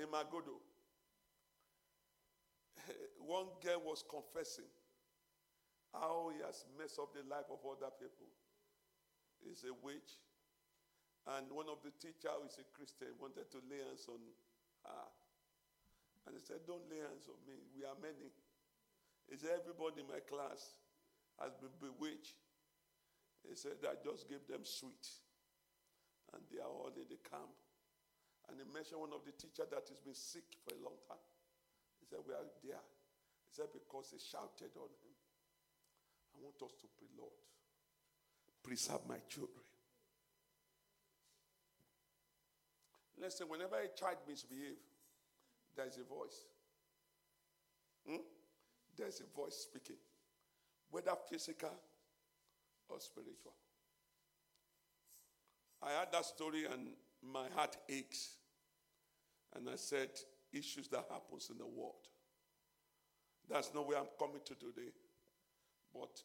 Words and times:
in 0.00 0.08
Magodo. 0.08 0.56
One 3.20 3.52
girl 3.60 3.84
was 3.84 4.00
confessing 4.08 4.68
how 5.92 6.32
he 6.32 6.40
has 6.40 6.64
messed 6.78 6.98
up 6.98 7.12
the 7.12 7.26
life 7.28 7.48
of 7.52 7.60
other 7.68 7.92
people. 8.00 8.32
He's 9.44 9.64
a 9.68 9.74
witch. 9.84 10.16
And 11.36 11.52
one 11.52 11.68
of 11.68 11.84
the 11.84 11.92
teachers 12.00 12.32
who 12.32 12.48
is 12.48 12.56
a 12.56 12.66
Christian 12.72 13.12
wanted 13.20 13.52
to 13.52 13.60
lay 13.68 13.84
hands 13.84 14.08
on 14.08 14.24
her. 14.88 15.08
And 16.24 16.32
he 16.32 16.40
said, 16.40 16.64
Don't 16.64 16.88
lay 16.88 17.04
hands 17.04 17.28
on 17.28 17.36
me. 17.44 17.60
We 17.76 17.84
are 17.84 17.96
many. 18.00 18.32
He 19.28 19.36
said, 19.36 19.60
Everybody 19.60 20.00
in 20.00 20.08
my 20.08 20.24
class 20.24 20.80
has 21.36 21.52
been 21.60 21.76
bewitched. 21.76 22.40
He 23.44 23.56
said, 23.56 23.80
I 23.84 24.00
just 24.00 24.28
gave 24.28 24.44
them 24.48 24.64
sweet. 24.64 25.04
And 26.32 26.40
they 26.48 26.60
are 26.60 26.68
all 26.72 26.92
in 26.96 27.08
the 27.08 27.20
camp. 27.20 27.52
And 28.50 28.58
he 28.58 28.66
mentioned 28.66 28.98
one 28.98 29.14
of 29.14 29.22
the 29.22 29.30
teachers 29.30 29.70
that 29.70 29.86
has 29.86 30.02
been 30.02 30.18
sick 30.18 30.50
for 30.66 30.74
a 30.74 30.80
long 30.82 30.98
time. 31.06 31.22
He 32.02 32.04
said, 32.10 32.18
We 32.26 32.34
are 32.34 32.50
there. 32.66 32.82
He 33.46 33.52
said, 33.54 33.70
Because 33.70 34.10
he 34.10 34.18
shouted 34.18 34.74
on 34.74 34.90
him. 34.90 35.14
I 36.34 36.42
want 36.42 36.58
us 36.58 36.74
to 36.82 36.86
pray, 36.98 37.06
Lord, 37.14 37.38
preserve 38.62 39.06
my 39.06 39.22
children. 39.30 39.62
Listen, 43.20 43.46
whenever 43.48 43.76
a 43.76 43.88
child 43.88 44.16
misbehaves, 44.26 44.82
there's 45.76 45.98
a 45.98 46.04
voice. 46.04 46.48
Hmm? 48.08 48.24
There's 48.96 49.20
a 49.20 49.36
voice 49.36 49.68
speaking, 49.70 50.00
whether 50.90 51.12
physical 51.28 51.70
or 52.88 52.98
spiritual. 52.98 53.52
I 55.82 55.92
had 55.92 56.12
that 56.12 56.24
story 56.24 56.64
and 56.64 56.88
my 57.22 57.46
heart 57.54 57.76
aches. 57.88 58.36
And 59.56 59.68
I 59.68 59.76
said, 59.76 60.10
issues 60.52 60.88
that 60.88 61.06
happens 61.10 61.50
in 61.50 61.58
the 61.58 61.66
world. 61.66 62.06
That's 63.48 63.74
not 63.74 63.86
where 63.86 63.98
I'm 63.98 64.10
coming 64.18 64.40
to 64.44 64.54
today. 64.54 64.94
But 65.92 66.22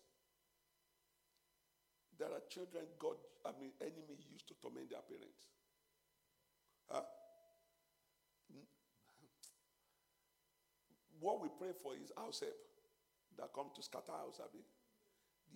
there 2.17 2.29
are 2.29 2.43
children 2.49 2.85
God, 2.99 3.17
I 3.45 3.51
mean, 3.59 3.73
enemy 3.81 4.21
used 4.31 4.47
to 4.49 4.55
torment 4.61 4.89
their 4.89 5.01
parents. 5.01 5.49
Huh? 6.89 7.01
What 11.19 11.41
we 11.41 11.49
pray 11.57 11.73
for 11.73 11.97
is 11.97 12.13
house 12.13 12.45
help 12.45 12.61
that 13.41 13.49
come 13.55 13.73
to 13.73 13.81
scatter 13.81 14.13
house, 14.13 14.37
Abi. 14.37 14.61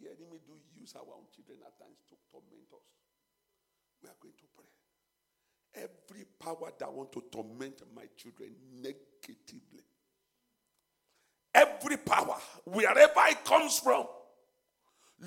The 0.01 0.09
enemy 0.09 0.41
do 0.41 0.57
use 0.73 0.95
our 0.97 1.05
own 1.05 1.29
children 1.29 1.61
at 1.61 1.77
times 1.77 2.01
to 2.09 2.15
torment 2.31 2.71
us. 2.73 2.89
We 4.01 4.09
are 4.09 4.17
going 4.17 4.33
to 4.39 4.47
pray. 4.55 4.71
Every 5.75 6.25
power 6.39 6.71
that 6.77 6.91
want 6.91 7.11
to 7.13 7.23
torment 7.31 7.81
my 7.95 8.03
children 8.17 8.55
negatively. 8.81 9.83
Every 11.53 11.97
power, 11.97 12.35
wherever 12.65 13.21
it 13.27 13.43
comes 13.43 13.79
from, 13.79 14.05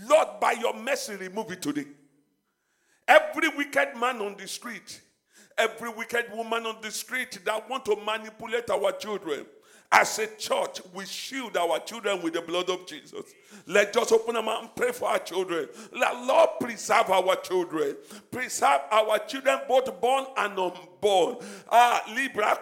Lord, 0.08 0.28
by 0.40 0.52
your 0.52 0.74
mercy, 0.74 1.16
remove 1.16 1.50
it 1.52 1.62
today. 1.62 1.86
Every 3.06 3.48
wicked 3.48 3.96
man 3.98 4.20
on 4.22 4.36
the 4.38 4.48
street, 4.48 5.00
every 5.58 5.90
wicked 5.90 6.26
woman 6.32 6.64
on 6.66 6.77
the 6.80 6.90
street 6.90 7.38
that 7.44 7.68
want 7.68 7.84
to 7.86 7.96
manipulate 7.96 8.70
our 8.70 8.92
children, 8.92 9.46
as 9.92 10.18
a 10.18 10.26
church, 10.26 10.80
we 10.94 11.04
shield 11.04 11.56
our 11.56 11.78
children 11.80 12.22
with 12.22 12.32
the 12.32 12.40
blood 12.40 12.70
of 12.70 12.86
Jesus. 12.86 13.34
Let's 13.66 13.96
open 14.10 14.36
our 14.36 14.42
mouth 14.42 14.62
and 14.62 14.74
pray 14.74 14.90
for 14.90 15.10
our 15.10 15.18
children. 15.18 15.68
Let 15.92 16.24
Lord 16.24 16.48
preserve 16.60 17.10
our 17.10 17.36
children. 17.36 17.96
Preserve 18.30 18.80
our 18.90 19.18
children, 19.18 19.60
both 19.68 20.00
born 20.00 20.24
and 20.38 20.58
unborn. 20.58 20.88
Ah, 21.05 22.03
Libra 22.14 22.58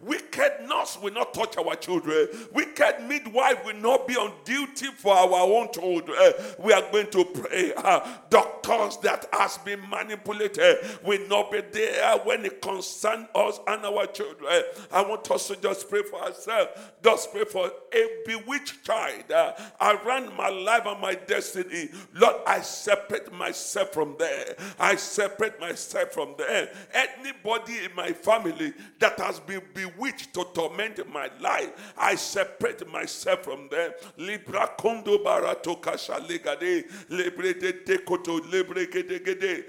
Wicked 0.00 0.52
nurse 0.66 0.98
will 1.02 1.12
not 1.12 1.34
touch 1.34 1.58
our 1.58 1.76
children. 1.76 2.28
Wicked 2.52 3.02
midwife 3.06 3.64
will 3.66 3.76
not 3.76 4.08
be 4.08 4.16
on 4.16 4.32
duty 4.44 4.86
for 4.96 5.14
our 5.14 5.40
own 5.40 5.70
children. 5.72 6.32
We 6.58 6.72
are 6.72 6.90
going 6.90 7.10
to 7.10 7.24
pray. 7.24 7.72
Ah, 7.76 8.22
doctors 8.30 8.96
that 8.98 9.26
has 9.32 9.58
been 9.58 9.80
manipulated 9.90 10.78
will 11.04 11.26
not 11.28 11.50
be 11.52 11.60
there 11.72 12.16
when 12.18 12.46
it 12.46 12.62
concerns 12.62 13.26
us 13.34 13.60
and 13.66 13.84
our 13.84 14.06
children. 14.06 14.62
I 14.90 15.02
want 15.02 15.30
us 15.30 15.48
to 15.48 15.56
just 15.56 15.90
pray 15.90 16.02
for 16.02 16.22
ourselves. 16.22 16.70
Just 17.04 17.32
pray 17.32 17.44
for 17.44 17.70
a 17.92 18.08
bewitched 18.24 18.84
child 18.84 19.30
uh, 19.30 19.52
around 19.80 20.34
my 20.36 20.48
life 20.48 20.86
and 20.86 21.00
my 21.00 21.14
destiny. 21.14 21.90
Lord, 22.14 22.36
I 22.46 22.60
separate 22.60 23.32
myself 23.32 23.92
from 23.92 24.16
there. 24.18 24.54
I 24.78 24.96
separate 24.96 25.60
myself 25.60 26.12
from 26.12 26.21
there. 26.38 26.70
Anybody 26.92 27.84
in 27.84 27.94
my 27.94 28.12
family 28.12 28.72
that 28.98 29.18
has 29.18 29.40
been 29.40 29.62
bewitched 29.74 30.34
to 30.34 30.44
torment 30.54 31.00
my 31.12 31.28
life, 31.40 31.94
I 31.96 32.14
separate 32.14 32.90
myself 32.90 33.44
from 33.44 33.68
them. 33.68 33.92
Libra 34.16 34.68
kondo 34.78 35.18
barato 35.18 35.80
kashalegade 35.80 36.84
lebre 37.10 37.58
de 37.58 37.72
dekoto 37.84 38.40
lebre 38.50 38.90
gede 38.90 39.24
gede. 39.24 39.64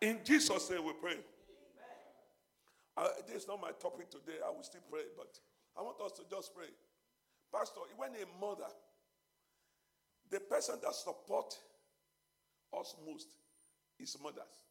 In 0.00 0.18
Jesus' 0.24 0.70
name 0.70 0.84
we 0.84 0.92
pray. 1.00 1.16
Uh, 2.96 3.08
this 3.26 3.42
is 3.42 3.48
not 3.48 3.60
my 3.60 3.70
topic 3.80 4.10
today. 4.10 4.38
I 4.44 4.50
will 4.50 4.62
still 4.62 4.80
pray, 4.90 5.02
but 5.16 5.38
I 5.78 5.82
want 5.82 6.00
us 6.04 6.12
to 6.18 6.22
just 6.28 6.54
pray. 6.54 6.66
Pastor, 7.52 7.80
when 7.96 8.10
a 8.10 8.44
mother, 8.44 8.68
the 10.30 10.40
person 10.40 10.76
that 10.82 10.94
support 10.94 11.54
us 12.78 12.96
most 13.06 13.28
is 13.98 14.16
mothers. 14.22 14.67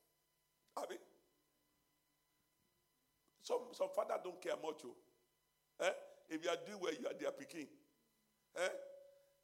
Abi? 0.78 0.96
Some, 3.42 3.72
some 3.72 3.90
father 3.96 4.16
don't 4.24 4.42
care 4.42 4.56
much. 4.62 4.82
Oh. 4.86 4.96
Eh? 5.82 5.92
If 6.30 6.44
you 6.44 6.50
are 6.50 6.60
doing 6.66 6.80
well, 6.82 6.94
you 6.94 7.08
are 7.08 7.18
their 7.20 7.32
picking. 7.32 7.68
Eh? 8.58 8.74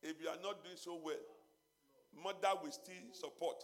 If 0.04 0.22
you 0.22 0.28
are 0.28 0.40
not 0.44 0.64
doing 0.64 0.76
so 0.76 1.00
well, 1.04 1.24
mother 2.12 2.52
will 2.62 2.72
still 2.72 3.08
support. 3.14 3.64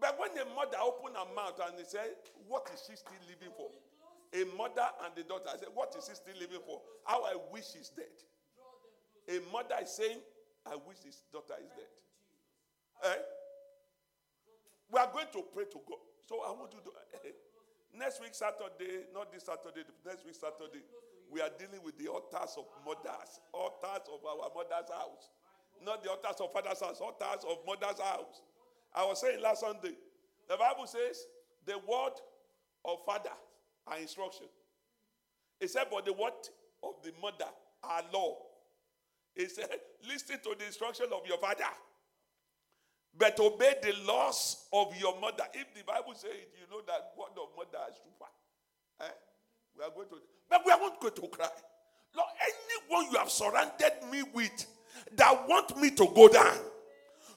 But 0.00 0.18
when 0.18 0.34
the 0.34 0.44
mother 0.56 0.78
open 0.82 1.14
her 1.14 1.28
mouth 1.36 1.60
and 1.68 1.78
they 1.78 1.84
say, 1.84 2.02
what 2.48 2.66
is 2.72 2.82
she 2.88 2.96
still 2.96 3.20
living 3.28 3.52
for? 3.56 3.70
A 4.34 4.44
mother 4.56 4.88
and 5.04 5.14
the 5.14 5.22
daughter. 5.22 5.46
I 5.54 5.58
said, 5.58 5.68
What 5.74 5.94
is 5.96 6.06
she 6.10 6.14
still 6.16 6.34
living 6.40 6.58
for? 6.66 6.82
How 7.04 7.22
I 7.22 7.36
wish 7.52 7.70
she's 7.72 7.90
dead. 7.94 8.10
A 9.30 9.38
mother 9.52 9.76
is 9.80 9.94
saying, 9.94 10.18
I 10.66 10.74
wish 10.74 10.98
his 11.04 11.22
daughter 11.32 11.54
is 11.62 11.70
dead. 11.70 11.92
Eh? 13.14 13.22
We 14.90 14.98
are 14.98 15.08
going 15.12 15.28
to 15.32 15.42
pray 15.54 15.64
to 15.70 15.78
God. 15.86 16.02
So 16.28 16.40
I 16.42 16.50
want 16.52 16.70
to. 16.72 16.78
do. 16.84 16.90
next 17.98 18.20
week, 18.20 18.34
Saturday, 18.34 19.06
not 19.12 19.32
this 19.32 19.44
Saturday, 19.44 19.86
next 20.04 20.24
week, 20.24 20.34
Saturday, 20.34 20.82
we 21.30 21.40
are 21.40 21.50
dealing 21.58 21.82
with 21.84 21.98
the 21.98 22.08
altars 22.08 22.56
of 22.58 22.64
mothers, 22.84 23.40
altars 23.52 24.06
of 24.08 24.20
our 24.24 24.50
mother's 24.54 24.90
house. 24.90 25.30
Not 25.84 26.02
the 26.02 26.10
altars 26.10 26.40
of 26.40 26.52
father's 26.52 26.80
house, 26.80 27.00
altars 27.00 27.44
of 27.48 27.58
mother's 27.66 28.00
house. 28.00 28.42
I 28.94 29.04
was 29.04 29.20
saying 29.20 29.40
last 29.40 29.60
Sunday, 29.60 29.94
the 30.48 30.56
Bible 30.56 30.86
says 30.86 31.26
the 31.66 31.78
word 31.78 32.14
of 32.84 33.04
father 33.04 33.34
are 33.86 33.98
instruction. 33.98 34.46
He 35.60 35.68
said, 35.68 35.84
but 35.90 36.04
the 36.04 36.12
word 36.12 36.32
of 36.82 36.94
the 37.02 37.12
mother, 37.20 37.50
are 37.82 38.02
law. 38.12 38.36
He 39.34 39.46
said, 39.46 39.68
listen 40.08 40.38
to 40.42 40.54
the 40.58 40.66
instruction 40.66 41.06
of 41.12 41.26
your 41.26 41.38
father. 41.38 41.64
But 43.16 43.38
obey 43.38 43.74
the 43.82 43.94
laws 44.04 44.66
of 44.72 44.94
your 44.98 45.20
mother. 45.20 45.44
If 45.52 45.74
the 45.74 45.84
Bible 45.84 46.14
says 46.14 46.30
it, 46.32 46.52
you 46.58 46.66
know 46.70 46.82
that 46.86 47.12
word 47.16 47.30
of 47.40 47.48
mother 47.56 47.84
is 47.90 47.96
super. 47.96 48.30
Eh? 49.00 49.14
We 49.78 49.84
are 49.84 49.90
going 49.90 50.08
to, 50.08 50.16
but 50.50 50.62
we 50.66 50.72
are 50.72 50.80
not 50.80 51.00
going 51.00 51.14
to 51.14 51.28
cry. 51.28 51.48
Lord, 52.16 52.28
anyone 52.40 53.12
you 53.12 53.18
have 53.18 53.30
surrounded 53.30 53.92
me 54.10 54.22
with 54.32 54.66
that 55.16 55.48
want 55.48 55.76
me 55.76 55.90
to 55.90 56.06
go 56.14 56.28
down, 56.28 56.58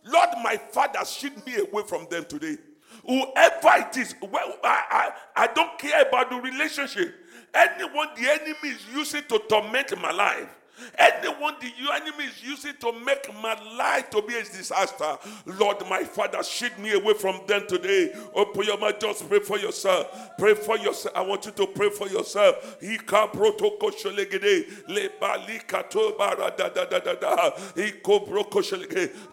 Lord, 0.06 0.30
my 0.44 0.58
father, 0.72 1.04
shield 1.06 1.46
me 1.46 1.58
away 1.58 1.84
from 1.88 2.08
them 2.10 2.26
today 2.26 2.58
whoever 3.06 3.88
it 3.88 3.98
is, 3.98 4.16
well, 4.22 4.58
I, 4.64 5.12
I, 5.36 5.44
I 5.44 5.48
don't 5.48 5.78
care 5.80 6.08
about 6.08 6.30
the 6.30 6.38
relationship. 6.38 7.16
Anyone 7.54 8.10
the 8.16 8.30
enemy 8.30 8.70
is 8.76 8.86
using 8.94 9.24
to 9.30 9.40
torment 9.50 10.00
my 10.00 10.12
life, 10.12 10.50
Anyone 10.98 11.56
the 11.60 11.72
enemy 11.94 12.26
is 12.26 12.44
using 12.44 12.74
to 12.80 12.92
make 13.06 13.34
my 13.42 13.58
life 13.78 14.10
to 14.12 14.22
be 14.22 14.36
a 14.36 14.44
disaster, 14.44 15.18
Lord, 15.46 15.78
my 15.90 16.04
Father, 16.04 16.44
shield 16.44 16.78
me 16.80 16.94
away 16.94 17.14
from 17.14 17.42
them 17.48 17.64
today. 17.68 18.14
Open 18.34 18.64
your 18.64 18.78
mouth, 18.78 19.00
just 19.00 19.28
pray 19.28 19.40
for 19.40 19.58
yourself. 19.58 20.32
Pray 20.38 20.54
for 20.54 20.78
yourself. 20.78 21.16
I 21.16 21.22
want 21.22 21.46
you 21.46 21.52
to 21.54 21.68
pray 21.68 21.90
for 21.90 22.08
yourself. 22.08 22.78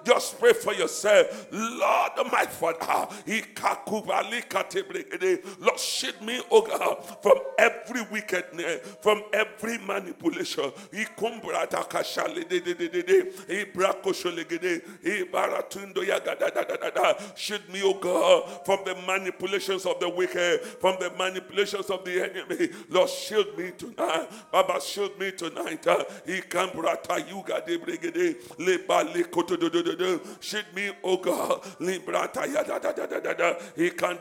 Just 0.05 0.38
pray 0.38 0.52
for 0.52 0.75
yourself. 0.75 1.46
Lord, 1.52 2.12
my 2.32 2.46
Father, 2.46 3.08
Lord, 5.61 5.79
shield 5.79 6.23
me, 6.23 6.43
oh 6.50 6.62
God, 6.62 7.05
from 7.23 7.38
every 7.58 8.02
wickedness, 8.11 8.96
from 9.00 9.23
every 9.32 9.79
manipulation. 9.79 10.73
Shield 17.36 17.69
me, 17.72 17.82
O 17.82 17.94
God, 17.94 18.64
from 18.64 18.81
the 18.84 18.94
manipulations 19.06 19.86
of 19.86 20.00
the 20.00 20.08
wicked, 20.08 20.60
from 20.81 20.96
the 21.00 21.10
manipulations 21.10 21.90
of 21.90 22.04
the 22.04 22.22
enemy. 22.22 22.69
Lord, 22.88 23.08
shield 23.10 23.56
me 23.58 23.72
tonight. 23.76 24.28
Baba, 24.50 24.81
shield 24.81 25.19
me 25.19 25.32
tonight. 25.32 25.86
Shield 30.40 30.66
me, 30.75 30.90
O 31.02 31.16
God. 31.16 31.62
Librata 31.81 32.46
yada 32.52 32.81
da 32.81 32.92
da 32.92 33.06
da 33.06 33.20
da 33.20 33.32
da. 33.34 33.54
He 33.76 33.90
can't 33.90 34.20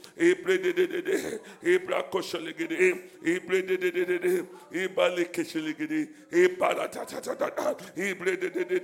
Ebrededede, 0.21 1.39
Ebrakoshalegede, 1.63 2.95
Ebrededede, 3.25 4.47
Ebalekeshalegede, 4.71 6.07
de 6.31 8.49
de 8.49 8.65
de 8.65 8.79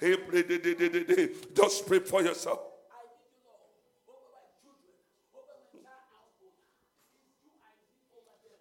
Ebrededede. 0.00 1.54
Just 1.54 1.86
pray 1.86 2.00
for 2.00 2.22
yourself. 2.22 2.60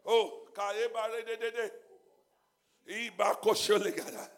Oh, 0.06 0.48
Kaebarededede, 0.54 1.72
Ebakoshalegada, 2.88 4.30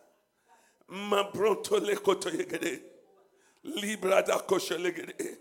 Mabrontolekotoyegede. 0.87 2.94
Libra 3.65 4.21
da 4.21 4.39
kosho 4.39 4.77
legede. 4.77 5.37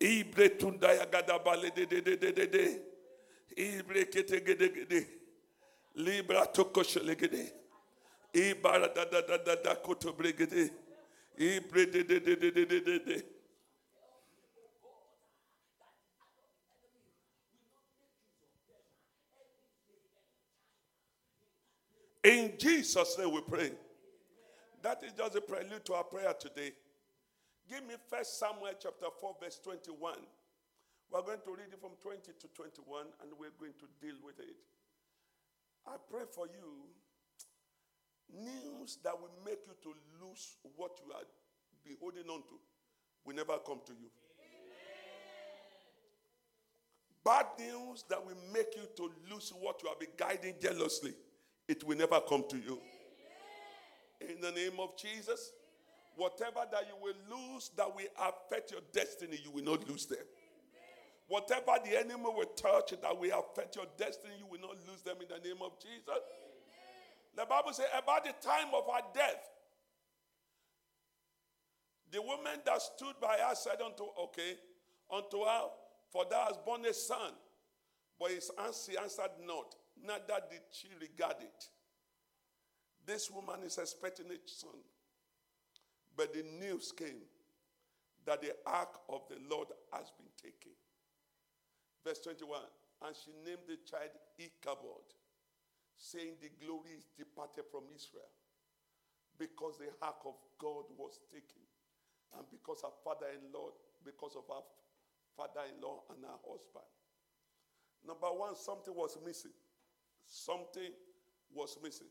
Ibre 0.00 0.48
de 0.48 1.86
de 1.86 2.00
de 2.00 2.16
de 2.16 2.32
de 2.32 2.46
de. 2.46 2.82
Ibre 3.56 4.04
kete 4.10 4.40
gede 4.40 4.68
gede. 4.68 5.06
Libra 5.94 6.46
to 6.46 6.64
kosho 6.64 7.00
legede. 7.00 7.52
Ibara 8.32 8.88
da 8.94 9.04
da 9.04 9.20
da 9.20 9.36
da 9.38 9.54
da 9.56 9.74
koto 9.74 10.12
bregede. 10.12 10.70
Ibre 11.38 11.86
de 11.86 12.02
de 12.04 12.20
de 12.20 12.36
de 12.36 12.50
de 12.50 12.64
de 12.64 12.80
de 12.80 12.98
de. 12.98 13.22
In 22.24 22.58
Jesus' 22.58 23.16
name 23.18 23.30
we 23.30 23.40
pray. 23.42 23.72
That 24.82 25.02
is 25.04 25.12
just 25.12 25.36
a 25.36 25.40
prelude 25.40 25.84
to 25.84 25.94
our 25.94 26.04
prayer 26.04 26.34
today. 26.34 26.72
Give 27.68 27.82
me 27.86 27.94
First 28.08 28.38
Samuel 28.38 28.78
chapter 28.80 29.06
4, 29.20 29.36
verse 29.42 29.58
21. 29.62 30.14
We're 31.10 31.22
going 31.22 31.42
to 31.44 31.50
read 31.50 31.70
it 31.72 31.80
from 31.80 31.98
20 32.02 32.20
to 32.22 32.46
21, 32.54 33.06
and 33.22 33.30
we're 33.38 33.54
going 33.58 33.74
to 33.78 33.86
deal 34.00 34.16
with 34.24 34.38
it. 34.38 34.56
I 35.86 35.94
pray 36.10 36.26
for 36.30 36.46
you 36.46 36.90
news 38.34 38.98
that 39.04 39.14
will 39.14 39.30
make 39.44 39.62
you 39.66 39.74
to 39.82 39.94
lose 40.20 40.58
what 40.76 40.98
you 41.06 41.12
are 41.12 41.22
be 41.86 41.94
holding 42.00 42.28
on 42.28 42.42
to 42.42 42.58
will 43.24 43.34
never 43.34 43.58
come 43.64 43.80
to 43.86 43.92
you. 43.92 44.10
Amen. 44.42 44.74
Bad 47.24 47.46
news 47.58 48.04
that 48.08 48.24
will 48.24 48.36
make 48.52 48.74
you 48.74 48.82
to 48.96 49.10
lose 49.30 49.52
what 49.60 49.82
you 49.82 49.88
have 49.88 49.98
been 49.98 50.08
guiding 50.16 50.54
jealously, 50.60 51.14
it 51.68 51.84
will 51.84 51.96
never 51.96 52.20
come 52.20 52.44
to 52.48 52.56
you. 52.56 52.78
In 54.20 54.40
the 54.40 54.50
name 54.50 54.80
of 54.80 54.96
Jesus, 54.96 55.52
whatever 56.16 56.60
that 56.72 56.88
you 56.88 56.96
will 57.00 57.16
lose 57.30 57.70
that 57.76 57.94
will 57.94 58.08
affect 58.18 58.72
your 58.72 58.80
destiny, 58.92 59.38
you 59.44 59.50
will 59.50 59.64
not 59.64 59.88
lose 59.88 60.06
them. 60.06 60.24
Whatever 61.28 61.72
the 61.84 61.98
enemy 61.98 62.24
will 62.24 62.44
touch 62.56 62.90
that 62.90 63.18
will 63.18 63.38
affect 63.38 63.76
your 63.76 63.86
destiny, 63.98 64.34
you 64.38 64.46
will 64.46 64.60
not 64.60 64.76
lose 64.88 65.02
them 65.02 65.16
in 65.20 65.28
the 65.28 65.48
name 65.48 65.58
of 65.62 65.72
Jesus. 65.80 66.22
The 67.36 67.44
Bible 67.44 67.72
says 67.72 67.86
about 67.96 68.24
the 68.24 68.32
time 68.40 68.68
of 68.74 68.84
her 68.86 69.02
death, 69.14 69.50
the 72.12 72.22
woman 72.22 72.60
that 72.64 72.80
stood 72.80 73.14
by 73.20 73.36
her 73.40 73.54
said 73.54 73.82
unto, 73.84 74.04
okay, 74.18 74.54
unto 75.12 75.44
her, 75.44 75.62
for 76.10 76.24
thou 76.30 76.46
hast 76.46 76.64
born 76.64 76.84
a 76.86 76.94
son. 76.94 77.32
But 78.18 78.30
his 78.30 78.50
answer 78.64 78.92
answered 79.02 79.32
not, 79.44 79.74
neither 80.02 80.40
did 80.48 80.60
she 80.70 80.88
regard 81.00 81.36
it. 81.40 81.64
This 83.04 83.30
woman 83.30 83.64
is 83.64 83.76
expecting 83.78 84.26
a 84.26 84.38
son. 84.46 84.70
But 86.16 86.32
the 86.32 86.42
news 86.42 86.92
came 86.96 87.22
that 88.24 88.42
the 88.42 88.54
ark 88.66 88.98
of 89.08 89.22
the 89.28 89.36
Lord 89.48 89.68
has 89.92 90.10
been 90.16 90.32
taken. 90.36 90.72
Verse 92.04 92.20
21 92.20 92.60
And 93.04 93.14
she 93.14 93.30
named 93.44 93.68
the 93.68 93.78
child 93.88 94.10
Ichabod, 94.38 95.04
saying, 95.96 96.40
The 96.40 96.50
glory 96.64 96.96
is 96.96 97.06
departed 97.16 97.64
from 97.70 97.84
Israel, 97.94 98.30
because 99.38 99.78
the 99.78 99.92
ark 100.00 100.24
of 100.24 100.34
God 100.58 100.88
was 100.96 101.20
taken, 101.30 101.62
and 102.36 102.44
because 102.50 102.82
her 102.82 102.94
father 103.04 103.26
in 103.36 103.52
law, 103.52 103.70
because 104.04 104.34
of 104.36 104.44
her 104.48 104.64
father 105.36 105.68
in 105.68 105.82
law 105.82 106.02
and 106.10 106.24
her 106.24 106.40
husband. 106.48 106.88
Number 108.06 108.28
one, 108.28 108.54
something 108.56 108.94
was 108.94 109.18
missing. 109.24 109.54
Something 110.26 110.90
was 111.52 111.76
missing. 111.82 112.08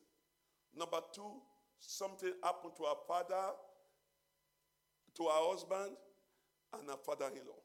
Number 0.76 1.00
two, 1.14 1.42
something 1.80 2.34
happened 2.44 2.74
to 2.78 2.84
her 2.84 3.00
father, 3.08 3.56
to 5.16 5.24
her 5.24 5.50
husband, 5.52 5.96
and 6.80 6.90
her 6.90 6.98
father 6.98 7.28
in 7.28 7.48
law. 7.48 7.62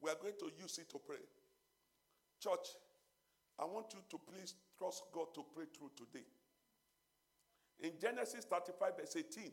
We 0.00 0.10
are 0.10 0.16
going 0.20 0.34
to 0.40 0.50
use 0.60 0.78
it 0.78 0.88
to 0.90 0.98
pray. 0.98 1.22
Church, 2.40 2.76
I 3.58 3.64
want 3.64 3.86
you 3.92 4.00
to 4.10 4.18
please 4.18 4.54
trust 4.78 5.04
God 5.12 5.26
to 5.34 5.44
pray 5.54 5.64
through 5.76 5.90
today. 5.96 6.26
In 7.80 7.92
Genesis 8.00 8.44
35, 8.44 8.96
verse 8.98 9.16
18, 9.16 9.52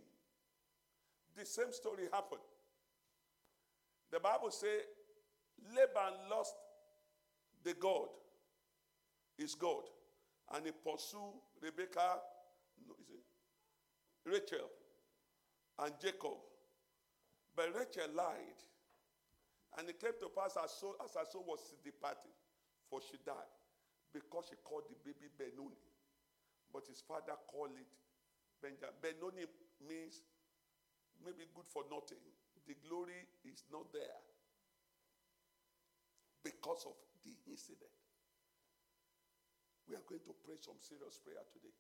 the 1.38 1.46
same 1.46 1.72
story 1.72 2.04
happened. 2.12 2.42
The 4.12 4.20
Bible 4.20 4.52
says 4.52 4.82
Laban 5.76 6.30
lost 6.30 6.56
the 7.64 7.74
God, 7.74 8.08
his 9.38 9.56
God, 9.56 9.84
and 10.54 10.66
he 10.66 10.72
pursued 10.72 11.42
Rebecca, 11.62 12.18
no, 12.88 12.96
is 13.00 13.10
it? 13.10 14.30
Rachel, 14.30 14.70
and 15.80 15.94
Jacob. 16.02 16.38
But 17.60 17.76
Rachel 17.76 18.08
lied. 18.16 18.56
And 19.76 19.92
it 19.92 20.00
came 20.00 20.16
to 20.24 20.32
pass 20.32 20.56
as, 20.56 20.72
so, 20.80 20.96
as 21.04 21.20
her 21.20 21.28
soul 21.28 21.44
was 21.44 21.60
departing, 21.84 22.32
for 22.88 23.04
she 23.04 23.20
died, 23.28 23.52
because 24.16 24.48
she 24.48 24.56
called 24.64 24.88
the 24.88 24.96
baby 25.04 25.28
Benoni. 25.36 25.76
But 26.72 26.88
his 26.88 27.04
father 27.04 27.36
called 27.52 27.76
it 27.76 27.92
Benjamin. 28.64 28.96
Benoni 29.04 29.44
means 29.84 30.24
maybe 31.20 31.52
good 31.52 31.68
for 31.68 31.84
nothing. 31.92 32.24
The 32.64 32.80
glory 32.80 33.28
is 33.44 33.68
not 33.68 33.92
there 33.92 34.24
because 36.48 36.88
of 36.88 36.96
the 37.28 37.36
incident. 37.44 37.92
We 39.84 40.00
are 40.00 40.06
going 40.08 40.24
to 40.24 40.34
pray 40.48 40.56
some 40.64 40.80
serious 40.80 41.20
prayer 41.20 41.44
today. 41.52 41.76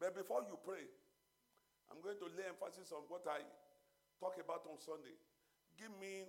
But 0.00 0.16
before 0.16 0.48
you 0.48 0.56
pray, 0.64 0.88
I'm 1.92 2.00
going 2.00 2.16
to 2.24 2.28
lay 2.32 2.48
emphasis 2.48 2.88
on 2.88 3.04
what 3.12 3.28
I 3.28 3.44
talk 4.22 4.38
about 4.38 4.62
on 4.70 4.78
Sunday. 4.78 5.18
Give 5.74 5.90
me 5.98 6.22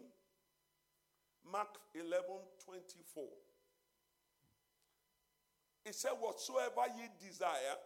Mark 1.46 1.78
11 1.94 2.26
24. 2.66 3.24
It 5.86 5.94
said, 5.94 6.18
Whatsoever 6.20 6.90
ye 6.98 7.06
desire, 7.22 7.78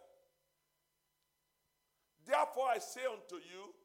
therefore 2.25 2.71
I 2.71 2.79
say 2.79 3.03
unto 3.03 3.35
you, 3.35 3.75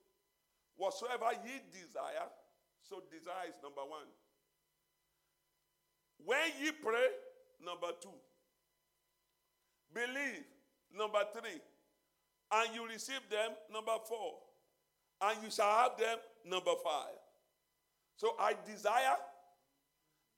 whatsoever 0.77 1.35
ye 1.43 1.59
desire, 1.75 2.31
so 2.87 3.03
desire 3.11 3.51
is 3.51 3.59
number 3.59 3.83
one. 3.83 4.07
When 6.25 6.55
ye 6.63 6.71
pray, 6.71 7.11
number 7.65 7.91
two. 8.01 8.15
Believe, 9.93 10.47
number 10.97 11.25
three. 11.35 11.59
And 12.53 12.75
you 12.77 12.87
receive 12.87 13.27
them, 13.29 13.51
number 13.73 13.97
four. 14.07 14.52
And 15.23 15.39
you 15.43 15.51
shall 15.51 15.71
have 15.71 15.97
them, 15.99 16.19
number 16.45 16.73
five. 16.83 17.15
So 18.17 18.35
I 18.39 18.55
desire, 18.67 19.17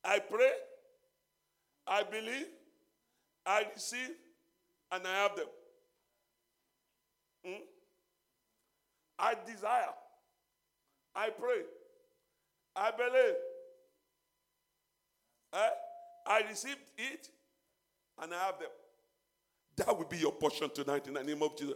I 0.04 0.18
pray, 0.18 0.52
I 1.86 2.02
believe, 2.02 2.46
I 3.46 3.66
receive, 3.74 4.10
and 4.92 5.06
I 5.06 5.14
have 5.22 5.36
them. 5.36 5.46
Hmm? 7.44 7.62
I 9.18 9.34
desire, 9.46 9.94
I 11.14 11.30
pray, 11.30 11.62
I 12.76 12.90
believe, 12.90 13.34
eh? 15.54 15.70
I 16.26 16.42
received 16.48 16.78
it 16.98 17.28
and 18.22 18.32
I 18.32 18.46
have 18.46 18.58
them. 18.58 18.68
That 19.76 19.96
will 19.96 20.06
be 20.06 20.18
your 20.18 20.32
portion 20.32 20.70
tonight 20.70 21.06
in 21.06 21.14
the 21.14 21.22
name 21.22 21.42
of 21.42 21.56
Jesus. 21.56 21.74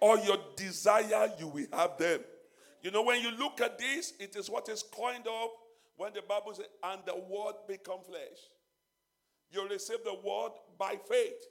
All 0.00 0.18
your 0.24 0.38
desire, 0.56 1.30
you 1.38 1.48
will 1.48 1.66
have 1.72 1.96
them. 1.98 2.20
You 2.84 2.90
know, 2.90 3.02
when 3.02 3.22
you 3.22 3.30
look 3.30 3.62
at 3.62 3.78
this, 3.78 4.12
it 4.20 4.36
is 4.36 4.50
what 4.50 4.68
is 4.68 4.82
coined 4.82 5.26
up 5.26 5.52
when 5.96 6.12
the 6.12 6.20
Bible 6.20 6.52
says, 6.52 6.66
and 6.82 7.00
the 7.06 7.16
word 7.16 7.54
become 7.66 8.00
flesh. 8.06 8.38
You 9.50 9.66
receive 9.66 10.04
the 10.04 10.12
word 10.22 10.50
by 10.78 10.98
faith. 11.08 11.46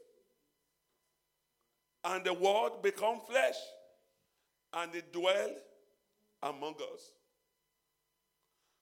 And 2.03 2.23
the 2.23 2.35
word 2.35 2.83
become 2.83 3.19
flesh. 3.27 3.55
And 4.73 4.93
it 4.93 5.11
dwell 5.11 5.49
among 6.43 6.75
us. 6.93 7.11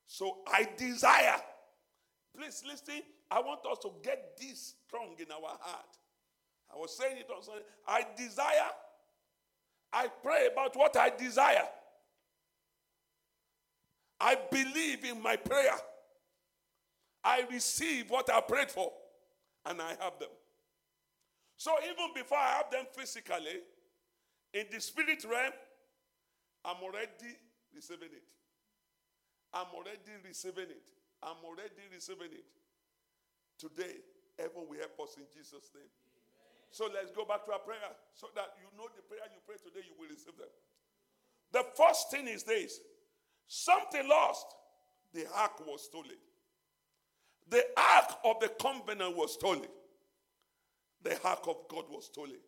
So 0.07 0.39
I 0.45 0.67
desire. 0.75 1.39
Please 2.35 2.63
listen. 2.67 3.01
I 3.29 3.39
want 3.39 3.61
us 3.71 3.77
to 3.83 3.91
get 4.03 4.37
this 4.37 4.73
strong 4.87 5.15
in 5.19 5.31
our 5.31 5.57
heart. 5.61 5.97
I 6.69 6.77
was 6.77 6.97
saying 6.97 7.15
it 7.17 7.29
on 7.33 7.43
Sunday. 7.43 7.61
I 7.87 8.05
desire. 8.17 8.71
I 9.93 10.07
pray 10.21 10.49
about 10.51 10.75
what 10.75 10.97
I 10.97 11.11
desire. 11.11 11.69
I 14.21 14.37
believe 14.51 15.03
in 15.03 15.21
my 15.21 15.35
prayer. 15.35 15.75
I 17.23 17.43
receive 17.51 18.09
what 18.09 18.31
I 18.31 18.39
prayed 18.41 18.69
for, 18.69 18.91
and 19.65 19.81
I 19.81 19.89
have 19.99 20.19
them. 20.19 20.29
So 21.57 21.71
even 21.83 22.13
before 22.13 22.37
I 22.37 22.57
have 22.57 22.71
them 22.71 22.85
physically, 22.93 23.61
in 24.53 24.65
the 24.71 24.79
spirit 24.79 25.25
realm, 25.25 25.53
I'm 26.63 26.77
already 26.83 27.33
receiving 27.73 28.13
it. 28.13 28.29
I'm 29.53 29.73
already 29.73 30.13
receiving 30.27 30.69
it. 30.69 30.89
I'm 31.23 31.41
already 31.43 31.89
receiving 31.91 32.31
it. 32.31 32.45
Today, 33.57 34.01
heaven 34.37 34.69
will 34.69 34.77
help 34.77 35.01
us 35.01 35.17
in 35.17 35.25
Jesus' 35.33 35.69
name. 35.73 35.89
So 36.69 36.89
let's 36.93 37.11
go 37.11 37.25
back 37.25 37.45
to 37.45 37.53
our 37.53 37.59
prayer 37.59 37.89
so 38.13 38.27
that 38.35 38.53
you 38.61 38.69
know 38.77 38.87
the 38.95 39.01
prayer 39.01 39.25
you 39.33 39.41
pray 39.45 39.57
today, 39.57 39.85
you 39.85 39.93
will 39.97 40.09
receive 40.09 40.37
them. 40.37 40.49
The 41.51 41.65
first 41.75 42.09
thing 42.09 42.27
is 42.27 42.43
this 42.43 42.79
something 43.51 44.07
lost, 44.07 44.45
the 45.13 45.25
ark 45.35 45.67
was 45.67 45.83
stolen. 45.83 46.17
The 47.49 47.65
ark 47.75 48.17
of 48.23 48.39
the 48.39 48.47
covenant 48.47 49.17
was 49.17 49.33
stolen. 49.33 49.67
The 51.03 51.21
ark 51.27 51.41
of 51.47 51.67
God 51.67 51.85
was 51.89 52.05
stolen. 52.05 52.39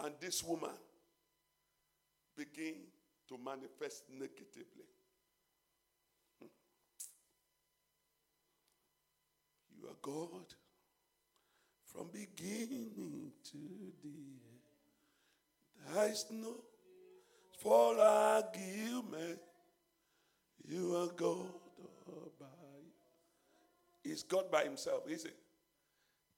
And 0.00 0.14
this 0.20 0.44
woman 0.44 0.76
began 2.36 2.74
to 3.28 3.38
manifest 3.42 4.04
negatively. 4.12 4.84
Hmm. 6.38 6.48
You 9.80 9.88
are 9.88 9.96
God 10.02 10.52
from 11.86 12.08
beginning 12.12 13.32
to 13.52 13.58
the 14.02 14.08
end. 14.08 15.94
There 15.94 16.10
is 16.10 16.26
no 16.30 16.56
argument. 18.00 19.38
You 20.68 20.96
are 20.96 21.08
God 21.08 21.46
all 22.06 22.32
by. 22.40 22.46
Is 24.04 24.22
God 24.22 24.50
by 24.50 24.64
Himself, 24.64 25.08
is 25.08 25.24
it? 25.24 25.36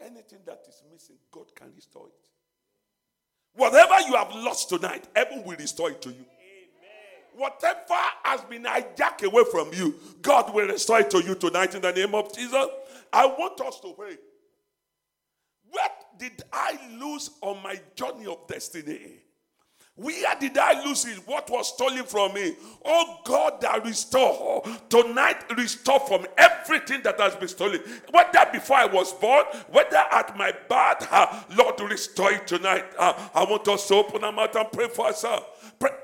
Anything 0.01 0.41
that 0.45 0.63
is 0.69 0.83
missing, 0.93 1.17
God 1.31 1.55
can 1.55 1.69
restore 1.75 2.07
it. 2.07 2.29
Whatever 3.55 4.01
you 4.07 4.15
have 4.15 4.31
lost 4.35 4.69
tonight, 4.69 5.07
heaven 5.15 5.43
will 5.45 5.57
restore 5.57 5.91
it 5.91 6.03
to 6.03 6.11
you. 6.11 6.17
Amen. 6.17 6.27
Whatever 7.35 7.95
has 8.25 8.43
been 8.43 8.65
hijacked 8.65 9.23
away 9.23 9.45
from 9.51 9.73
you, 9.73 9.95
God 10.21 10.53
will 10.55 10.69
restore 10.69 11.01
it 11.01 11.11
to 11.11 11.23
you 11.23 11.35
tonight 11.35 11.75
in 11.75 11.81
the 11.81 11.93
name 11.93 12.15
of 12.15 12.35
Jesus. 12.35 12.67
I 13.13 13.27
want 13.27 13.61
us 13.63 13.81
to 13.81 13.95
pray. 13.95 14.19
What 15.71 16.07
did 16.19 16.43
I 16.53 16.79
lose 16.99 17.31
on 17.41 17.63
my 17.63 17.81
journey 17.95 18.27
of 18.27 18.47
destiny? 18.47 19.23
Where 19.97 20.35
did 20.39 20.59
I 20.59 20.85
lose 20.85 21.07
it? 21.07 21.27
What 21.27 21.49
was 21.49 21.73
stolen 21.73 22.05
from 22.05 22.35
me? 22.35 22.55
Oh 22.85 23.19
God, 23.25 23.63
that 23.63 23.83
restore. 23.83 24.63
Tonight, 24.91 25.51
restore 25.57 26.01
from 26.01 26.27
everything 26.37 27.01
that 27.03 27.19
has 27.19 27.35
been 27.35 27.49
stolen. 27.49 27.81
Whether 28.11 28.47
before 28.53 28.77
I 28.77 28.85
was 28.85 29.15
born, 29.15 29.45
whether 29.71 29.97
at 29.97 30.37
my 30.37 30.53
birth, 30.53 31.09
uh, 31.11 31.43
Lord, 31.57 31.81
restore 31.81 32.33
it 32.33 32.47
tonight. 32.47 32.85
Uh, 32.99 33.15
I 33.35 33.45
want 33.45 33.67
us 33.69 33.89
to 33.89 33.95
open 33.95 34.23
our 34.23 34.33
mouth 34.33 34.55
and 34.55 34.71
pray 34.71 34.89
for 34.89 35.07
ourselves 35.07 35.47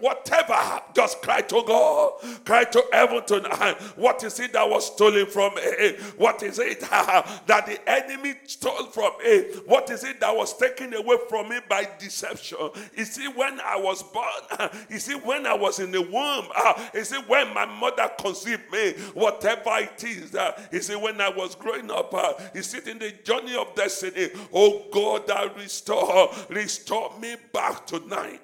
whatever, 0.00 0.82
just 0.94 1.22
cry 1.22 1.40
to 1.40 1.62
God, 1.66 2.12
cry 2.44 2.64
to 2.64 2.84
heaven 2.92 3.22
tonight. 3.26 3.76
What 3.96 4.24
is 4.24 4.40
it 4.40 4.52
that 4.52 4.68
was 4.68 4.86
stolen 4.86 5.26
from 5.26 5.54
me? 5.54 5.96
What 6.16 6.42
is 6.42 6.58
it 6.58 6.80
that 6.80 7.66
the 7.66 7.78
enemy 7.88 8.34
stole 8.46 8.86
from 8.86 9.12
me? 9.24 9.44
What 9.66 9.90
is 9.90 10.04
it 10.04 10.20
that 10.20 10.34
was 10.34 10.56
taken 10.56 10.94
away 10.94 11.16
from 11.28 11.48
me 11.48 11.58
by 11.68 11.88
deception? 11.98 12.58
Is 12.96 13.18
it 13.18 13.36
when 13.36 13.60
I 13.60 13.76
was 13.76 14.02
born? 14.02 14.24
Is 14.90 15.08
it 15.08 15.24
when 15.24 15.46
I 15.46 15.54
was 15.54 15.78
in 15.78 15.90
the 15.90 16.02
womb? 16.02 16.46
Is 16.94 17.12
it 17.12 17.28
when 17.28 17.52
my 17.54 17.66
mother 17.66 18.10
conceived 18.18 18.70
me? 18.72 18.92
Whatever 19.14 19.70
it 19.78 20.02
is, 20.04 20.34
is 20.70 20.90
it 20.90 21.00
when 21.00 21.20
I 21.20 21.28
was 21.28 21.54
growing 21.54 21.90
up? 21.90 22.12
Is 22.54 22.74
it 22.74 22.88
in 22.88 22.98
the 22.98 23.12
journey 23.24 23.56
of 23.56 23.74
destiny? 23.74 24.30
Oh 24.52 24.84
God, 24.92 25.26
that 25.28 25.56
restore, 25.56 26.30
restore 26.48 27.18
me 27.20 27.36
back 27.52 27.86
tonight. 27.86 28.40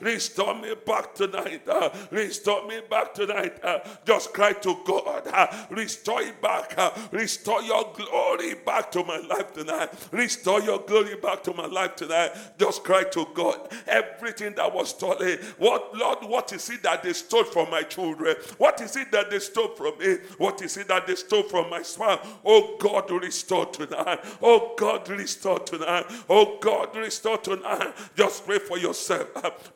Restore 0.00 0.54
me 0.60 0.74
back 0.86 1.14
tonight. 1.14 1.62
Uh, 1.68 1.90
restore 2.10 2.66
me 2.66 2.80
back 2.88 3.14
tonight. 3.14 3.62
Uh, 3.62 3.78
just 4.04 4.32
cry 4.32 4.52
to 4.52 4.76
God. 4.84 5.26
Uh, 5.26 5.46
restore 5.70 6.22
it 6.22 6.40
back. 6.40 6.78
Restore 7.12 7.62
your 7.62 7.92
glory 7.94 8.54
back 8.54 8.90
to 8.92 9.04
my 9.04 9.18
life 9.18 9.52
tonight. 9.52 9.90
Restore 10.12 10.60
your 10.60 10.80
glory 10.80 11.16
back 11.16 11.42
to 11.44 11.54
my 11.54 11.66
life 11.66 11.96
tonight. 11.96 12.32
Just 12.58 12.84
cry 12.84 13.04
to 13.04 13.26
God. 13.34 13.68
Everything 13.86 14.54
that 14.54 14.72
was 14.72 14.90
stolen. 14.90 15.38
What, 15.58 15.96
Lord, 15.96 16.18
what 16.22 16.52
is 16.52 16.68
it 16.70 16.82
that 16.82 17.02
they 17.02 17.12
stole 17.12 17.44
from 17.44 17.70
my 17.70 17.82
children? 17.82 18.36
What 18.58 18.80
is 18.80 18.96
it 18.96 19.10
that 19.12 19.30
they 19.30 19.38
stole 19.38 19.68
from 19.68 19.98
me? 19.98 20.16
What 20.38 20.62
is 20.62 20.76
it 20.76 20.88
that 20.88 21.06
they 21.06 21.14
stole 21.14 21.44
from 21.44 21.70
my 21.70 21.82
spouse? 21.82 22.26
Oh 22.44 22.76
God, 22.78 23.10
restore 23.10 23.66
tonight. 23.66 24.20
Oh 24.42 24.74
God, 24.76 25.08
restore 25.08 25.58
tonight. 25.60 26.06
Oh 26.28 26.58
God, 26.60 26.94
restore 26.96 27.38
tonight. 27.38 27.94
Just 28.16 28.46
pray 28.46 28.58
for 28.58 28.78
yourself. 28.78 29.28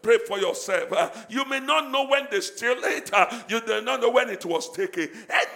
Pray 0.02 0.18
for 0.26 0.38
yourself. 0.38 0.63
Uh, 0.68 1.10
you 1.28 1.44
may 1.46 1.60
not 1.60 1.90
know 1.90 2.06
when 2.06 2.26
they 2.30 2.40
steal 2.40 2.76
it. 2.82 3.12
Uh, 3.12 3.26
you 3.48 3.60
do 3.60 3.80
not 3.82 4.00
know 4.00 4.10
when 4.10 4.30
it 4.30 4.44
was 4.44 4.70
taken. 4.72 5.08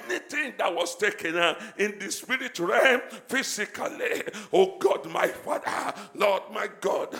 Anything 0.08 0.54
that 0.58 0.74
was 0.74 0.96
taken 0.96 1.36
uh, 1.36 1.58
in 1.78 1.98
the 1.98 2.10
spirit 2.10 2.58
realm, 2.58 3.00
physically. 3.28 4.22
Oh 4.52 4.76
God, 4.78 5.06
my 5.10 5.28
Father, 5.28 5.94
Lord, 6.14 6.42
my 6.52 6.68
God. 6.80 7.14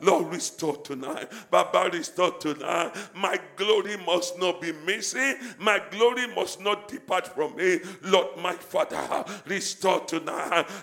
Lord, 0.00 0.32
restore 0.32 0.76
tonight. 0.78 1.30
Baba, 1.50 1.90
restore 1.92 2.32
tonight. 2.32 2.92
My 3.14 3.38
glory 3.56 3.96
must 4.06 4.38
not 4.38 4.60
be 4.60 4.72
missing. 4.72 5.34
My 5.58 5.80
glory 5.90 6.26
must 6.34 6.60
not 6.60 6.88
depart 6.88 7.28
from 7.28 7.56
me. 7.56 7.80
Lord, 8.02 8.36
my 8.38 8.54
Father, 8.54 9.24
restore 9.46 10.00
tonight. 10.00 10.19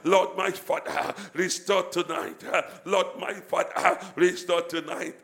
Lord, 0.04 0.38
my 0.38 0.52
Father, 0.52 1.14
restore 1.34 1.84
tonight. 1.84 2.44
Lord, 2.86 3.08
my 3.20 3.34
Father, 3.34 4.00
restore 4.16 4.62
tonight. 4.64 5.16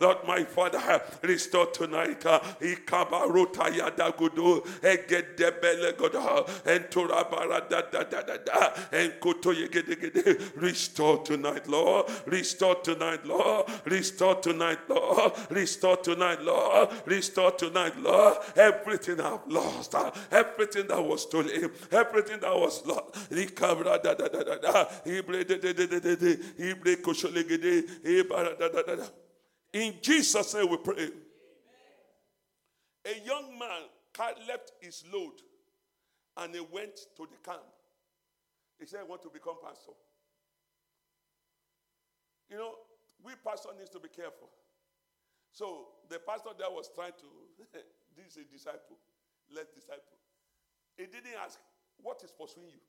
Lord, 0.00 0.18
my 0.26 0.44
Father, 0.44 1.02
restore 1.22 1.66
tonight. 1.66 2.20
Ikabaruta 2.60 3.68
yadagudu, 3.70 4.64
egedebele 4.82 5.92
godo, 5.96 6.46
enturabara 6.64 7.68
da 7.68 7.82
da 7.82 8.04
da 8.04 8.22
da 8.22 8.36
da, 8.36 8.72
enkuto 8.92 9.52
yegedegede. 9.52 10.52
Restore 10.56 11.22
tonight, 11.24 11.68
Lord. 11.68 12.10
Restore 12.26 12.76
tonight, 12.76 13.24
Lord. 13.26 13.70
Restore 13.84 14.36
tonight, 14.36 14.78
Lord. 14.88 15.32
Restore 15.50 15.96
tonight, 15.96 16.42
Lord. 16.42 16.88
Restore 17.06 17.52
tonight, 17.52 17.98
Lord. 18.00 18.38
Everything 18.56 19.20
I've 19.20 19.46
lost, 19.46 19.94
everything 20.30 20.86
that 20.88 21.02
was 21.02 21.22
stolen, 21.22 21.70
everything 21.90 22.40
that 22.40 22.54
was 22.54 22.84
lost 22.86 23.14
da 23.62 24.14
da 24.14 24.28
da 24.28 24.28
da 24.28 24.58
da. 24.58 24.88
Ibre 25.06 25.44
de 25.44 25.58
de 25.58 25.72
de 25.72 25.86
de 25.86 26.00
de 26.00 26.16
de. 26.16 27.82
Ibara 28.20 28.58
da 28.58 28.68
da 28.68 28.82
da 28.82 28.96
da. 28.96 29.06
In 29.72 29.94
Jesus' 30.02 30.54
name 30.54 30.68
we 30.68 30.76
pray. 30.78 31.10
A 33.04 33.26
young 33.26 33.58
man 33.58 33.82
left 34.46 34.72
his 34.80 35.04
load 35.12 35.32
and 36.36 36.54
he 36.54 36.60
went 36.60 36.96
to 37.16 37.26
the 37.26 37.38
camp. 37.44 37.62
He 38.78 38.86
said, 38.86 39.00
I 39.00 39.04
want 39.04 39.22
to 39.22 39.30
become 39.30 39.56
pastor. 39.62 39.92
You 42.50 42.58
know, 42.58 42.74
we 43.24 43.32
pastor 43.44 43.70
needs 43.78 43.90
to 43.90 44.00
be 44.00 44.08
careful. 44.08 44.48
So 45.52 45.88
the 46.08 46.18
pastor 46.18 46.50
there 46.58 46.70
was 46.70 46.90
trying 46.94 47.12
to, 47.12 47.28
this 48.16 48.36
is 48.36 48.36
a 48.38 48.44
disciple, 48.52 48.98
let 49.54 49.74
disciple. 49.74 50.18
He 50.96 51.04
didn't 51.06 51.36
ask, 51.44 51.58
what 52.02 52.20
is 52.24 52.32
pursuing 52.32 52.68
you? 52.68 52.82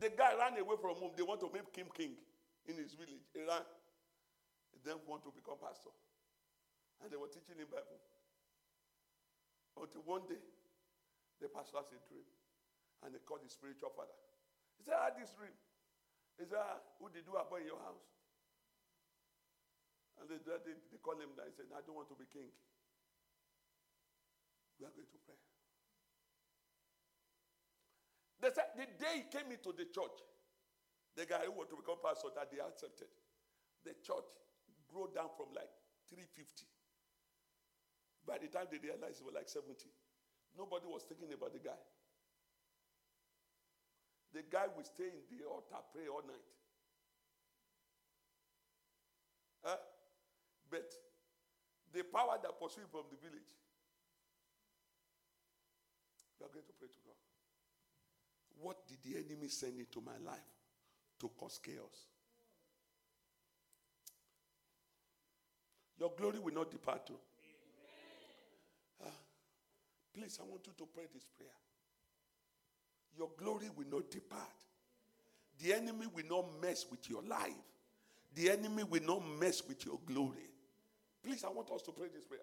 The 0.00 0.08
guy 0.16 0.32
ran 0.32 0.56
away 0.56 0.80
from 0.80 0.96
home. 0.96 1.12
They 1.12 1.22
want 1.22 1.44
to 1.44 1.52
make 1.52 1.68
him 1.76 1.92
king 1.92 2.16
in 2.64 2.80
his 2.80 2.96
village. 2.96 3.28
He 3.36 3.44
ran. 3.44 3.60
He 4.72 4.80
then 4.80 4.96
want 5.04 5.20
to 5.28 5.30
become 5.30 5.60
pastor. 5.60 5.92
And 7.04 7.12
they 7.12 7.20
were 7.20 7.28
teaching 7.28 7.60
him 7.60 7.68
Bible. 7.68 8.00
Until 9.76 10.00
one 10.08 10.24
day, 10.24 10.40
the 11.44 11.52
pastor 11.52 11.84
has 11.84 11.92
a 11.92 12.00
dream. 12.08 12.24
And 13.04 13.12
they 13.12 13.20
called 13.20 13.44
his 13.44 13.52
spiritual 13.52 13.92
father. 13.92 14.16
He 14.80 14.88
said, 14.88 14.96
I 14.96 15.12
had 15.12 15.20
this 15.20 15.36
dream. 15.36 15.52
He 16.40 16.48
said, 16.48 16.60
ah, 16.60 16.80
Who 16.96 17.12
did 17.12 17.28
you 17.28 17.36
appoint 17.36 17.68
in 17.68 17.76
your 17.76 17.80
house? 17.84 18.08
And 20.16 20.28
they, 20.28 20.40
they, 20.40 20.76
they 20.92 21.00
called 21.00 21.20
him 21.20 21.32
down. 21.36 21.48
He 21.48 21.56
said, 21.56 21.68
I 21.76 21.84
don't 21.84 21.96
want 21.96 22.08
to 22.08 22.16
be 22.16 22.28
king. 22.28 22.48
We 24.80 24.88
are 24.88 24.92
going 24.96 25.08
to 25.08 25.20
pray. 25.28 25.36
They 28.40 28.48
said 28.50 28.72
the 28.76 28.88
day 28.96 29.20
he 29.20 29.24
came 29.28 29.52
into 29.52 29.76
the 29.76 29.84
church, 29.92 30.16
the 31.16 31.28
guy 31.28 31.44
who 31.44 31.52
wanted 31.52 31.76
to 31.76 31.80
become 31.84 32.00
pastor 32.00 32.32
that 32.32 32.48
they 32.48 32.60
accepted, 32.60 33.12
the 33.84 33.92
church 34.00 34.28
grew 34.88 35.12
down 35.12 35.28
from 35.36 35.52
like 35.52 35.68
350. 36.08 36.64
By 38.24 38.40
the 38.40 38.48
time 38.48 38.72
they 38.72 38.80
realized 38.80 39.20
it 39.20 39.26
was 39.28 39.36
like 39.36 39.48
70. 39.48 39.76
Nobody 40.56 40.88
was 40.88 41.04
thinking 41.04 41.32
about 41.32 41.52
the 41.52 41.60
guy. 41.60 41.78
The 44.32 44.46
guy 44.46 44.70
will 44.70 44.86
stay 44.86 45.10
in 45.10 45.26
the 45.26 45.44
altar, 45.44 45.82
pray 45.92 46.06
all 46.06 46.22
night. 46.22 46.46
Huh? 49.64 49.76
But 50.70 50.86
the 51.92 52.04
power 52.06 52.38
that 52.38 52.54
pursued 52.60 52.86
from 52.90 53.10
the 53.10 53.18
village, 53.18 53.50
we 56.38 56.46
are 56.46 56.52
going 56.54 56.64
to 56.64 56.74
pray 56.78 56.88
to 56.88 57.00
God. 57.02 57.09
What 58.60 58.86
did 58.86 58.98
the 59.02 59.18
enemy 59.18 59.48
send 59.48 59.78
into 59.78 60.00
my 60.00 60.16
life 60.24 60.38
to 61.20 61.30
cause 61.38 61.58
chaos? 61.62 62.06
Your 65.98 66.12
glory 66.16 66.38
will 66.38 66.54
not 66.54 66.70
depart. 66.70 67.06
Too. 67.06 67.18
Uh, 69.04 69.08
please, 70.14 70.38
I 70.40 70.44
want 70.48 70.66
you 70.66 70.72
to 70.76 70.86
pray 70.86 71.04
this 71.12 71.24
prayer. 71.36 71.50
Your 73.16 73.30
glory 73.36 73.68
will 73.76 73.86
not 73.90 74.10
depart. 74.10 74.48
The 75.58 75.74
enemy 75.74 76.06
will 76.14 76.24
not 76.28 76.62
mess 76.62 76.86
with 76.90 77.08
your 77.10 77.22
life. 77.22 77.52
The 78.34 78.50
enemy 78.50 78.84
will 78.84 79.02
not 79.02 79.22
mess 79.38 79.62
with 79.66 79.84
your 79.84 79.98
glory. 80.06 80.48
Please, 81.22 81.44
I 81.44 81.48
want 81.48 81.70
us 81.70 81.82
to 81.82 81.92
pray 81.92 82.08
this 82.12 82.24
prayer. 82.24 82.40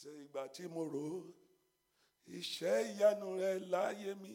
Ṣe 0.00 0.10
ìgbà 0.22 0.42
tí 0.54 0.64
mo 0.74 0.82
rò 0.92 1.02
ó 1.18 1.20
iṣẹ́ 2.38 2.76
ìyanu 2.94 3.28
rẹ 3.40 3.52
láyé 3.72 4.10
mi 4.22 4.32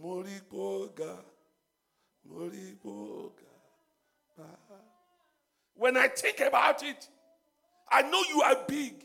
mo 0.00 0.12
rí 0.26 0.36
gbóga 0.50 1.12
mo 2.24 2.38
rí 2.52 2.64
gbóga. 2.82 3.44
When 5.74 5.96
I 5.96 6.08
think 6.08 6.40
about 6.40 6.82
it, 6.82 7.08
I 7.90 8.02
know 8.02 8.22
you 8.28 8.42
are 8.42 8.56
big. 8.66 9.04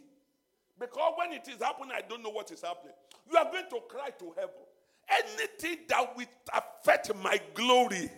Because 0.80 1.14
when 1.18 1.32
it 1.34 1.48
is 1.48 1.62
happening, 1.62 1.92
I 1.96 2.02
don't 2.02 2.22
know 2.24 2.30
what 2.30 2.52
is 2.52 2.62
happening. 2.62 2.94
You 3.30 3.38
are 3.38 3.46
going 3.52 3.66
to 3.70 3.80
cry 3.88 4.10
to 4.20 4.34
heaven. 4.36 4.66
Anything 5.10 5.80
that 5.90 6.16
will 6.18 6.26
affect 6.54 7.14
my 7.24 7.40
glory, 7.54 8.10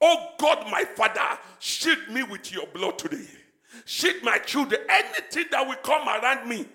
oh 0.00 0.28
God, 0.38 0.66
my 0.70 0.84
Father, 0.96 1.38
shield 1.58 1.98
me 2.10 2.22
with 2.24 2.52
your 2.52 2.66
blood 2.68 2.98
today. 2.98 3.26
Shield 3.84 4.22
my 4.22 4.38
children. 4.38 4.80
Anything 4.88 5.46
that 5.50 5.66
will 5.66 5.76
come 5.76 6.08
around 6.08 6.48
me, 6.48 6.66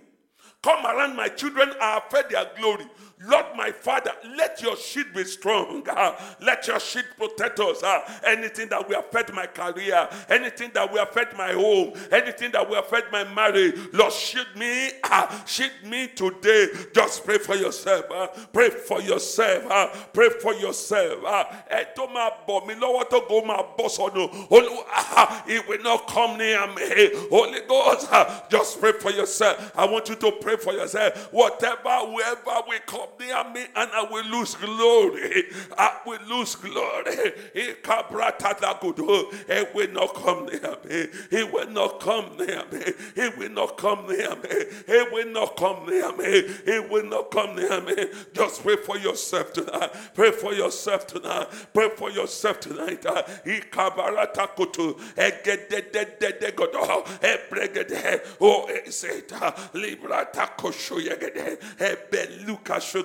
come 0.62 0.86
around 0.86 1.16
my 1.16 1.30
children, 1.30 1.72
I 1.82 1.98
affect 2.06 2.32
their 2.32 2.46
glory. 2.58 2.86
Lord, 3.22 3.48
my 3.58 3.72
Father, 3.72 4.12
let 4.38 4.62
your 4.62 4.78
shield 4.78 5.08
be 5.14 5.26
strong. 5.26 5.86
Uh, 5.90 6.16
let 6.40 6.66
your 6.68 6.80
shield 6.80 7.06
protect 7.18 7.60
us. 7.60 7.84
Uh, 7.84 8.00
anything 8.26 8.70
that 8.70 8.88
will 8.88 8.98
affect 9.00 9.34
my 9.34 9.46
career, 9.46 10.08
anything 10.30 10.72
that 10.74 10.90
will 10.90 11.04
affect 11.04 11.36
my 11.38 11.52
home, 11.52 11.92
anything 12.14 12.52
that 12.54 12.70
will 12.70 12.80
affect 12.80 13.12
my 13.12 13.26
marriage, 13.34 13.76
Lord, 13.92 14.14
shield 14.14 14.48
me. 14.56 14.92
Uh, 15.04 15.46
shield 15.46 15.72
me 15.86 16.08
today. 16.08 16.68
Just 16.96 17.26
pray 17.26 17.40
for 17.40 17.56
yourself. 17.56 18.06
Pray 18.54 18.70
for 18.70 19.02
yourself. 19.02 20.14
Pray 20.14 20.30
for 20.42 20.54
yourself. 20.54 21.20
It 25.48 25.68
will 25.68 25.84
not 25.84 26.08
come 26.08 26.38
near 26.38 26.68
me. 26.68 27.12
Holy 27.30 27.60
Ghost, 27.68 28.10
just 28.50 28.80
pray 28.80 28.94
for 28.94 29.12
yourself. 29.12 29.74
I 29.76 29.86
want 29.86 30.08
you 30.08 30.16
to 30.16 30.32
pray 30.40 30.56
for 30.56 30.72
yourself. 30.72 31.34
Whatever, 31.34 31.90
whoever 32.06 32.64
will 32.68 32.80
come 32.86 33.08
near 33.20 33.44
me 33.54 33.66
and 33.76 33.92
I 33.92 34.08
will 34.10 34.26
lose 34.26 34.56
glory. 34.56 35.46
I 35.78 35.98
will 36.06 36.20
lose 36.28 36.56
glory. 36.56 37.34
It 37.56 37.86
will 39.74 39.92
not 39.92 40.14
come 40.16 40.46
near 40.46 40.78
me. 40.86 41.08
It 41.32 41.52
will 41.54 41.70
not 41.70 42.00
come 42.00 42.38
near 42.38 42.64
me. 42.72 42.82
It 43.16 43.38
will 43.38 43.50
not 43.50 43.78
come 43.78 44.08
near 44.08 44.36
me. 44.36 44.50
It 44.88 45.12
will 45.12 45.32
not 45.32 45.56
come 45.58 45.86
near 45.88 46.12
me. 46.16 46.26
It 46.26 46.90
will 46.90 47.06
not 47.06 47.32
come 47.32 47.56
near 47.56 47.82
me. 47.82 47.96
Just 48.34 48.64
pray 48.64 48.76
for 48.78 48.98
yourself 48.98 49.54
tonight. 49.54 49.92
Pray 50.14 50.32
for 50.32 50.54
yourself 50.54 51.08
tonight. 51.08 51.48
Pray 51.74 51.90
for 51.96 52.12
yourself 52.12 52.60
tonight. 52.60 53.06
Oh, 58.42 58.68
eseta. 58.86 59.54
Librata 59.74 60.48
kosho 60.58 61.00
yegede. 61.00 61.58
Ebeluka 61.80 62.80
shogede. 62.80 62.99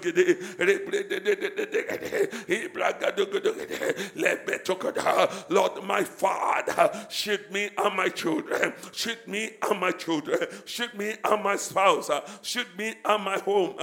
Lord, 5.48 5.84
my 5.84 6.04
Father, 6.04 7.06
shoot 7.10 7.50
me 7.52 7.70
and 7.76 7.96
my 7.96 8.08
children, 8.08 8.72
shoot 8.92 9.26
me 9.28 9.50
and 9.62 9.80
my 9.80 9.90
children, 9.90 10.38
shoot 10.64 10.94
me 10.96 11.14
and 11.24 11.42
my 11.42 11.56
spouse, 11.56 12.10
shoot 12.42 12.66
me 12.76 12.94
and 13.04 13.24
my 13.24 13.38
home. 13.38 13.76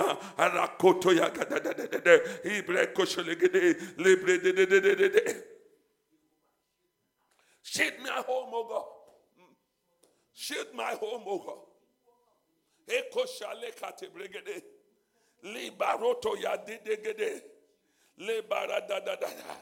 Shoot 7.64 7.94
my 8.02 8.24
home, 8.28 8.50
oh 8.54 8.68
God. 8.70 8.86
Shoot 10.34 10.74
my 10.76 10.94
home, 11.00 11.24
oh 11.26 11.40
God. 11.40 11.60
Eko 12.90 13.26
shale 13.28 13.72
kate 13.72 14.10
bregede. 14.14 14.62
Libaroto 15.44 16.36
ya 16.38 16.58
didegede. 16.58 17.42
Libara 18.18 18.82
da 18.88 19.00
da 19.00 19.16
da 19.16 19.30
da. 19.36 19.56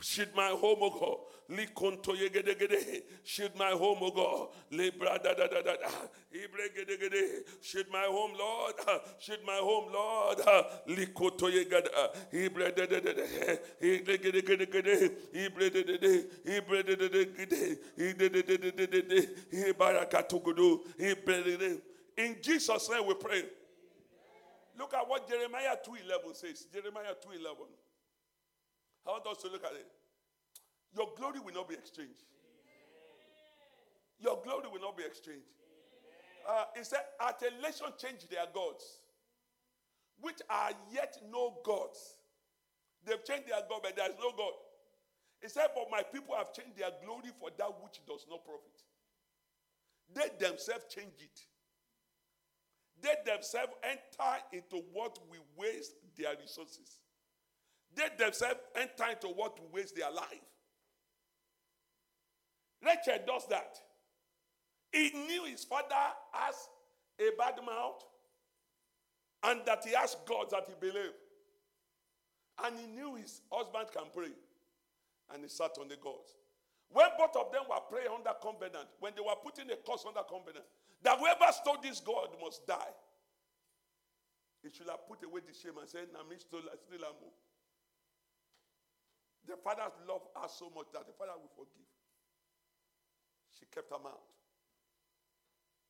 Shield 0.00 0.28
my 0.34 0.48
home, 0.50 0.78
O 0.80 0.90
God. 0.90 1.18
Likonto 1.50 2.14
yegedegede. 2.14 3.02
Shield 3.24 3.56
my 3.56 3.70
home, 3.70 3.98
O 4.00 4.10
God. 4.10 4.48
Libra 4.70 5.18
da 5.22 5.34
da 5.34 5.48
da 5.48 5.60
da 5.60 5.74
da. 5.76 5.88
Ibregedegede. 6.32 7.44
Shield 7.60 7.86
my 7.90 8.04
home, 8.06 8.32
Lord. 8.38 8.74
Shield 9.18 9.40
my 9.44 9.56
home, 9.56 9.92
Lord. 9.92 10.38
Likoto 10.86 11.50
yegada. 11.50 11.90
Ibre 12.32 12.74
de 12.74 12.86
de 12.86 13.00
de 13.00 13.14
de. 13.14 13.60
Ibregedegede. 13.82 15.12
Ibre 15.34 15.70
de 15.70 15.82
de 15.82 15.98
de. 15.98 16.26
Ibre 16.56 16.82
de 16.84 16.96
de 16.96 17.08
de 17.08 17.46
de. 17.46 17.78
Ibre 17.98 18.28
de 18.28 18.42
de 18.42 18.70
de 18.70 18.86
de 18.86 19.02
de. 19.02 19.28
Ibarakatugudu. 19.70 20.84
Ibre 20.98 21.42
de 21.42 21.56
de. 21.56 21.80
In 22.18 22.36
Jesus' 22.40 22.88
name 22.90 23.06
we 23.06 23.14
pray. 23.14 23.42
Look 24.78 24.94
at 24.94 25.08
what 25.08 25.28
Jeremiah 25.28 25.76
2.11 25.84 26.36
says. 26.36 26.66
Jeremiah 26.72 27.14
2.11. 27.26 27.66
I 29.06 29.10
want 29.10 29.26
us 29.26 29.38
to 29.42 29.48
look 29.48 29.64
at 29.64 29.72
it. 29.72 29.86
Your 30.96 31.10
glory 31.16 31.40
will 31.40 31.54
not 31.54 31.68
be 31.68 31.74
exchanged. 31.74 32.22
Your 34.20 34.40
glory 34.42 34.68
will 34.72 34.80
not 34.80 34.96
be 34.96 35.04
exchanged. 35.04 35.50
Uh, 36.48 36.64
it 36.76 36.86
said, 36.86 37.00
at 37.20 37.42
a 37.42 37.62
nation 37.62 37.86
change 37.98 38.26
their 38.30 38.46
gods, 38.54 39.02
which 40.20 40.38
are 40.48 40.70
yet 40.92 41.16
no 41.30 41.58
gods. 41.64 42.18
They've 43.04 43.22
changed 43.24 43.48
their 43.48 43.60
God, 43.68 43.80
but 43.82 43.96
there 43.96 44.08
is 44.08 44.16
no 44.18 44.32
God. 44.36 44.52
He 45.42 45.48
said, 45.48 45.68
But 45.74 45.90
my 45.90 46.02
people 46.02 46.34
have 46.36 46.52
changed 46.52 46.76
their 46.76 46.90
glory 47.04 47.30
for 47.38 47.50
that 47.56 47.70
which 47.82 48.00
does 48.06 48.26
not 48.30 48.44
profit. 48.44 48.78
They 50.14 50.44
themselves 50.44 50.84
change 50.88 51.14
it. 51.20 51.40
They 53.00 53.14
themselves 53.24 53.72
enter 53.82 54.34
into 54.52 54.84
what 54.92 55.18
we 55.30 55.38
waste 55.56 55.94
their 56.16 56.34
resources. 56.40 57.00
They 57.94 58.08
themselves 58.18 58.60
enter 58.74 59.10
into 59.10 59.28
what 59.28 59.58
we 59.60 59.80
waste 59.80 59.96
their 59.96 60.10
life. 60.10 60.44
Rachel 62.84 63.18
does 63.26 63.46
that. 63.48 63.76
He 64.92 65.10
knew 65.10 65.44
his 65.44 65.64
father 65.64 65.94
has 66.32 66.54
a 67.18 67.30
bad 67.36 67.56
mouth 67.64 68.02
and 69.44 69.60
that 69.66 69.84
he 69.84 69.94
has 69.94 70.16
God 70.26 70.50
that 70.50 70.66
he 70.68 70.74
believed. 70.80 71.14
And 72.64 72.76
he 72.78 72.86
knew 72.86 73.14
his 73.14 73.42
husband 73.52 73.86
can 73.92 74.04
pray. 74.12 74.32
And 75.32 75.42
he 75.42 75.48
sat 75.48 75.72
on 75.80 75.88
the 75.88 75.96
gods. 75.96 76.36
When 76.90 77.06
both 77.18 77.36
of 77.36 77.52
them 77.52 77.68
were 77.68 77.84
praying 77.90 78.08
under 78.08 78.32
covenant, 78.40 78.88
when 79.00 79.12
they 79.14 79.20
were 79.20 79.36
putting 79.44 79.70
a 79.70 79.76
curse 79.76 80.04
under 80.08 80.24
covenant, 80.24 80.64
that 81.02 81.18
whoever 81.18 81.52
stole 81.52 81.78
this 81.82 82.00
God 82.00 82.28
must 82.40 82.66
die. 82.66 82.96
He 84.62 84.70
should 84.70 84.88
have 84.88 85.06
put 85.06 85.22
away 85.22 85.42
the 85.46 85.54
shame 85.54 85.78
and 85.78 85.88
said, 85.88 86.08
Nami 86.12 86.40
stole 86.40 86.64
still 86.64 87.04
am. 87.04 87.14
The 89.46 89.56
father 89.56 89.88
loved 90.08 90.28
her 90.36 90.48
so 90.48 90.72
much 90.74 90.88
that 90.92 91.06
the 91.06 91.12
father 91.12 91.32
will 91.36 91.52
forgive. 91.54 91.88
She 93.58 93.66
kept 93.72 93.90
her 93.90 94.02
mouth. 94.02 94.28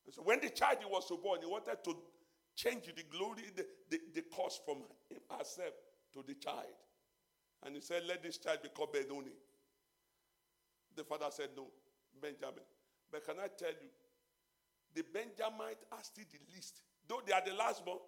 And 0.07 0.15
so 0.15 0.23
when 0.23 0.41
the 0.41 0.51
child 0.51 0.79
was 0.89 1.11
born, 1.23 1.41
he 1.41 1.47
wanted 1.47 1.83
to 1.85 1.97
change 2.55 2.87
the 2.87 3.03
glory, 3.11 3.51
the, 3.57 3.67
the, 3.91 4.01
the 4.15 4.23
cause 4.35 4.61
from 4.65 4.79
herself 5.31 5.75
to 6.15 6.23
the 6.27 6.35
child. 6.35 6.77
And 7.65 7.75
he 7.75 7.81
said, 7.81 8.03
Let 8.07 8.23
this 8.23 8.39
child 8.39 8.61
be 8.63 8.69
called 8.69 8.93
Benoni. 8.93 9.33
The 10.99 11.05
father 11.05 11.27
said, 11.31 11.51
No, 11.57 11.69
Benjamin. 12.21 12.67
But 13.11 13.25
can 13.25 13.37
I 13.39 13.47
tell 13.57 13.71
you, 13.71 13.89
the 14.95 15.05
Benjamites 15.15 15.87
are 15.93 16.03
still 16.03 16.25
the 16.33 16.41
least. 16.53 16.83
Though 17.07 17.23
they 17.25 17.33
are 17.33 17.43
the 17.47 17.55
last 17.55 17.85
born, 17.87 18.01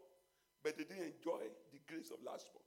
but 0.62 0.76
they 0.76 0.82
didn't 0.82 1.14
enjoy 1.14 1.46
the 1.72 1.78
grace 1.86 2.10
of 2.10 2.18
last 2.26 2.50
born. 2.52 2.64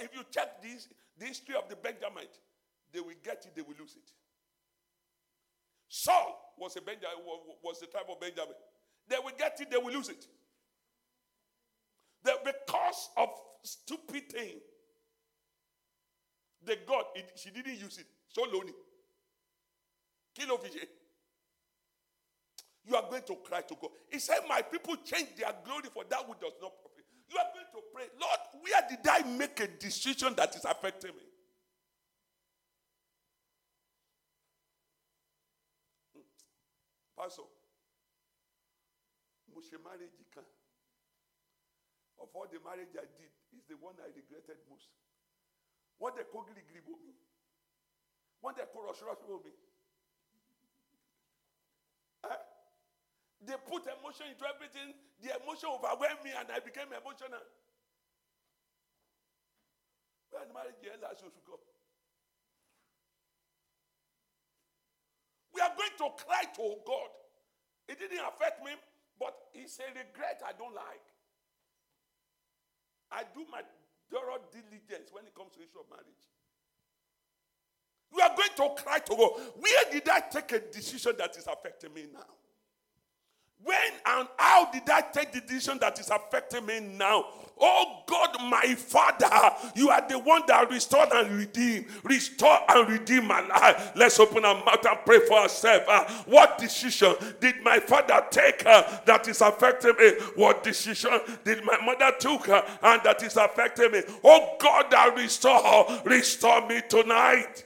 If 0.00 0.14
you 0.14 0.20
check 0.30 0.60
this, 0.60 0.88
the 1.18 1.24
history 1.24 1.54
of 1.54 1.68
the 1.70 1.76
Benjamite, 1.76 2.38
they 2.92 3.00
will 3.00 3.14
get 3.24 3.46
it, 3.46 3.56
they 3.56 3.62
will 3.62 3.78
lose 3.78 3.96
it. 3.96 4.10
Saul 5.88 6.54
was 6.58 6.76
a 6.76 6.82
Benjamin, 6.82 7.16
was 7.62 7.80
the 7.80 7.86
tribe 7.86 8.04
of 8.10 8.20
Benjamin. 8.20 8.54
They 9.08 9.16
will 9.16 9.32
get 9.38 9.58
it, 9.60 9.70
they 9.70 9.78
will 9.78 9.92
lose 9.92 10.10
it. 10.10 10.26
The, 12.22 12.34
because 12.44 13.08
of 13.16 13.30
stupid 13.62 14.30
thing, 14.30 14.60
the 16.64 16.78
God, 16.86 17.04
it, 17.14 17.32
she 17.36 17.50
didn't 17.50 17.78
use 17.78 17.98
it. 17.98 18.06
So 18.28 18.42
lonely. 18.42 18.72
Kill 20.34 20.54
of 20.54 20.64
You 22.84 22.96
are 22.96 23.02
going 23.08 23.22
to 23.26 23.36
cry 23.44 23.60
to 23.62 23.76
God. 23.80 23.90
He 24.10 24.18
said, 24.18 24.38
My 24.48 24.62
people 24.62 24.96
change 25.04 25.28
their 25.36 25.52
glory 25.64 25.88
for 25.92 26.04
that 26.08 26.28
which 26.28 26.40
does 26.40 26.52
not 26.60 26.72
profit. 26.80 27.04
You 27.28 27.38
are 27.38 27.48
going 27.52 27.66
to 27.72 27.80
pray, 27.94 28.04
Lord, 28.20 28.40
where 28.60 28.82
did 28.88 29.06
I 29.08 29.22
make 29.36 29.60
a 29.60 29.68
decision 29.68 30.34
that 30.36 30.54
is 30.56 30.64
affecting 30.64 31.10
me? 31.10 31.22
Pastor, 37.16 37.42
mo 39.52 39.60
marriage. 39.84 40.10
Of 42.22 42.28
all 42.34 42.46
the 42.46 42.62
marriage 42.62 42.94
I 42.94 43.06
did, 43.18 43.34
is 43.50 43.66
the 43.66 43.74
one 43.82 43.98
I 43.98 44.06
regretted 44.14 44.62
most. 44.70 44.86
What 46.02 46.18
they 46.18 46.26
call 46.26 46.42
giri 46.42 46.66
giri 46.66 46.82
me. 46.82 47.14
What 48.42 48.58
call 48.74 48.90
rush 48.90 48.98
rush 49.06 49.22
me. 49.22 49.54
Eh? 52.26 52.42
They 53.46 53.54
put 53.70 53.86
emotion 53.86 54.34
into 54.34 54.42
everything. 54.42 54.98
The 55.22 55.38
emotion 55.38 55.70
overwhelmed 55.70 56.26
me 56.26 56.34
and 56.34 56.50
I 56.50 56.58
became 56.58 56.90
emotional. 56.90 57.38
When 60.34 60.50
marriage 60.50 60.82
last 60.98 61.22
We 65.54 65.60
are 65.62 65.70
going 65.70 65.94
to 66.02 66.08
cry 66.18 66.50
to 66.50 66.66
God. 66.82 67.14
It 67.86 68.02
didn't 68.02 68.26
affect 68.26 68.58
me, 68.66 68.74
but 69.22 69.38
it's 69.54 69.78
a 69.78 69.86
regret 69.94 70.42
I 70.42 70.50
don't 70.58 70.74
like. 70.74 71.06
I 73.14 73.22
do 73.22 73.46
my 73.46 73.62
thorough 74.12 74.38
diligence 74.52 75.08
when 75.10 75.24
it 75.24 75.34
comes 75.34 75.52
to 75.56 75.60
issue 75.60 75.80
of 75.80 75.88
marriage. 75.88 76.28
We 78.12 78.20
are 78.20 78.36
going 78.36 78.52
to 78.56 78.82
cry 78.82 78.98
to 78.98 79.16
God. 79.16 79.30
Where 79.56 79.84
did 79.90 80.06
I 80.08 80.20
take 80.20 80.52
a 80.52 80.60
decision 80.60 81.12
that 81.16 81.36
is 81.36 81.46
affecting 81.46 81.94
me 81.94 82.04
now? 82.12 82.28
When 83.64 83.76
and 84.06 84.28
how 84.36 84.70
did 84.72 84.88
I 84.90 85.02
take 85.02 85.32
the 85.32 85.40
decision 85.40 85.78
that 85.80 85.98
is 86.00 86.10
affecting 86.10 86.66
me 86.66 86.80
now? 86.80 87.26
Oh 87.60 88.02
God, 88.06 88.36
my 88.50 88.74
Father, 88.74 89.54
you 89.76 89.90
are 89.90 90.06
the 90.08 90.18
one 90.18 90.42
that 90.48 90.68
restored 90.68 91.10
and 91.12 91.30
redeemed. 91.38 91.86
Restore 92.02 92.58
and 92.68 92.88
redeem 92.88 93.26
my 93.26 93.40
life. 93.46 93.92
Let's 93.94 94.18
open 94.18 94.44
our 94.44 94.56
mouth 94.64 94.84
and 94.84 94.98
pray 95.04 95.20
for 95.20 95.38
ourselves. 95.38 95.84
Uh, 95.88 96.10
what 96.26 96.58
decision 96.58 97.14
did 97.40 97.62
my 97.62 97.78
father 97.78 98.24
take 98.30 98.66
uh, 98.66 98.82
that 99.06 99.28
is 99.28 99.40
affecting 99.40 99.94
me? 99.96 100.10
What 100.34 100.64
decision 100.64 101.20
did 101.44 101.64
my 101.64 101.78
mother 101.84 102.16
took 102.18 102.48
uh, 102.48 102.62
and 102.82 103.02
that 103.04 103.22
is 103.22 103.36
affecting 103.36 103.92
me? 103.92 104.02
Oh 104.24 104.56
God, 104.58 104.90
that 104.90 105.14
restore, 105.16 105.86
restore 106.04 106.66
me 106.66 106.80
tonight. 106.88 107.64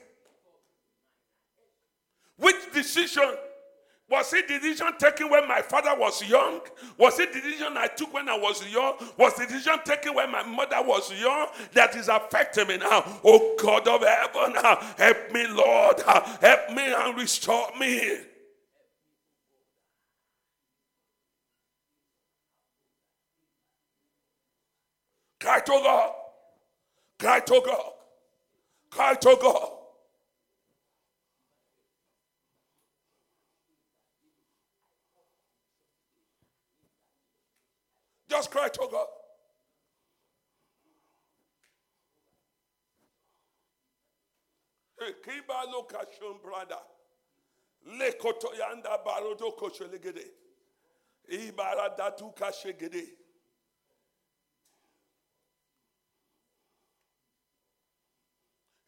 Which 2.37 2.71
decision 2.71 3.33
was 4.09 4.31
it 4.33 4.47
decision 4.47 4.87
taken 4.97 5.29
when 5.29 5.47
my 5.47 5.61
father 5.61 5.93
was 5.97 6.27
young? 6.27 6.61
Was 6.97 7.19
it 7.19 7.33
decision 7.33 7.75
I 7.75 7.87
took 7.87 8.13
when 8.13 8.29
I 8.29 8.37
was 8.37 8.65
young? 8.71 8.95
Was 9.17 9.33
decision 9.33 9.79
taken 9.83 10.15
when 10.15 10.31
my 10.31 10.43
mother 10.43 10.81
was 10.81 11.11
young 11.19 11.47
that 11.73 11.93
is 11.95 12.07
affecting 12.07 12.67
me 12.67 12.77
now? 12.77 13.03
Oh 13.23 13.55
God 13.59 13.85
of 13.87 14.01
heaven, 14.01 14.53
ah, 14.57 14.95
help 14.97 15.31
me, 15.33 15.45
Lord. 15.47 16.01
Ah, 16.07 16.37
help 16.39 16.69
me 16.71 16.93
and 16.93 17.17
restore 17.17 17.67
me. 17.77 18.19
Cry 25.39 25.59
to 25.59 25.71
God. 25.71 26.13
Cry 27.19 27.39
to 27.41 27.61
God. 27.65 27.91
Cry 28.89 29.13
to 29.15 29.37
God. 29.41 29.76
Just 38.29 38.51
cry 38.51 38.67
to 38.69 38.87
God. 38.91 39.07
Lekoto 47.87 48.51
yanda 48.53 48.97
barodo. 49.05 49.53
Ibara 51.31 51.97
datu. 51.97 52.33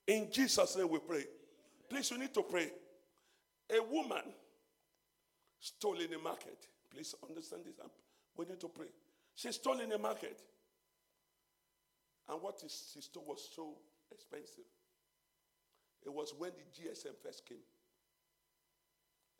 In 0.07 0.31
Jesus' 0.31 0.75
name 0.75 0.89
we 0.89 0.99
pray. 0.99 1.23
Please, 1.87 2.09
you 2.11 2.17
need 2.17 2.33
to 2.33 2.41
pray. 2.41 2.71
A 3.69 3.83
woman 3.83 4.23
stole 5.59 5.99
in 5.99 6.09
the 6.09 6.17
market. 6.17 6.65
Please 6.89 7.13
understand 7.27 7.63
this. 7.65 7.75
We 8.35 8.45
need 8.45 8.59
to 8.59 8.69
pray. 8.69 8.87
She 9.39 9.53
stole 9.53 9.79
in 9.79 9.87
the 9.87 9.97
market. 9.97 10.37
And 12.27 12.41
what 12.41 12.59
she 12.59 12.99
stole 12.99 13.23
was 13.25 13.47
so 13.55 13.77
expensive. 14.11 14.67
It 16.05 16.11
was 16.11 16.33
when 16.37 16.51
the 16.51 16.67
GSM 16.75 17.15
first 17.23 17.45
came. 17.47 17.63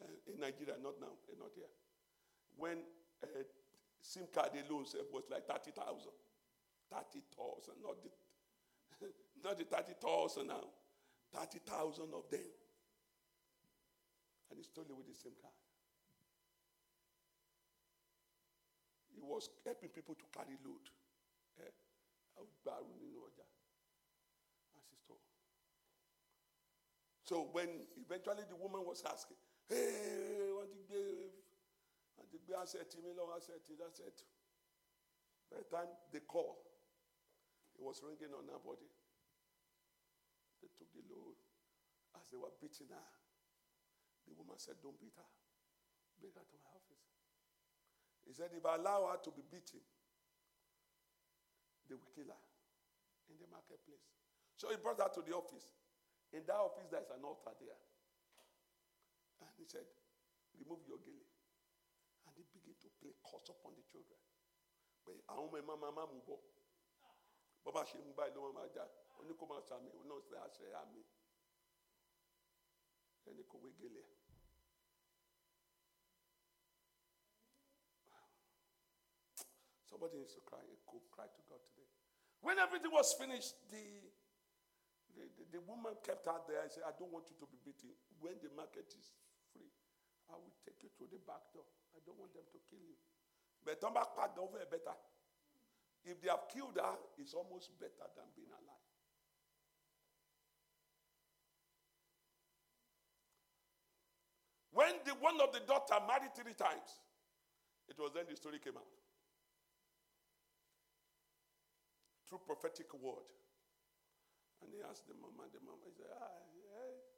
Uh, 0.02 0.08
in 0.34 0.40
Nigeria, 0.40 0.76
not 0.82 0.96
now, 1.02 1.12
uh, 1.28 1.36
not 1.38 1.52
here. 1.54 1.68
When 2.56 2.78
uh, 3.22 3.44
SIM 4.00 4.24
card 4.34 4.52
alone 4.56 4.86
was 5.12 5.26
like 5.30 5.46
30,000. 5.46 5.76
30,000, 6.90 7.74
not 7.84 7.98
the, 8.02 9.06
not 9.44 9.58
the 9.58 9.66
30,000 9.66 10.48
now. 10.48 10.64
30,000 11.36 12.06
of 12.16 12.24
them. 12.32 12.40
And 14.50 14.58
he 14.58 14.64
stole 14.64 14.86
it 14.90 14.96
with 14.96 15.08
the 15.08 15.14
SIM 15.14 15.34
card. 15.42 15.54
He 19.19 19.19
was 19.30 19.50
helping 19.62 19.94
people 19.94 20.18
to 20.18 20.26
carry 20.34 20.58
load. 20.66 20.86
Eh? 21.62 21.70
So 27.30 27.46
when 27.54 27.70
eventually 27.94 28.42
the 28.50 28.58
woman 28.58 28.82
was 28.82 29.06
asking, 29.06 29.38
hey, 29.70 30.50
what 30.50 30.66
did 30.74 30.90
they 30.90 31.30
what 32.18 32.26
did 32.34 32.42
they 32.50 32.58
asset 32.58 32.90
me 33.06 33.14
long 33.14 33.30
asset 33.38 33.62
asset. 33.62 34.18
By 35.54 35.62
the 35.62 35.70
time 35.70 35.94
they 36.10 36.26
call, 36.26 36.58
it 37.78 37.86
was 37.86 38.02
ringing 38.02 38.34
on 38.34 38.50
her 38.50 38.58
body. 38.58 38.90
They 40.58 40.74
took 40.74 40.90
the 40.90 41.06
load 41.06 41.38
as 42.18 42.34
they 42.34 42.38
were 42.42 42.54
beating 42.58 42.90
her. 42.90 43.08
The 44.26 44.34
woman 44.34 44.58
said, 44.58 44.82
Don't 44.82 44.98
beat 44.98 45.14
her. 45.14 45.30
Bring 46.18 46.34
her 46.34 46.46
to 46.46 46.58
my 46.66 46.70
office. 46.74 47.19
He 48.30 48.38
said, 48.38 48.54
If 48.54 48.62
I 48.62 48.78
allow 48.78 49.10
her 49.10 49.18
to 49.26 49.34
be 49.34 49.42
beaten, 49.50 49.82
they 51.90 51.98
will 51.98 52.14
kill 52.14 52.30
her 52.30 52.44
in 53.34 53.42
the 53.42 53.50
marketplace. 53.50 54.06
So 54.54 54.70
he 54.70 54.78
brought 54.78 55.02
her 55.02 55.10
to 55.18 55.26
the 55.26 55.34
office. 55.34 55.74
In 56.30 56.46
that 56.46 56.62
office, 56.62 56.86
there's 56.94 57.10
an 57.10 57.26
altar 57.26 57.58
there. 57.58 57.82
And 59.42 59.50
he 59.58 59.66
said, 59.66 59.90
Remove 60.62 60.86
your 60.86 61.02
gele. 61.02 61.26
And 62.30 62.38
he 62.38 62.46
began 62.54 62.78
to 62.86 62.90
play 63.02 63.18
curse 63.26 63.50
upon 63.50 63.74
the 63.74 63.82
children. 63.90 64.22
But 65.10 65.18
àwọn. 65.34 65.50
Somebody 79.90 80.22
needs 80.22 80.38
to 80.38 80.44
cry, 80.46 80.62
cry 81.10 81.26
to 81.26 81.42
God 81.50 81.58
today. 81.66 81.90
When 82.46 82.62
everything 82.62 82.94
was 82.94 83.12
finished, 83.18 83.58
the, 83.74 84.06
the, 85.18 85.26
the, 85.34 85.44
the 85.58 85.62
woman 85.66 85.98
kept 86.06 86.30
her 86.30 86.40
there. 86.46 86.62
I 86.62 86.70
said, 86.70 86.86
I 86.86 86.94
don't 86.94 87.10
want 87.10 87.28
you 87.28 87.36
to 87.42 87.48
be 87.50 87.58
beaten. 87.66 87.92
When 88.22 88.38
the 88.40 88.54
market 88.54 88.88
is 88.94 89.12
free, 89.52 89.74
I 90.30 90.38
will 90.38 90.54
take 90.62 90.80
you 90.86 90.94
to 91.02 91.06
the 91.10 91.20
back 91.26 91.42
door. 91.52 91.66
I 91.98 92.00
don't 92.06 92.22
want 92.22 92.38
them 92.38 92.46
to 92.46 92.60
kill 92.70 92.86
you. 92.86 92.96
But 93.66 93.82
come 93.82 93.98
back, 93.98 94.14
back 94.14 94.38
over 94.38 94.62
better. 94.70 94.96
If 96.06 96.22
they 96.22 96.30
have 96.30 96.48
killed 96.48 96.80
her, 96.80 96.96
it's 97.18 97.34
almost 97.34 97.76
better 97.76 98.08
than 98.16 98.30
being 98.38 98.54
alive. 98.54 98.88
When 104.72 104.96
the 105.04 105.12
one 105.20 105.42
of 105.42 105.52
the 105.52 105.60
daughter 105.60 106.00
married 106.08 106.32
three 106.38 106.54
times, 106.54 107.04
it 107.90 108.00
was 108.00 108.12
then 108.16 108.26
the 108.30 108.36
story 108.38 108.60
came 108.64 108.78
out. 108.78 108.88
Through 112.30 112.46
prophetic 112.46 112.94
word. 112.94 113.26
And 114.62 114.70
he 114.70 114.80
asked 114.86 115.08
the 115.08 115.18
mama, 115.18 115.50
the 115.50 115.60
mama 115.66 115.90
said, 115.98 116.14
ah, 116.14 116.30
eh, 116.30 116.62
yeah. 116.62 117.10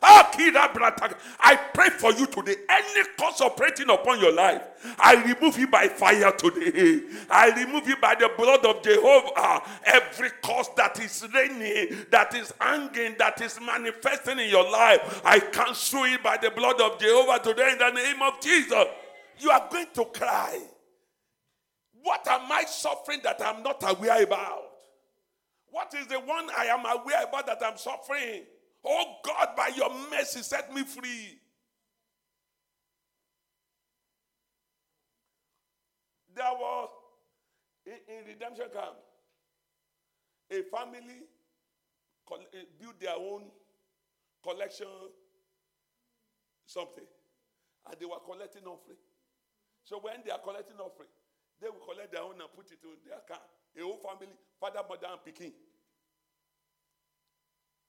I 1.40 1.56
pray 1.72 1.88
for 1.90 2.12
you 2.12 2.26
today. 2.26 2.56
Any 2.68 3.08
cause 3.18 3.40
operating 3.40 3.88
upon 3.90 4.20
your 4.20 4.32
life, 4.32 4.62
I 4.98 5.14
remove 5.14 5.58
you 5.58 5.66
by 5.66 5.88
fire 5.88 6.30
today. 6.32 7.02
I 7.30 7.50
remove 7.50 7.88
you 7.88 7.96
by 7.96 8.14
the 8.14 8.30
blood 8.36 8.64
of 8.66 8.82
Jehovah. 8.82 9.30
Ah, 9.36 9.80
every 9.84 10.30
cause 10.42 10.68
that 10.76 11.00
is 11.00 11.26
reigning, 11.34 12.06
that 12.10 12.34
is 12.34 12.52
hanging, 12.60 13.16
that 13.18 13.40
is 13.40 13.58
manifesting 13.60 14.38
in 14.38 14.50
your 14.50 14.70
life, 14.70 15.22
I 15.24 15.40
cancel 15.40 16.04
it 16.04 16.22
by 16.22 16.36
the 16.36 16.50
blood 16.50 16.80
of 16.80 16.98
Jehovah 17.00 17.42
today 17.42 17.72
in 17.72 17.78
the 17.78 17.90
name 17.90 18.22
of 18.22 18.40
Jesus. 18.40 18.84
You 19.40 19.50
are 19.50 19.68
going 19.70 19.86
to 19.94 20.04
cry. 20.06 20.60
What 22.02 22.26
am 22.28 22.50
I 22.50 22.64
suffering 22.64 23.20
that 23.24 23.40
I'm 23.44 23.62
not 23.62 23.82
aware 23.88 24.22
about? 24.22 24.62
What 25.70 25.92
is 25.94 26.06
the 26.06 26.20
one 26.20 26.48
I 26.56 26.66
am 26.66 26.80
aware 26.80 27.24
about 27.28 27.46
that 27.46 27.58
I'm 27.62 27.76
suffering? 27.76 28.44
Oh 28.84 29.16
God, 29.24 29.48
by 29.56 29.70
your 29.76 29.90
mercy, 30.10 30.40
set 30.42 30.72
me 30.72 30.82
free. 30.84 31.38
There 36.34 36.44
was 36.52 36.88
in, 37.84 37.92
in 38.08 38.24
redemption 38.26 38.66
camp 38.72 38.96
a 40.50 40.62
family 40.62 41.24
eh, 42.54 42.58
built 42.80 42.98
their 43.00 43.16
own 43.16 43.42
collection 44.42 44.86
something, 46.64 47.04
and 47.86 47.96
they 47.98 48.06
were 48.06 48.20
collecting 48.24 48.64
offering. 48.64 48.96
So 49.88 49.96
when 50.04 50.20
they 50.20 50.28
are 50.28 50.44
collecting 50.44 50.76
offering, 50.76 51.08
they 51.56 51.72
will 51.72 51.80
collect 51.80 52.12
their 52.12 52.20
own 52.20 52.36
and 52.36 52.52
put 52.52 52.68
it 52.68 52.84
in 52.84 53.00
their 53.08 53.16
account. 53.24 53.40
A 53.72 53.80
whole 53.80 53.96
family, 53.96 54.36
father, 54.60 54.84
mother, 54.84 55.08
and 55.08 55.24
picking. 55.24 55.56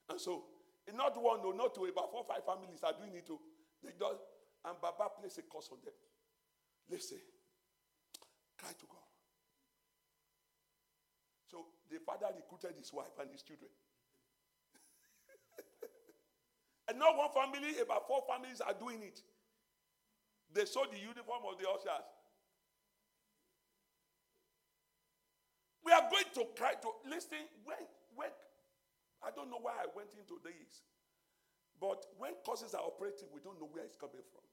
And 0.08 0.16
so 0.16 0.48
not 0.96 1.12
one, 1.20 1.44
no, 1.44 1.52
not 1.52 1.76
two, 1.76 1.92
about 1.92 2.08
four, 2.10 2.24
five 2.24 2.48
families 2.48 2.80
are 2.88 2.96
doing 2.96 3.12
it 3.20 3.28
too. 3.28 3.38
They 3.84 3.92
just, 4.00 4.24
and 4.64 4.80
Baba 4.80 5.12
place 5.12 5.38
a 5.38 5.44
curse 5.44 5.68
on 5.76 5.84
them. 5.84 5.94
Listen, 6.88 7.20
cry 8.56 8.72
to 8.72 8.88
God. 8.88 9.08
So 11.52 11.68
the 11.92 12.00
father 12.00 12.32
recruited 12.32 12.80
his 12.80 12.96
wife 12.96 13.12
and 13.20 13.28
his 13.28 13.44
children. 13.44 13.70
and 16.88 16.96
not 16.96 17.20
one 17.20 17.36
family, 17.36 17.76
about 17.84 18.08
four 18.08 18.24
families 18.24 18.64
are 18.64 18.74
doing 18.74 19.04
it. 19.04 19.20
They 20.54 20.66
saw 20.66 20.86
the 20.90 20.98
uniform 20.98 21.46
of 21.46 21.58
the 21.62 21.70
ushers. 21.70 22.10
We 25.86 25.94
are 25.94 26.06
going 26.10 26.30
to 26.36 26.44
cry 26.58 26.74
to 26.82 26.90
listen 27.10 27.46
when 27.64 27.82
when 28.16 28.30
I 29.24 29.32
don't 29.32 29.50
know 29.50 29.62
why 29.62 29.74
I 29.80 29.88
went 29.96 30.14
into 30.18 30.40
this. 30.44 30.84
But 31.80 32.04
when 32.20 32.36
causes 32.44 32.76
are 32.76 32.84
operating, 32.84 33.32
we 33.32 33.40
don't 33.40 33.60
know 33.60 33.70
where 33.72 33.86
it's 33.86 33.96
coming 33.96 34.24
from. 34.28 34.44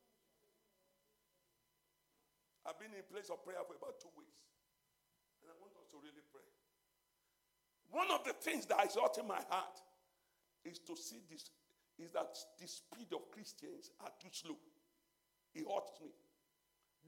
I've 2.66 2.78
been 2.78 2.94
in 2.94 3.02
place 3.10 3.30
of 3.30 3.42
prayer 3.42 3.62
for 3.66 3.74
about 3.74 3.98
two 3.98 4.10
weeks. 4.14 4.42
And 5.42 5.50
I 5.50 5.56
want 5.58 5.74
us 5.78 5.90
to 5.90 5.98
really 5.98 6.22
pray. 6.30 6.46
One 7.90 8.10
of 8.10 8.22
the 8.26 8.34
things 8.34 8.66
that 8.66 8.82
is 8.86 8.94
hurt 8.94 9.18
in 9.18 9.26
my 9.26 9.42
heart 9.50 9.78
is 10.66 10.78
to 10.86 10.94
see 10.98 11.22
this, 11.30 11.50
is 11.98 12.10
that 12.10 12.34
the 12.58 12.66
speed 12.66 13.14
of 13.14 13.30
Christians 13.30 13.90
are 14.02 14.10
too 14.18 14.30
slow. 14.30 14.58
It 15.56 15.66
hurts 15.66 15.92
me. 16.02 16.08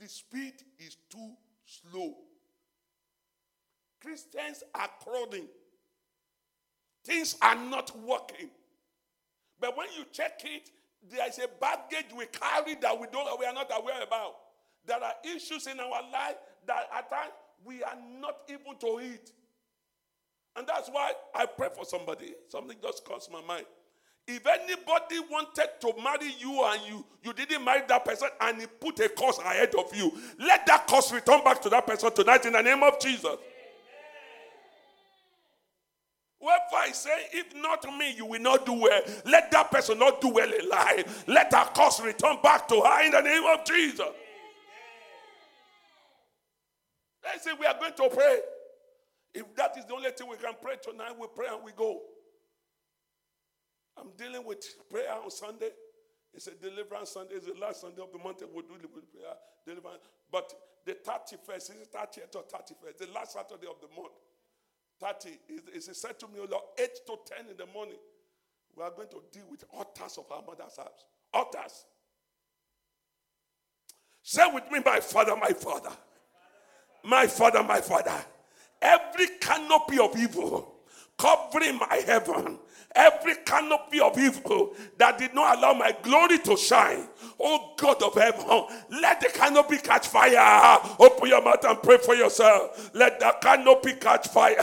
The 0.00 0.08
speed 0.08 0.54
is 0.78 0.96
too 1.11 1.32
slow. 1.64 2.14
Christians 4.00 4.62
are 4.74 4.88
crawling. 5.02 5.48
Things 7.04 7.37
are 7.42 7.56
not 7.56 7.96
working. 7.98 8.50
But 9.61 9.76
when 9.76 9.88
you 9.96 10.04
check 10.12 10.40
it, 10.44 10.70
there 11.11 11.28
is 11.28 11.38
a 11.38 11.48
baggage 11.61 12.06
we 12.16 12.26
carry 12.26 12.74
that 12.76 12.98
we 12.98 13.06
don't 13.12 13.38
we 13.38 13.46
are 13.46 13.52
not 13.52 13.70
aware 13.76 14.02
about. 14.02 14.37
There 14.87 15.02
are 15.02 15.14
issues 15.24 15.66
in 15.66 15.78
our 15.78 16.02
life 16.11 16.37
that 16.66 16.88
at 16.96 17.11
times 17.11 17.32
we 17.64 17.82
are 17.82 17.98
not 18.20 18.37
even 18.48 18.78
to 18.80 19.00
eat. 19.00 19.32
And 20.56 20.66
that's 20.66 20.88
why 20.88 21.12
I 21.34 21.46
pray 21.46 21.68
for 21.74 21.84
somebody. 21.84 22.34
Something 22.48 22.76
just 22.82 23.04
crossed 23.04 23.30
my 23.30 23.42
mind. 23.42 23.66
If 24.31 24.47
anybody 24.47 25.21
wanted 25.31 25.69
to 25.81 25.93
marry 26.05 26.35
you 26.38 26.62
and 26.62 26.83
you, 26.87 27.07
you 27.25 27.33
didn't 27.33 27.64
marry 27.64 27.81
that 27.88 28.05
person 28.05 28.29
and 28.43 28.61
he 28.61 28.67
put 28.67 29.01
a 29.01 29.09
curse 29.09 29.38
ahead 29.38 29.75
of 29.75 29.97
you, 29.97 30.12
let 30.38 30.67
that 30.67 30.87
curse 30.87 31.11
return 31.11 31.43
back 31.43 31.62
to 31.62 31.71
that 31.71 31.87
person 31.87 32.12
tonight 32.12 32.45
in 32.45 32.53
the 32.53 32.61
name 32.61 32.83
of 32.83 33.01
Jesus. 33.01 33.37
Wherefore 36.41 36.79
I 36.79 36.91
say, 36.93 37.11
if 37.33 37.55
not 37.57 37.83
me, 37.99 38.14
you 38.17 38.27
will 38.27 38.41
not 38.41 38.67
do 38.67 38.75
well. 38.75 39.01
Let 39.25 39.51
that 39.51 39.71
person 39.71 39.99
not 39.99 40.21
do 40.21 40.29
well 40.29 40.53
in 40.53 40.69
life. 40.69 41.25
Let 41.27 41.51
that 41.53 41.75
curse 41.75 41.99
return 42.01 42.37
back 42.43 42.69
to 42.69 42.83
her 42.83 43.07
in 43.07 43.12
the 43.12 43.23
name 43.23 43.45
of 43.45 43.64
Jesus. 43.64 44.09
Let's 47.25 47.45
say 47.45 47.53
we 47.59 47.64
are 47.64 47.79
going 47.81 47.95
to 47.95 48.14
pray. 48.14 48.38
If 49.33 49.57
that 49.57 49.75
is 49.79 49.87
the 49.87 49.95
only 49.95 50.11
thing 50.11 50.29
we 50.29 50.37
can 50.37 50.53
pray 50.61 50.75
tonight, 50.83 51.12
we 51.19 51.27
pray 51.35 51.47
and 51.51 51.64
we 51.64 51.73
go. 51.73 52.03
I'm 53.98 54.11
dealing 54.16 54.46
with 54.46 54.64
prayer 54.90 55.12
on 55.12 55.30
Sunday. 55.30 55.70
It's 56.32 56.46
a 56.46 56.54
deliverance 56.54 57.11
Sunday. 57.11 57.34
It's 57.34 57.46
the 57.46 57.58
last 57.61 57.80
Sunday 57.80 58.02
of 58.02 58.12
the 58.12 58.18
month. 58.18 58.42
We'll 58.52 58.62
do 58.62 58.74
the 58.80 58.88
prayer, 58.88 59.34
deliverance. 59.66 60.02
But 60.30 60.52
the 60.84 60.92
31st, 60.92 61.56
is 61.56 61.70
it 61.70 61.92
30th 61.92 62.37
or 62.37 62.44
31st? 62.44 62.98
The 62.98 63.08
last 63.12 63.32
Saturday 63.32 63.66
of 63.66 63.80
the 63.80 63.88
month. 64.00 64.14
30 65.00 65.38
is, 65.74 65.87
he 65.87 65.94
said 65.94 66.18
to 66.18 66.26
me, 66.26 66.34
oh 66.40 66.46
Lord, 66.50 66.64
8 66.78 66.88
to 67.06 67.16
10 67.37 67.50
in 67.50 67.56
the 67.56 67.66
morning, 67.72 67.98
we 68.76 68.82
are 68.82 68.90
going 68.90 69.08
to 69.08 69.22
deal 69.32 69.44
with 69.50 69.64
altars 69.72 70.18
of 70.18 70.30
our 70.30 70.42
mother's 70.42 70.76
house. 70.76 71.04
Altars. 71.32 71.84
Say 74.22 74.44
with 74.52 74.70
me, 74.70 74.80
my 74.84 75.00
father, 75.00 75.34
my 75.37 75.50
father. 75.50 75.90
My 77.04 77.26
father, 77.26 77.62
my 77.62 77.80
father. 77.80 78.14
Every 78.80 79.26
canopy 79.40 79.98
of 79.98 80.16
evil 80.16 80.78
covering 81.18 81.78
my 81.78 82.02
heaven 82.07 82.59
every 82.94 83.35
canopy 83.44 84.00
of 84.00 84.18
evil 84.18 84.74
that 84.96 85.18
did 85.18 85.35
not 85.35 85.59
allow 85.59 85.72
my 85.72 85.94
glory 86.02 86.38
to 86.38 86.57
shine. 86.57 87.07
Oh 87.40 87.74
God 87.76 88.02
of 88.02 88.14
heaven, 88.14 88.66
let 89.00 89.20
the 89.20 89.28
canopy 89.28 89.78
catch 89.78 90.09
fire. 90.09 90.78
Open 90.98 91.28
your 91.28 91.42
mouth 91.42 91.64
and 91.64 91.81
pray 91.83 91.98
for 91.98 92.14
yourself. 92.16 92.90
Let 92.94 93.20
the 93.20 93.35
canopy 93.40 93.92
catch 93.94 94.28
fire. 94.28 94.57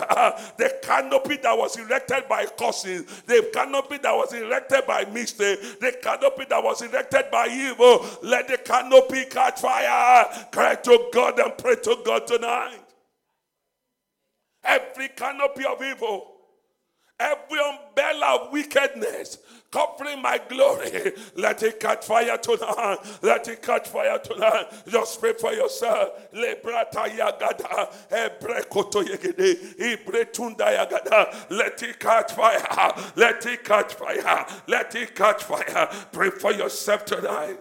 The 0.58 0.78
canopy 0.84 1.38
that 1.38 1.58
was 1.58 1.78
erected 1.78 2.28
by 2.28 2.46
causes, 2.46 3.06
the 3.26 3.50
canopy 3.54 3.98
that 4.00 4.16
was 4.16 4.34
erected 4.34 4.86
by 4.86 5.06
mistake, 5.06 5.80
the 5.80 5.98
canopy 6.02 6.46
that 6.50 6.62
was 6.62 6.82
erected 6.82 7.32
by 7.32 7.48
evil, 7.48 8.06
let 8.22 8.48
the 8.48 8.58
canopy 8.58 9.26
catch 9.26 9.62
fire. 9.62 10.26
Cry 10.52 10.76
to 10.76 11.10
God 11.14 11.40
and 11.40 11.58
pray 11.58 11.76
to 11.76 11.98
God 12.04 12.28
tonight. 12.28 12.82
Every 14.64 15.10
canopy 15.10 15.64
of 15.64 15.82
evil 15.82 16.35
Every 17.20 17.60
umbrella 17.60 18.42
of 18.42 18.52
wickedness 18.52 19.38
covering 19.72 20.22
my 20.22 20.40
glory, 20.50 21.14
let 21.36 21.62
it 21.64 21.80
catch 21.80 22.06
fire 22.06 22.38
tonight. 22.38 22.98
Let 23.22 23.48
it 23.48 23.62
catch 23.62 23.88
fire 23.90 24.20
tonight. 24.20 24.66
Just 24.88 25.20
pray 25.20 25.34
for 25.34 25.54
yourself. 25.54 26.32
Lebrata 26.34 27.08
yagada, 27.08 27.92
ebrekoto 28.10 29.04
yegede, 29.04 29.76
ibretunda 29.78 30.68
yagada. 30.78 31.50
Let 31.50 31.82
it 31.84 32.00
catch 32.00 32.32
fire. 32.34 32.94
Let 33.16 33.46
it 33.46 33.64
catch 33.64 33.94
fire. 33.94 34.46
Let 34.68 34.96
it 34.96 35.16
catch 35.16 35.44
fire. 35.44 35.90
Pray 36.12 36.30
for 36.30 36.54
yourself 36.54 37.06
tonight. 37.06 37.60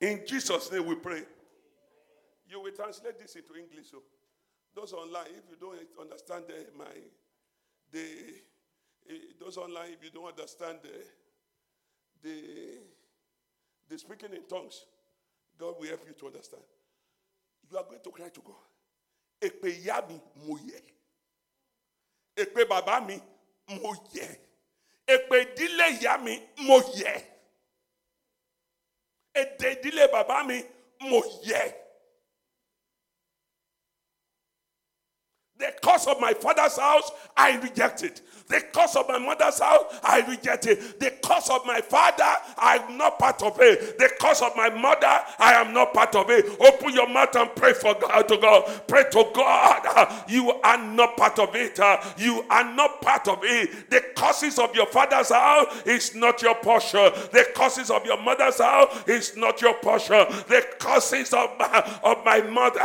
In 0.00 0.22
Jesus' 0.26 0.70
name 0.70 0.86
we 0.86 0.96
pray. 0.96 1.22
You 2.46 2.60
will 2.60 2.72
translate 2.72 3.18
this 3.18 3.34
into 3.36 3.54
English. 3.56 3.90
So 3.90 4.02
those 4.74 4.92
online, 4.92 5.28
if 5.28 5.44
you 5.50 5.56
don't 5.58 5.78
understand 5.98 6.44
the, 6.48 6.66
my 6.76 6.84
the 7.90 8.00
eh, 9.08 9.14
those 9.40 9.56
online, 9.56 9.92
if 9.92 10.04
you 10.04 10.10
don't 10.10 10.26
understand 10.28 10.78
the 10.82 12.28
the 12.28 12.78
the 13.88 13.98
speaking 13.98 14.34
in 14.34 14.42
tongues, 14.46 14.84
God 15.58 15.76
will 15.80 15.88
help 15.88 16.02
you 16.06 16.14
to 16.14 16.26
understand. 16.26 16.62
You 17.70 17.78
are 17.78 17.84
going 17.84 18.00
to 18.02 18.10
cry 18.10 18.28
to 18.28 18.40
God. 18.40 18.56
Èpè 19.40 19.68
ìyá. 19.84 20.02
Èpè 22.36 22.64
bàbá 22.68 23.00
mi. 23.06 23.18
Èpè 25.06 25.36
ìdílé 25.44 25.86
ìyá 26.00 26.16
mi 26.24 26.32
mo 26.66 26.76
yẹ. 26.98 27.12
Èdè 29.40 29.68
ìdílé 29.74 30.06
bàbá 30.12 30.42
mi 30.42 30.56
mo 31.00 31.18
yẹ. 31.48 31.83
The 35.58 35.72
curse 35.82 36.06
of 36.06 36.20
my 36.20 36.32
father's 36.34 36.76
house, 36.76 37.10
I 37.36 37.56
reject 37.60 38.02
it. 38.02 38.22
The 38.48 38.60
curse 38.72 38.94
of 38.96 39.08
my 39.08 39.18
mother's 39.18 39.58
house, 39.58 39.84
I 40.02 40.20
reject 40.28 40.66
it. 40.66 41.00
The 41.00 41.12
curse 41.22 41.48
of 41.48 41.64
my 41.64 41.80
father, 41.80 42.30
I'm 42.58 42.98
not 42.98 43.18
part 43.18 43.42
of 43.42 43.58
it. 43.60 43.98
The 43.98 44.10
curse 44.20 44.42
of 44.42 44.54
my 44.54 44.68
mother, 44.68 45.06
I 45.38 45.54
am 45.54 45.72
not 45.72 45.94
part 45.94 46.14
of 46.14 46.28
it. 46.28 46.44
Open 46.60 46.92
your 46.92 47.08
mouth 47.08 47.34
and 47.36 47.54
pray 47.56 47.72
for 47.72 47.94
God 47.94 48.28
to 48.28 48.36
God. 48.36 48.82
Pray 48.86 49.04
to 49.12 49.30
God. 49.34 50.24
You 50.28 50.52
are 50.62 50.76
not 50.76 51.16
part 51.16 51.38
of 51.38 51.54
it. 51.54 51.78
You 52.18 52.44
are 52.50 52.74
not 52.74 53.00
part 53.00 53.28
of 53.28 53.38
it. 53.44 53.88
The 53.88 54.04
curses 54.14 54.58
of 54.58 54.74
your 54.74 54.86
father's 54.86 55.30
house 55.30 55.82
is 55.86 56.14
not 56.14 56.42
your 56.42 56.56
portion. 56.56 57.12
The 57.32 57.46
curses 57.54 57.90
of 57.90 58.04
your 58.04 58.20
mother's 58.20 58.58
house 58.58 59.08
is 59.08 59.36
not 59.36 59.62
your 59.62 59.74
portion. 59.74 60.26
The 60.48 60.66
curses 60.78 61.32
of 61.32 61.50
my, 61.58 61.98
of 62.02 62.24
my 62.24 62.42
mother 62.42 62.82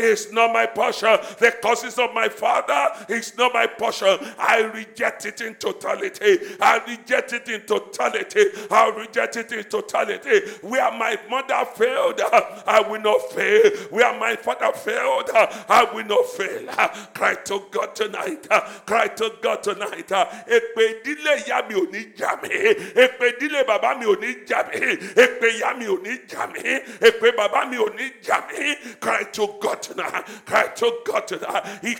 is 0.00 0.32
not 0.32 0.52
my 0.52 0.66
portion. 0.66 1.18
The 1.38 1.52
curses 1.60 1.98
of 1.98 2.09
my 2.14 2.28
father 2.28 3.06
is 3.08 3.36
not 3.36 3.52
my 3.54 3.66
portion. 3.66 4.18
I 4.38 4.60
reject 4.74 5.26
it 5.26 5.40
in 5.40 5.54
totality. 5.54 6.38
I 6.60 6.80
reject 6.86 7.32
it 7.32 7.48
in 7.48 7.60
totality. 7.62 8.44
I 8.70 8.88
reject 8.90 9.36
it 9.36 9.52
in 9.52 9.64
totality. 9.64 10.40
Where 10.62 10.90
my 10.92 11.18
mother 11.28 11.64
failed, 11.74 12.20
I 12.66 12.80
will 12.88 13.00
not 13.00 13.32
fail. 13.32 13.70
Where 13.90 14.18
my 14.18 14.36
father 14.36 14.72
failed, 14.72 15.30
I 15.34 15.88
will 15.92 16.04
not 16.06 16.26
fail. 16.26 16.66
Cry 17.14 17.34
to 17.44 17.62
God 17.70 17.94
tonight. 17.94 18.46
Cry 18.86 19.06
to 19.08 19.32
God 19.42 19.62
tonight. 19.62 20.08
Èpè 20.10 20.82
ìdílé 21.04 21.34
ìyá 21.46 21.62
mi 21.68 21.74
ò 21.74 23.64
bàbá 23.66 23.94
mi 23.98 24.06
ò 24.06 24.14
ní. 24.20 24.34
Èpè 25.16 25.48
ìyá 25.58 25.74
mi 25.78 25.86
ò. 25.86 25.96
Èpè 27.00 27.30
bàbá 27.36 27.64
mi 27.70 27.76
ò 27.76 27.88
ní. 27.96 28.10
Cry 29.00 29.24
to 29.32 29.46
God 29.60 29.82
tonight. 29.82 30.24
Cry 30.46 30.66
to 30.76 30.92
God 31.04 31.26
tonight. 31.28 31.64
Ikubara 31.82 31.99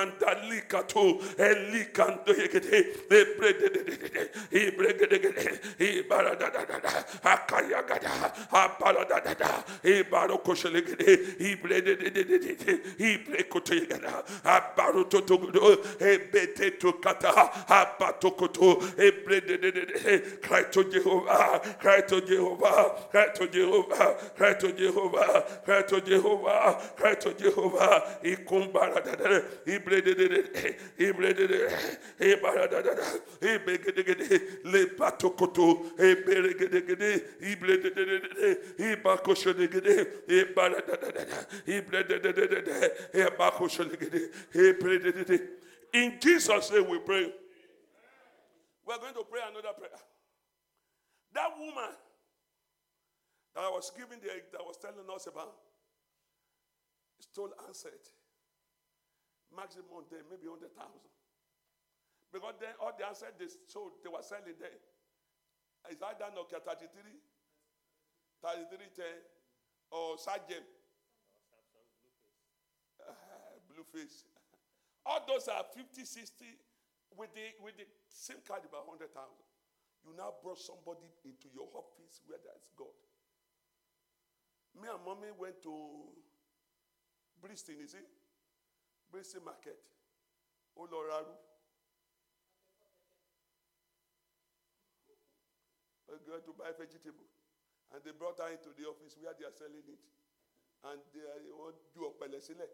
Mandalika 0.01 0.87
to 0.87 1.19
Elikando 1.37 2.33
Yegede. 2.33 3.07
Ibrededede. 3.09 4.29
Ibregedegede. 4.51 5.59
Ibaradadadada. 5.79 7.05
Akayagada. 7.23 8.33
Aparadadada. 8.51 9.63
Ibarokosholegede. 9.83 11.37
Ibrededede. 11.39 12.79
Ibrekotoyegada. 12.97 14.23
Abarototogodo. 14.43 15.77
Ebete 15.99 16.71
tokata. 16.79 17.51
Abatokoto. 17.67 18.81
Ebrededede. 18.97 20.41
Cry 20.41 20.63
to 20.71 20.83
Jehovah. 20.85 21.61
Cry 21.79 22.01
to 22.01 22.21
Jehovah. 22.21 23.07
Cry 23.11 23.27
to 23.33 23.47
Jehovah. 23.47 24.17
Cry 24.35 24.53
to 24.53 24.71
Jehovah. 24.71 25.43
Cry 25.65 25.81
to 25.83 26.01
Jehovah. 26.01 26.81
Cry 26.95 27.15
to 27.15 27.33
Jehovah. 27.33 28.19
Ikumbaradadada. 28.23 29.43
Ibrededede. 29.65 29.90
In 45.93 46.19
Jesus' 46.19 46.71
name 46.71 46.89
we 46.89 46.99
pray. 46.99 47.33
We're 48.85 48.97
going 48.97 49.13
to 49.13 49.23
pray 49.29 49.41
another 49.49 49.73
prayer. 49.77 49.91
That 51.33 51.49
woman 51.57 51.91
that 53.55 53.63
I 53.63 53.69
was 53.69 53.91
giving 53.95 54.19
the 54.19 54.27
that 54.51 54.61
was 54.61 54.77
telling 54.81 55.09
us 55.13 55.27
about 55.27 55.53
still 57.19 57.51
answered. 57.67 57.91
Maximum 59.55 60.07
there, 60.09 60.23
maybe 60.31 60.47
hundred 60.47 60.71
thousand. 60.75 61.11
Because 62.31 62.55
then 62.63 62.71
all 62.79 62.95
the 62.95 63.03
answers 63.03 63.35
they 63.35 63.51
sold, 63.67 63.99
they 64.03 64.09
were 64.09 64.23
selling 64.23 64.55
there. 64.55 64.79
Is 65.89 65.99
either 65.99 66.31
Nokia 66.31 66.61
33, 66.63 66.87
3310, 68.39 69.03
or 69.91 70.15
Sagem. 70.15 70.63
Uh, 73.01 73.11
Blueface. 73.67 74.23
All 75.05 75.25
those 75.27 75.49
are 75.49 75.65
50, 75.73 76.05
60 76.05 76.45
with 77.17 77.33
the 77.33 77.57
with 77.65 77.75
the 77.75 77.89
same 78.07 78.37
card 78.45 78.61
about 78.61 78.85
100,000. 78.85 79.09
You 80.05 80.13
now 80.13 80.37
brought 80.41 80.61
somebody 80.61 81.09
into 81.25 81.49
your 81.49 81.67
office 81.73 82.21
where 82.29 82.37
there's 82.41 82.69
God. 82.77 82.93
Me 84.77 84.87
and 84.87 85.01
mommy 85.01 85.33
went 85.33 85.61
to 85.65 85.73
Bristol, 87.41 87.75
you 87.75 87.89
see? 87.89 88.05
Bristol 89.11 89.41
Market. 89.43 89.77
Oloraru. 90.79 91.35
We 96.07 96.31
went 96.31 96.45
to 96.45 96.53
buy 96.57 96.71
vegetable. 96.77 97.27
And 97.93 98.01
they 98.03 98.11
brought 98.11 98.39
her 98.39 98.51
into 98.51 98.71
the 98.75 98.87
office 98.87 99.15
where 99.19 99.33
they 99.37 99.43
are 99.45 99.51
selling 99.55 99.83
it. 99.83 99.99
And 100.87 100.99
they 101.13 101.51
want 101.51 101.75
do 101.93 102.07
a 102.07 102.11
pelesile. 102.15 102.67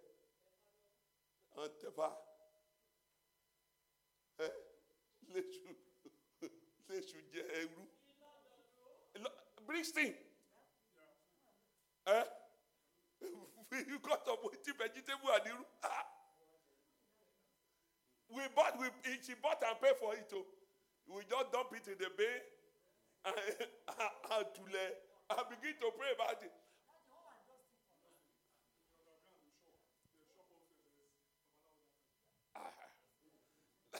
And 1.57 1.71
tefa. 1.81 2.09
Eh? 4.39 4.53
Léṣu. 5.33 5.73
Léṣu 6.89 7.17
jẹ 7.33 7.41
ẹrú. 7.57 7.87
Eh? 12.07 12.23
you 13.89 13.99
got 13.99 14.23
some 14.25 14.37
waiting 14.43 14.73
vegetable 14.77 15.29
and 15.33 15.43
iru. 15.51 15.65
Ah. 15.83 16.06
We 18.29 18.41
bought, 18.55 18.77
we, 18.79 18.87
she 19.25 19.33
bought 19.41 19.63
and 19.67 19.79
paid 19.81 19.95
for 19.99 20.13
it. 20.13 20.29
Too. 20.29 20.43
We 21.07 21.21
just 21.29 21.51
dump 21.51 21.69
it 21.73 21.87
in 21.87 21.97
the 21.97 22.09
bay 22.17 22.37
and, 23.25 23.35
and, 24.31 24.45
to 24.55 24.61
begin 25.49 25.75
to 25.79 25.91
pray 25.97 26.11
about 26.15 26.41
it. 26.43 26.51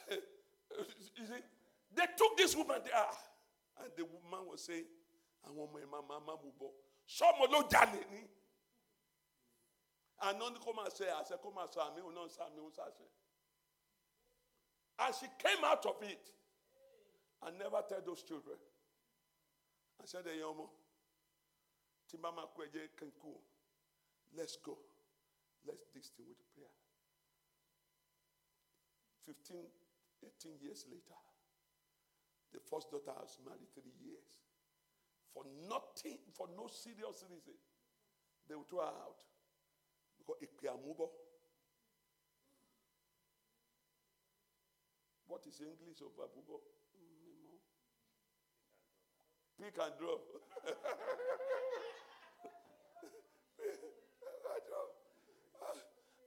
you 1.18 1.26
see, 1.26 1.34
they 1.96 2.06
took 2.17 2.38
this 2.38 2.56
woman 2.56 2.78
there, 2.86 2.94
ah. 2.96 3.17
and 3.84 3.92
the 3.98 4.06
woman 4.06 4.48
was 4.52 4.63
saying, 4.63 4.86
àwọn 5.48 5.67
ọmọ 5.67 5.78
ẹ̀ 5.84 5.88
máa 5.92 6.02
máa 6.10 6.19
máa 6.28 6.38
mú 6.44 6.50
bọ̀ 6.60 6.71
sọ́mọ 7.17 7.44
ló 7.54 7.60
jalè 7.71 8.02
ní. 8.12 8.21
àná 10.28 10.46
ni 10.54 10.60
kò 10.65 10.71
máa 10.78 10.90
ṣe 10.98 11.06
àṣẹ 11.19 11.36
kò 11.44 11.50
máa 11.58 11.67
sọ 11.73 11.80
àmì 11.88 12.00
òun 12.06 12.15
náà 12.15 12.28
sọ. 12.36 12.44
And 15.00 15.13
she 15.13 15.27
came 15.37 15.63
out 15.63 15.85
of 15.85 16.02
it 16.02 16.31
and 17.45 17.58
never 17.60 17.81
tell 17.87 18.02
those 18.06 18.23
children. 18.23 18.58
I 20.02 20.06
said, 20.06 20.25
Hey, 20.25 20.41
Yomo, 20.41 20.69
Timama 22.10 22.50
Kweje 22.56 22.89
Kenku, 22.98 23.37
let's 24.35 24.58
go. 24.58 24.77
Let's 25.65 25.85
this 25.93 26.10
thing 26.15 26.25
with 26.29 26.41
prayer. 26.56 26.71
15, 29.27 29.58
18 30.23 30.52
years 30.63 30.85
later, 30.89 31.19
the 32.54 32.60
first 32.63 32.89
daughter 32.89 33.12
has 33.19 33.37
married 33.43 33.67
three 33.75 33.93
years. 34.00 34.39
For 35.33 35.43
nothing, 35.67 36.17
for 36.33 36.48
no 36.56 36.67
serious 36.71 37.21
reason, 37.29 37.60
they 38.48 38.56
will 38.56 38.63
throw 38.63 38.79
her 38.79 38.98
out 39.04 39.21
call 40.27 40.35
What 45.38 45.46
is 45.46 45.62
English 45.62 46.02
of 46.02 46.17
Abubo? 46.17 46.58
Pick 49.62 49.77
and 49.79 49.94
drop. 50.00 50.21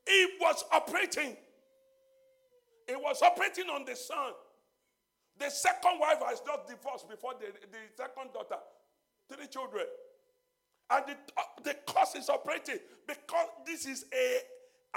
it 0.07 0.31
was 0.41 0.65
operating. 0.71 1.37
It 2.87 3.03
was 3.03 3.21
operating 3.23 3.69
on 3.69 3.85
the 3.85 3.97
son. 3.97 4.33
The 5.41 5.51
second 5.51 5.99
wife 5.99 6.23
has 6.29 6.41
just 6.47 6.69
divorced 6.69 7.09
before 7.09 7.33
the, 7.41 7.47
the 7.69 7.79
second 7.97 8.33
daughter. 8.33 8.61
Three 9.29 9.49
children. 9.49 9.87
And 10.89 11.05
the, 11.09 11.17
uh, 11.37 11.43
the 11.65 11.75
cause 11.85 12.15
is 12.15 12.29
operating 12.29 12.79
because 13.09 13.49
this 13.67 13.87
is 13.87 14.05
a, 14.15 14.39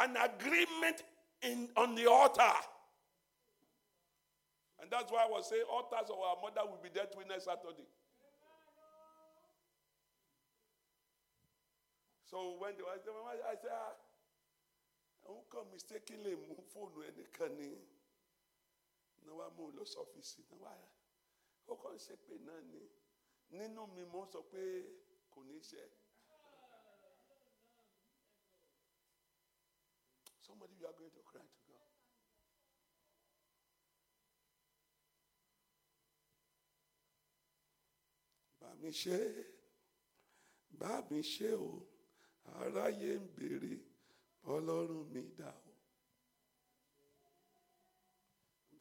an 0.04 0.18
agreement 0.18 1.02
in, 1.42 1.70
on 1.76 1.96
the 1.96 2.08
altar. 2.08 2.54
And 4.84 4.92
that's 4.92 5.08
why 5.08 5.24
I 5.24 5.32
was 5.32 5.48
saying 5.48 5.64
altars 5.72 6.12
of 6.12 6.20
our 6.20 6.36
mother 6.44 6.60
will 6.68 6.84
be 6.84 6.92
there 6.92 7.08
to 7.08 7.20
next 7.24 7.48
Saturday. 7.48 7.88
So 12.28 12.60
when 12.60 12.76
they 12.76 12.84
were 12.84 12.92
I 12.92 13.56
said, 13.56 13.72
ah, 13.72 13.96
who 15.24 15.40
come 15.48 15.72
mistakenly 15.72 16.36
move 16.36 16.68
phone 16.76 16.92
ẹnìkan 17.08 17.56
ni 17.56 17.70
náà 19.24 19.34
wàá 19.40 19.50
mú 19.56 19.64
un 19.72 19.76
lọ 19.78 19.84
sọ́fíìsì 19.94 20.42
náà 20.52 20.60
wàá 20.64 20.76
ó 21.72 21.74
kàn 21.84 21.96
ṣe 22.06 22.16
pé 22.28 22.34
náà 22.48 22.60
ni? 22.72 22.82
Nínú 23.56 23.88
mi 23.96 24.04
mo 24.12 24.22
sọ 24.34 24.40
pé 24.52 24.62
kò 25.34 25.40
ní 25.50 25.58
ṣe. 25.70 25.84
Somebody 30.46 30.74
you 30.80 30.88
are 30.88 30.98
going 31.00 31.12
to 31.18 31.22
cry 31.30 31.42
to 31.56 31.60
God. 31.70 31.88
Bá 38.62 38.73
mi 38.84 38.92
ṣe 38.92 39.18
bá 40.80 40.92
mi 41.10 41.22
ṣe 41.34 41.50
o 41.56 41.88
aráyé 42.60 43.12
ń 43.16 43.26
béèrè 43.36 43.74
ọlọ́run 44.54 45.06
mi 45.14 45.22
dà 45.40 45.48
o. 45.48 45.72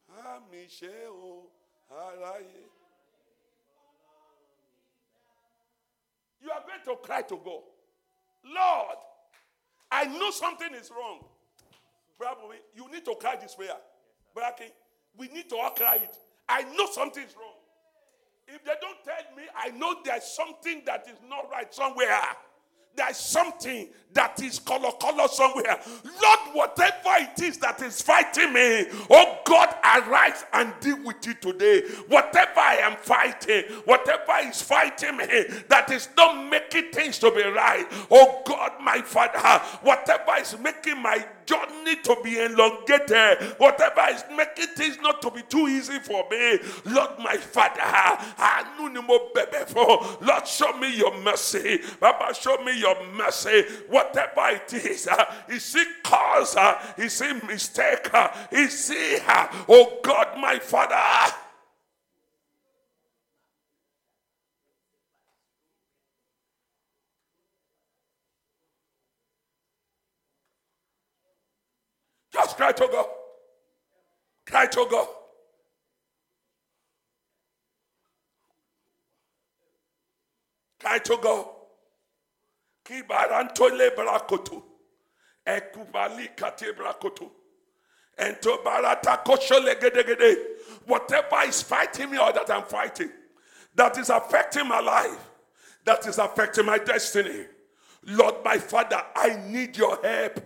Bá 0.07 0.39
mi 0.51 0.61
ṣe 0.77 0.91
o 1.07 1.49
aráyé. 1.89 2.63
You 6.41 6.51
are 6.51 6.63
going 6.67 6.83
to 6.83 6.95
cry 6.97 7.21
to 7.21 7.37
God. 7.37 7.63
Lord, 8.43 8.97
I 9.89 10.03
know 10.05 10.31
something 10.31 10.73
is 10.73 10.91
wrong. 10.91 11.23
Brother, 12.17 12.41
you 12.75 12.91
need 12.91 13.05
to 13.05 13.15
cry 13.15 13.37
this 13.37 13.55
prayer. 13.55 13.77
Brother, 14.33 14.65
we 15.15 15.29
need 15.29 15.47
to 15.49 15.55
all 15.55 15.69
cry 15.71 15.95
it. 16.03 16.17
I 16.49 16.63
know 16.75 16.87
something 16.91 17.23
is 17.23 17.33
wrong. 17.37 17.52
If 18.47 18.63
they 18.63 18.73
don't 18.81 19.03
tell 19.03 19.35
me, 19.35 19.43
I 19.55 19.69
know 19.69 19.95
there's 20.03 20.25
something 20.25 20.83
that 20.85 21.07
is 21.07 21.17
not 21.27 21.49
right 21.51 21.73
somewhere. 21.73 22.19
There's 22.95 23.17
something 23.17 23.89
that 24.13 24.39
is 24.41 24.59
color 24.59 24.91
color 25.01 25.27
somewhere. 25.27 25.79
Lord, 26.21 26.39
whatever 26.53 27.09
it 27.17 27.41
is 27.41 27.57
that 27.59 27.81
is 27.81 28.01
fighting 28.01 28.53
me, 28.53 28.85
oh 29.09 29.39
God, 29.45 29.73
arise 29.99 30.45
and 30.53 30.73
deal 30.79 30.99
with 31.03 31.27
it 31.27 31.41
today. 31.41 31.81
Whatever 32.07 32.59
I 32.59 32.75
am 32.81 32.97
fighting, 32.97 33.63
whatever 33.85 34.33
is 34.47 34.61
fighting 34.61 35.17
me, 35.17 35.25
that 35.69 35.91
is 35.91 36.09
not 36.17 36.49
making 36.49 36.91
things 36.91 37.19
to 37.19 37.31
be 37.31 37.43
right. 37.43 37.85
Oh 38.09 38.41
God, 38.45 38.73
my 38.81 39.01
Father, 39.01 39.39
whatever 39.81 40.35
is 40.39 40.57
making 40.59 41.01
my 41.01 41.25
journey 41.45 41.95
to 42.03 42.17
be 42.23 42.39
elongated, 42.39 43.55
whatever 43.57 44.01
is 44.11 44.23
making 44.35 44.67
things 44.75 44.97
not 45.01 45.21
to 45.21 45.31
be 45.31 45.41
too 45.43 45.67
easy 45.67 45.99
for 45.99 46.25
me, 46.29 46.59
Lord, 46.85 47.11
my 47.19 47.37
Father, 47.37 47.81
Lord, 50.21 50.47
show 50.47 50.77
me 50.77 50.95
your 50.95 51.17
mercy. 51.19 51.79
Baba, 51.99 52.33
show 52.33 52.57
me 52.63 52.79
your 52.79 52.95
mercy. 53.13 53.63
Whatever 53.89 54.49
it 54.49 54.73
is, 54.73 55.07
uh, 55.07 55.25
is 55.49 55.75
it 55.75 55.87
cause, 56.03 56.55
uh, 56.55 56.79
is 56.97 57.21
it 57.21 57.45
mistake, 57.47 58.13
uh, 58.13 58.29
is 58.51 58.89
it, 58.91 59.21
oh 59.67 59.82
Oh 59.83 59.99
God, 60.03 60.39
my 60.39 60.59
Father. 60.59 61.35
Just 72.33 72.57
cry 72.57 72.71
to 72.73 72.89
God. 72.91 73.07
Cry 74.47 74.67
to 74.67 74.87
God. 74.91 75.07
Cry 80.81 80.99
to 80.99 81.17
God. 81.21 81.45
Kibarantole 82.85 83.95
brakoto. 83.95 84.63
Ekubali 85.47 86.29
kate 86.37 86.73
brakoto. 86.77 87.31
Ento 88.17 88.63
barata 88.63 89.23
koshole 89.23 89.79
gede 89.79 90.03
gede. 90.05 90.37
Whatever 90.85 91.41
is 91.47 91.61
fighting 91.61 92.11
me 92.11 92.17
or 92.17 92.31
that 92.33 92.49
I'm 92.51 92.63
fighting, 92.63 93.09
that 93.75 93.97
is 93.97 94.09
affecting 94.09 94.67
my 94.67 94.79
life, 94.79 95.29
that 95.85 96.05
is 96.07 96.17
affecting 96.17 96.65
my 96.65 96.77
destiny. 96.77 97.45
Lord, 98.05 98.35
my 98.43 98.57
Father, 98.57 99.01
I 99.15 99.41
need 99.47 99.77
your 99.77 99.97
help. 100.01 100.39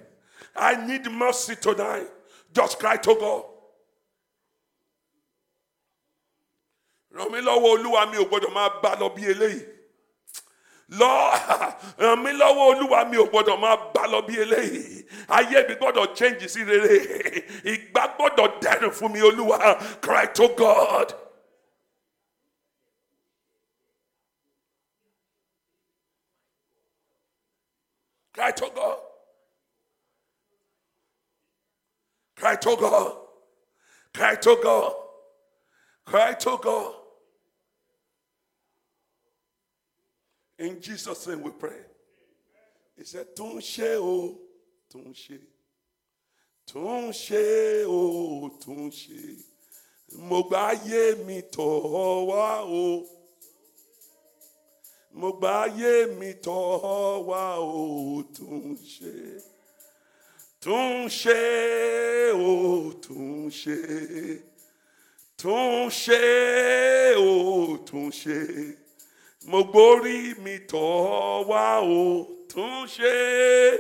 I 0.55 0.85
need 0.85 1.09
mercy 1.11 1.55
tonight. 1.55 2.07
Just 2.53 2.79
cry 2.79 2.97
to 2.97 3.15
God. 3.15 3.43
ràn 7.17 7.31
mí 7.31 7.39
lọ́wọ́ 7.41 7.71
olúwa 7.73 8.81
bá 8.81 8.95
lọ 8.99 9.07
lọ 10.89 11.13
ràn 12.01 12.23
mí 12.23 12.31
lọ́wọ́ 12.31 12.65
olúwa 12.71 12.99
mi 13.09 13.17
ò 13.17 13.25
gbọ́dọ̀ 13.31 13.57
máa 13.63 13.75
bá 13.93 14.03
lọ 14.11 14.19
bí 14.27 14.33
eléyìí 14.43 15.05
ayé 15.37 15.59
mi 15.67 15.73
gbọ́dọ̀ 15.79 16.05
change 16.17 16.47
sí 16.53 16.61
rere 16.69 16.97
ìgbà 17.73 18.03
gbọ́dọ̀ 18.15 18.47
dẹrùn 18.61 18.93
fún 18.97 19.11
mi 19.13 19.21
olúwa 19.29 19.57
cry 20.01 20.25
to 20.37 20.47
God. 20.61 21.09
Cry 28.37 28.51
to 28.51 28.69
God. 28.75 28.97
Cry 32.35 32.55
to 32.55 32.75
God. 32.79 33.17
Cry 34.13 34.35
to 34.35 34.59
God. 34.63 34.93
Cry 36.05 36.33
to 36.35 36.59
God. 36.61 36.93
In 40.59 40.81
Jesus' 40.81 41.27
name 41.27 41.43
we 41.43 41.51
pray. 41.51 41.79
He 42.97 43.03
said, 43.03 43.35
Tún 43.35 43.59
ṣe 43.59 43.97
o, 44.01 44.39
tún 44.89 45.13
ṣe. 45.13 45.39
Tún 46.65 47.11
ṣe 47.11 47.85
o, 47.87 48.49
tún 48.59 48.89
ṣe. 48.89 49.37
Mo 50.17 50.41
mi 51.25 51.41
tọ̀ 51.43 52.27
wá 52.27 52.63
o. 52.63 53.05
Mo 55.13 55.31
gba 55.33 55.67
mi 56.19 56.33
tọ̀ 56.33 57.23
wá 57.27 57.59
o, 57.59 58.23
tún 58.33 58.75
ṣe. 58.75 59.41
Tún 60.59 61.07
ṣe 61.07 62.31
o, 62.33 62.93
tún 62.93 63.49
ṣe. 63.51 63.77
O, 67.15 67.77
tún 67.85 68.09
ṣe. 68.11 68.86
Mo 69.45 69.63
gbórí 69.63 70.35
mi 70.43 70.59
tọ̀ 70.67 71.45
wá 71.47 71.79
o, 71.81 72.27
tún 72.49 72.87
ṣe. 72.87 73.79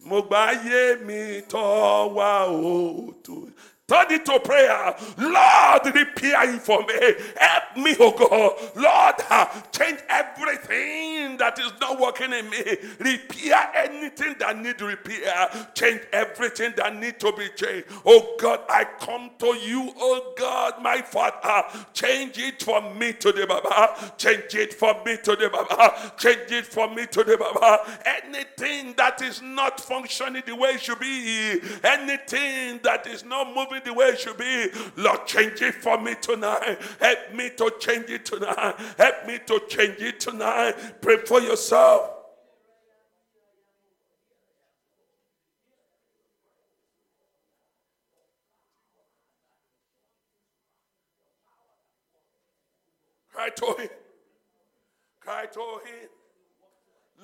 Mo 0.00 0.22
gbáyé 0.22 1.00
mi 1.06 1.42
tọ̀ 1.48 2.12
wá 2.16 2.46
o, 2.46 3.14
tún 3.24 3.52
Turn 3.88 4.12
it 4.12 4.26
to 4.26 4.38
prayer. 4.40 4.94
Lord, 5.16 5.86
repair 5.94 6.54
it 6.54 6.60
for 6.60 6.80
me. 6.84 6.94
Help 7.40 7.67
me, 7.82 7.96
oh 7.98 8.12
God. 8.12 8.76
Lord, 8.76 9.14
uh, 9.30 9.46
change 9.72 10.00
everything 10.08 11.36
that 11.38 11.58
is 11.58 11.72
not 11.80 12.00
working 12.00 12.32
in 12.32 12.48
me. 12.50 12.62
Repair 12.98 13.70
anything 13.74 14.36
that 14.38 14.58
need 14.58 14.80
repair. 14.80 15.48
Change 15.74 16.02
everything 16.12 16.72
that 16.76 16.96
need 16.96 17.18
to 17.20 17.32
be 17.32 17.48
changed. 17.56 17.86
Oh 18.04 18.36
God, 18.38 18.60
I 18.68 18.84
come 19.00 19.30
to 19.38 19.46
you, 19.46 19.92
oh 19.96 20.34
God, 20.36 20.82
my 20.82 21.00
Father. 21.02 21.66
Change 21.92 22.38
it 22.38 22.62
for 22.62 22.80
me 22.94 23.12
today, 23.12 23.46
Baba. 23.46 24.12
Change 24.16 24.54
it 24.54 24.74
for 24.74 24.94
me 25.04 25.16
today, 25.22 25.48
Baba. 25.48 26.12
Change 26.18 26.50
it 26.50 26.66
for 26.66 26.92
me 26.94 27.06
today, 27.06 27.36
Baba. 27.36 27.78
Anything 28.04 28.94
that 28.96 29.22
is 29.22 29.40
not 29.42 29.80
functioning 29.80 30.42
the 30.46 30.54
way 30.54 30.70
it 30.70 30.80
should 30.80 30.98
be, 31.00 31.60
anything 31.84 32.80
that 32.82 33.06
is 33.06 33.24
not 33.24 33.54
moving 33.54 33.80
the 33.84 33.92
way 33.92 34.06
it 34.06 34.20
should 34.20 34.36
be, 34.36 34.68
Lord, 34.96 35.26
change 35.26 35.62
it 35.62 35.74
for 35.74 36.00
me 36.00 36.14
tonight. 36.20 36.78
Help 37.00 37.34
me 37.34 37.50
to 37.56 37.67
change 37.80 38.10
it 38.10 38.24
tonight. 38.24 38.74
Help 38.96 39.26
me 39.26 39.38
to 39.46 39.60
change 39.68 40.00
it 40.00 40.20
tonight. 40.20 41.00
Pray 41.00 41.18
for 41.18 41.40
yourself. 41.40 42.10
Cry 53.32 53.50
to 53.50 53.66
him. 53.82 53.88
Cry 55.20 55.46
to 55.46 55.60
him. 55.60 56.08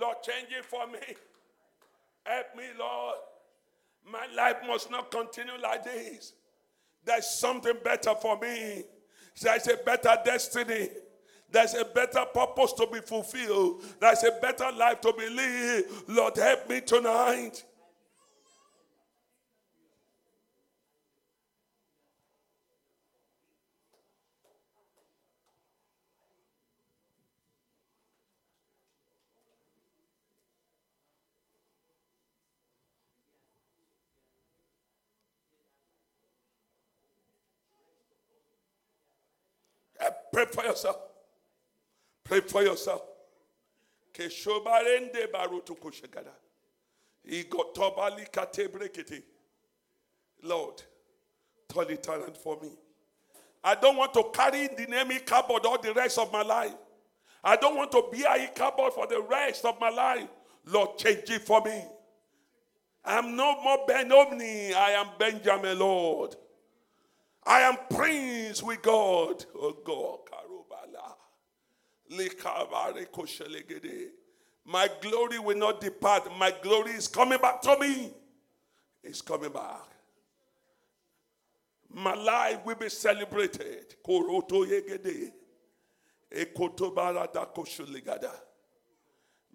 Lord, 0.00 0.16
change 0.22 0.48
it 0.56 0.64
for 0.64 0.86
me. 0.86 1.00
Help 2.24 2.46
me, 2.56 2.64
Lord. 2.78 3.16
My 4.06 4.26
life 4.34 4.58
must 4.66 4.90
not 4.90 5.10
continue 5.10 5.58
like 5.60 5.82
this. 5.82 6.34
There's 7.04 7.26
something 7.26 7.74
better 7.82 8.14
for 8.14 8.38
me. 8.38 8.84
There's 9.40 9.66
a 9.68 9.76
better 9.76 10.16
destiny. 10.24 10.88
There's 11.50 11.74
a 11.74 11.84
better 11.84 12.24
purpose 12.32 12.72
to 12.74 12.88
be 12.92 13.00
fulfilled. 13.00 13.84
There's 14.00 14.24
a 14.24 14.32
better 14.42 14.70
life 14.72 15.00
to 15.02 15.12
be 15.12 15.28
lived. 15.28 16.08
Lord, 16.08 16.36
help 16.36 16.68
me 16.68 16.80
tonight. 16.80 17.64
Pray 40.44 40.62
for 40.62 40.68
yourself. 40.68 40.96
Pray 42.24 42.40
for 42.40 42.62
yourself. 42.62 43.02
Keshobarende 44.12 45.26
barutu 45.32 45.74
kushagada. 45.76 46.32
Igotobali 47.26 48.26
katebrekete. 48.30 49.22
Lord, 50.42 50.82
turn 51.68 51.90
it 51.90 52.06
around 52.08 52.36
for 52.36 52.58
me. 52.60 52.70
I 53.62 53.74
don't 53.76 53.96
want 53.96 54.12
to 54.14 54.24
carry 54.32 54.68
the 54.68 54.86
name 54.86 55.10
Ichabod 55.12 55.64
all 55.64 55.80
the 55.80 55.94
rest 55.94 56.18
of 56.18 56.30
my 56.32 56.42
life. 56.42 56.74
I 57.42 57.56
don't 57.56 57.76
want 57.76 57.92
to 57.92 58.04
be 58.12 58.22
a 58.22 58.44
Ichabod 58.44 58.92
for 58.92 59.06
the 59.06 59.22
rest 59.22 59.64
of 59.64 59.80
my 59.80 59.88
life. 59.88 60.28
Lord, 60.66 60.98
change 60.98 61.30
it 61.30 61.42
for 61.42 61.62
me. 61.62 61.82
I'm 63.04 63.36
no 63.36 63.60
more 63.62 63.86
Benoni. 63.86 64.74
I 64.74 64.90
am 64.90 65.08
Benjamin, 65.18 65.78
Lord. 65.78 66.36
I 67.46 67.60
am 67.60 67.76
prince 67.90 68.62
with 68.62 68.82
God. 68.82 69.44
Oh 69.54 69.76
God. 69.84 70.20
My 74.66 74.88
glory 75.00 75.38
will 75.38 75.56
not 75.56 75.80
depart. 75.80 76.30
My 76.38 76.52
glory 76.62 76.92
is 76.92 77.08
coming 77.08 77.38
back 77.38 77.60
to 77.62 77.78
me. 77.78 78.12
It's 79.02 79.20
coming 79.20 79.52
back. 79.52 79.82
My 81.92 82.14
life 82.14 82.64
will 82.64 82.74
be 82.74 82.88
celebrated. 82.88 83.94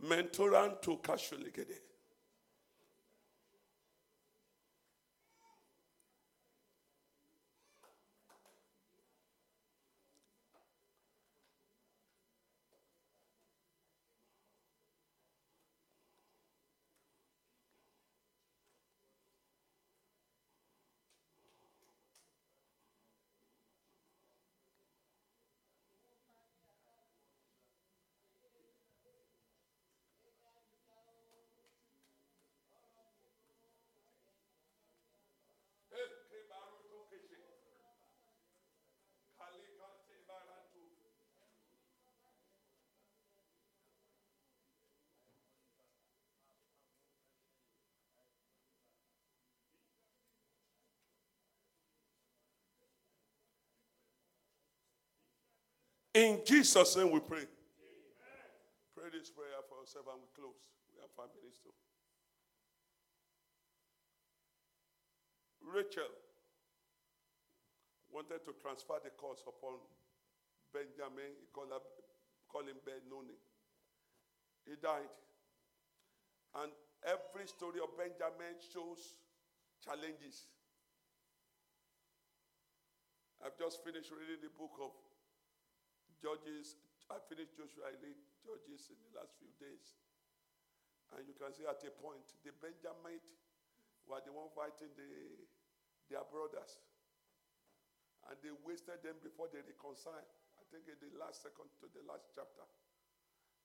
Mentoran 0.01 0.81
to 0.81 0.97
kashuligede. 0.97 1.88
In 56.13 56.41
Jesus' 56.43 56.95
name 56.97 57.11
we 57.11 57.19
pray. 57.19 57.45
Amen. 57.45 58.49
Pray 58.97 59.13
this 59.13 59.29
prayer 59.29 59.61
for 59.69 59.77
yourself 59.85 60.09
and 60.09 60.17
we 60.17 60.29
close. 60.33 60.57
We 60.89 60.97
have 61.05 61.13
five 61.13 61.29
minutes 61.37 61.61
to. 61.61 61.69
Rachel 65.61 66.09
wanted 68.09 68.41
to 68.41 68.57
transfer 68.57 68.97
the 69.05 69.13
curse 69.13 69.45
upon 69.45 69.77
Benjamin. 70.73 71.29
He 71.37 71.45
called, 71.53 71.69
up, 71.69 71.85
called 72.49 72.65
him 72.65 72.81
Benoni. 72.81 73.37
He 74.65 74.73
died. 74.81 75.13
And 76.57 76.73
every 77.05 77.45
story 77.45 77.77
of 77.77 77.93
Benjamin 77.93 78.57
shows 78.65 79.13
challenges. 79.85 80.49
I've 83.45 83.55
just 83.61 83.85
finished 83.85 84.09
reading 84.09 84.41
the 84.41 84.49
book 84.57 84.73
of 84.81 84.89
Judges, 86.19 86.75
I 87.07 87.17
finished 87.25 87.55
Joshua, 87.55 87.89
I 87.89 87.95
read 88.03 88.19
Judges 88.43 88.91
in 88.91 88.99
the 89.07 89.11
last 89.17 89.39
few 89.39 89.49
days. 89.57 89.95
And 91.15 91.25
you 91.25 91.33
can 91.33 91.49
see 91.55 91.65
at 91.65 91.81
a 91.81 91.91
point, 91.97 92.27
the 92.45 92.53
Benjamite 92.53 93.25
were 94.05 94.21
the 94.21 94.29
one 94.35 94.51
fighting 94.53 94.93
the, 94.93 95.09
their 96.11 96.21
brothers. 96.29 96.77
And 98.29 98.37
they 98.45 98.53
wasted 98.61 99.01
them 99.01 99.17
before 99.25 99.49
they 99.49 99.63
reconciled. 99.63 100.27
I 100.59 100.63
think 100.69 100.85
in 100.85 100.99
the 101.01 101.09
last 101.17 101.41
second 101.41 101.71
to 101.81 101.89
the 101.89 102.05
last 102.05 102.29
chapter 102.35 102.67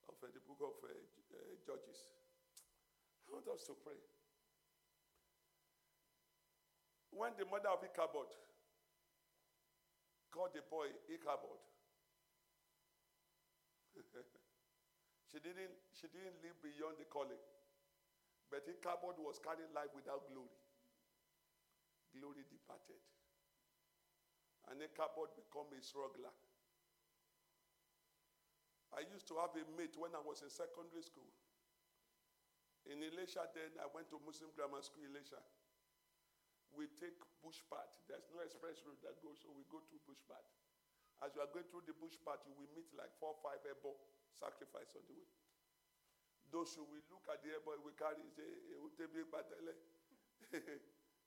of 0.09 0.17
uh, 0.23 0.31
the 0.33 0.41
book 0.47 0.63
of 0.63 0.77
uh, 0.81 0.89
uh, 0.89 1.37
Judges. 1.67 2.09
I 3.29 3.37
want 3.37 3.49
us 3.51 3.67
to 3.69 3.75
pray. 3.77 3.99
When 7.13 7.37
the 7.37 7.45
mother 7.45 7.71
of 7.71 7.85
Ichabod 7.85 8.31
called 10.33 10.57
the 10.57 10.65
boy 10.67 10.91
Ichabod, 11.13 11.61
she 15.31 15.39
didn't 15.39 15.75
she 15.95 16.07
didn't 16.11 16.39
live 16.43 16.59
beyond 16.63 16.99
the 16.99 17.07
calling. 17.07 17.41
But 18.51 18.69
Ichabod 18.71 19.19
was 19.19 19.41
carrying 19.43 19.73
life 19.75 19.91
without 19.97 20.31
glory. 20.31 20.55
Glory 22.15 22.45
departed. 22.47 23.03
And 24.71 24.79
Ichabod 24.79 25.35
became 25.35 25.75
a 25.75 25.81
struggler. 25.83 26.31
I 28.95 29.03
used 29.11 29.27
to 29.33 29.43
have 29.43 29.51
a 29.59 29.65
mate 29.75 29.99
when 29.99 30.15
I 30.15 30.23
was 30.23 30.47
in 30.47 30.51
secondary 30.55 31.03
school. 31.03 31.27
In 32.87 33.03
Elisha, 33.03 33.43
then 33.57 33.75
I 33.83 33.91
went 33.91 34.07
to 34.15 34.23
Muslim 34.23 34.55
Grammar 34.55 34.85
School, 34.87 35.03
Elisha. 35.09 35.41
We 36.79 36.87
take 36.95 37.19
bush 37.43 37.59
path. 37.67 37.91
There's 38.07 38.29
no 38.31 38.39
express 38.45 38.79
road 38.87 39.03
that 39.03 39.19
goes, 39.19 39.41
so 39.43 39.51
we 39.51 39.67
go 39.67 39.83
to 39.83 39.97
bush 40.07 40.21
path. 40.31 40.47
As 41.23 41.31
you 41.35 41.41
are 41.43 41.51
going 41.53 41.69
through 41.71 41.87
the 41.87 41.95
bush 41.95 42.19
path, 42.27 42.43
you 42.49 42.55
will 42.59 42.71
meet 42.75 42.91
like 42.99 43.13
four 43.23 43.39
or 43.39 43.41
five 43.45 43.63
ebo 43.63 43.95
sacrifice 44.35 44.91
on 44.99 45.05
the 45.07 45.15
way. 45.15 45.29
Those 46.51 46.75
who 46.75 46.87
will 46.87 47.03
look 47.11 47.27
at 47.31 47.43
the 47.43 47.55
ebo, 47.55 47.79
we 47.83 47.95
carry, 47.95 48.23
say, 48.35 48.43
eh, 48.43 48.79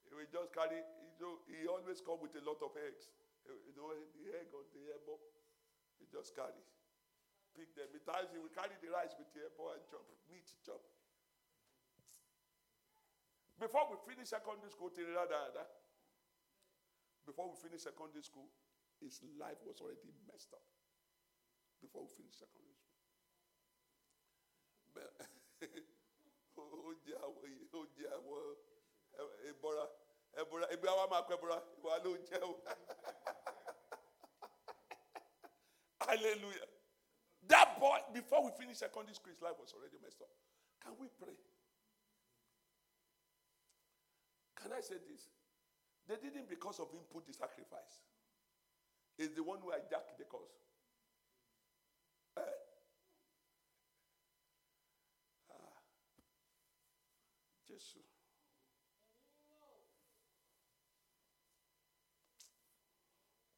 he 0.08 0.12
will 0.16 0.32
just 0.32 0.52
carry, 0.56 0.80
you 0.80 1.20
know, 1.20 1.40
he 1.48 1.68
always 1.68 2.00
come 2.04 2.20
with 2.24 2.36
a 2.36 2.44
lot 2.44 2.60
of 2.64 2.76
eggs. 2.80 3.12
Eh, 3.48 3.56
you 3.68 3.74
know, 3.76 3.92
the 3.92 4.26
egg 4.36 4.52
on 4.52 4.64
the 4.76 4.84
ebo, 4.92 5.20
he 6.00 6.08
just 6.12 6.36
carry. 6.36 6.64
Pick 7.56 7.74
them. 7.74 7.90
At 7.92 8.04
times 8.06 8.30
he 8.32 8.40
will 8.40 8.54
carry 8.54 8.76
the 8.80 8.92
rice 8.92 9.16
with 9.18 9.32
the 9.36 9.48
ebo 9.52 9.72
and 9.76 9.84
chop, 9.88 10.04
meat, 10.30 10.48
chop. 10.64 10.84
Before 13.58 13.90
we 13.90 13.98
finish 14.06 14.30
secondary 14.30 14.70
school, 14.70 14.94
before 17.26 17.50
we 17.50 17.58
finish 17.58 17.82
secondary 17.82 18.22
school, 18.22 18.46
his 19.02 19.22
life 19.40 19.60
was 19.66 19.80
already 19.82 20.12
messed 20.26 20.54
up 20.54 20.66
before 21.82 22.04
we 22.06 22.12
finished 22.18 22.40
secondary 22.42 22.78
school. 22.78 22.98
But. 24.94 25.14
Hallelujah. 36.08 36.66
That 37.48 37.80
boy, 37.80 38.00
before 38.14 38.44
we 38.44 38.52
finished 38.58 38.80
secondary 38.80 39.14
school, 39.14 39.32
his 39.32 39.42
life 39.42 39.60
was 39.60 39.74
already 39.76 39.98
messed 40.02 40.22
up. 40.22 40.32
Can 40.84 40.94
we 41.00 41.08
pray? 41.20 41.38
Can 44.62 44.72
I 44.74 44.82
say 44.82 44.98
this? 45.06 45.30
They 46.08 46.16
didn't 46.16 46.50
because 46.50 46.80
of 46.80 46.90
him 46.92 47.04
put 47.12 47.28
the 47.28 47.34
sacrifice 47.34 48.07
is 49.18 49.34
the 49.34 49.42
one 49.42 49.58
who 49.62 49.74
hijacked 49.74 50.18
the 50.18 50.26
cause. 50.30 50.54
Eh? 52.38 52.42
Ah. 55.50 55.82
Jesus. 57.66 58.06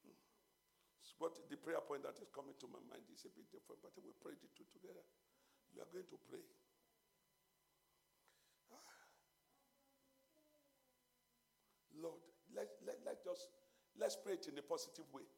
Hmm. 0.00 0.16
But 1.20 1.36
the 1.52 1.56
prayer 1.60 1.84
point 1.84 2.08
that 2.08 2.16
is 2.16 2.32
coming 2.32 2.56
to 2.56 2.66
my 2.72 2.80
mind 2.88 3.04
is 3.12 3.28
a 3.28 3.32
bit 3.36 3.44
different, 3.52 3.84
but 3.84 3.92
we 4.00 4.16
pray 4.16 4.32
the 4.40 4.48
two 4.56 4.64
together. 4.72 5.04
You 5.76 5.84
are 5.84 5.90
going 5.92 6.08
to 6.08 6.18
pray. 6.24 6.40
Ah. 8.72 8.80
Lord, 12.00 12.24
let, 12.56 12.72
let, 12.80 12.96
let 13.04 13.20
just 13.20 13.52
let's 14.00 14.16
pray 14.16 14.40
it 14.40 14.48
in 14.48 14.56
a 14.56 14.64
positive 14.64 15.04
way. 15.12 15.28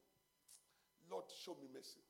Lord, 1.12 1.28
show 1.28 1.52
me 1.60 1.68
mercy. 1.68 2.00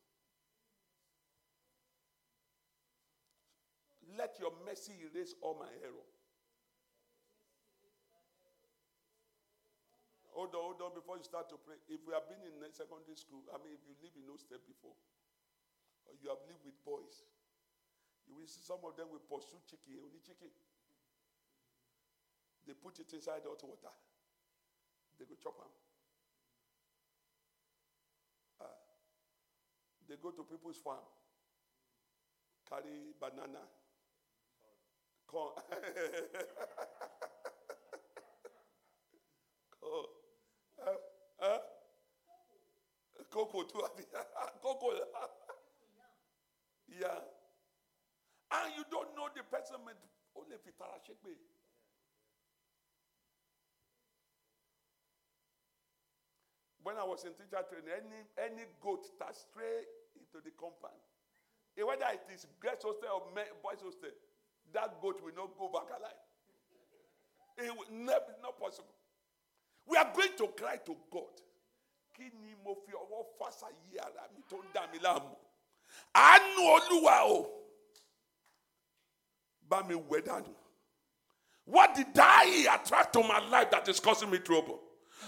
Let 4.14 4.38
your 4.38 4.54
mercy 4.62 4.94
erase 5.02 5.34
all 5.42 5.58
my 5.58 5.66
error. 5.82 6.06
Hold 10.32 10.54
on, 10.54 10.62
hold 10.62 10.80
on 10.80 10.92
before 10.94 11.18
you 11.18 11.26
start 11.26 11.50
to 11.50 11.58
pray. 11.60 11.76
If 11.90 12.06
we 12.06 12.14
have 12.14 12.24
been 12.30 12.40
in 12.46 12.56
secondary 12.72 13.18
school, 13.18 13.44
I 13.52 13.60
mean, 13.60 13.74
if 13.76 13.82
you 13.84 13.92
live 14.00 14.14
in 14.16 14.24
no 14.24 14.38
step 14.40 14.64
before, 14.64 14.96
or 16.08 16.14
you 16.22 16.32
have 16.32 16.40
lived 16.48 16.64
with 16.64 16.78
boys, 16.86 17.26
you 18.24 18.38
will 18.38 18.48
see 18.48 18.64
some 18.64 18.80
of 18.86 18.96
them 18.96 19.12
will 19.12 19.24
pursue 19.28 19.60
chicken, 19.68 20.00
only 20.00 20.22
chicken. 20.24 20.48
They 22.64 22.72
put 22.78 22.96
it 23.02 23.12
inside 23.12 23.44
hot 23.44 23.60
water. 23.60 23.92
They 25.18 25.26
go 25.28 25.36
chop 25.36 25.58
them. 25.58 25.72
Uh, 28.62 28.78
they 30.12 30.18
go 30.20 30.28
to 30.30 30.44
people's 30.44 30.76
farm, 30.76 31.00
carry 32.68 33.16
banana, 33.18 33.64
corn. 35.26 35.56
corn. 39.80 40.04
Uh, 40.84 41.00
uh, 41.42 41.58
cocoa 43.30 43.62
too. 43.62 43.80
cocoa. 44.62 44.92
yeah. 46.88 47.24
And 48.52 48.72
you 48.76 48.84
don't 48.90 49.16
know 49.16 49.28
the 49.34 49.42
person 49.44 49.76
only 50.36 50.56
if 50.56 50.66
it. 50.66 50.74
When 56.82 56.96
I 56.98 57.04
was 57.04 57.24
in 57.24 57.32
teacher 57.32 57.64
training, 57.70 57.88
any 57.96 58.52
any 58.52 58.64
goat 58.82 59.06
that 59.18 59.34
stray 59.36 59.86
into 60.32 60.44
the 60.44 60.50
compound, 60.56 60.96
eh, 61.76 61.82
whether 61.84 62.06
it 62.12 62.24
is 62.32 62.46
girls 62.60 62.80
hostel 62.82 63.08
or 63.12 63.34
men, 63.34 63.44
boys 63.62 63.80
hostel, 63.84 64.10
that 64.72 65.00
goat 65.00 65.20
will 65.22 65.34
not 65.36 65.56
go 65.58 65.68
back 65.68 65.88
alive. 65.92 66.22
It 67.58 67.68
will 67.76 67.92
never 67.92 68.32
not 68.42 68.58
possible. 68.58 68.94
We 69.86 69.96
are 69.98 70.10
going 70.14 70.32
to 70.38 70.46
cry 70.56 70.76
to 70.86 70.96
God. 71.12 71.36
Kí 72.16 72.30
ni 72.42 72.54
mo 72.64 72.74
fi 72.86 72.92
ọwọ́ 72.92 73.24
fàṣà 73.38 73.68
yí 73.88 73.98
ara. 74.00 74.28
What 81.64 81.94
did 81.94 82.06
I 82.18 82.66
attract 82.74 83.12
to 83.14 83.22
my 83.22 83.38
life 83.48 83.70
that 83.70 83.88
is 83.88 83.98
causing 84.00 84.30
me 84.30 84.38
trouble? 84.38 84.80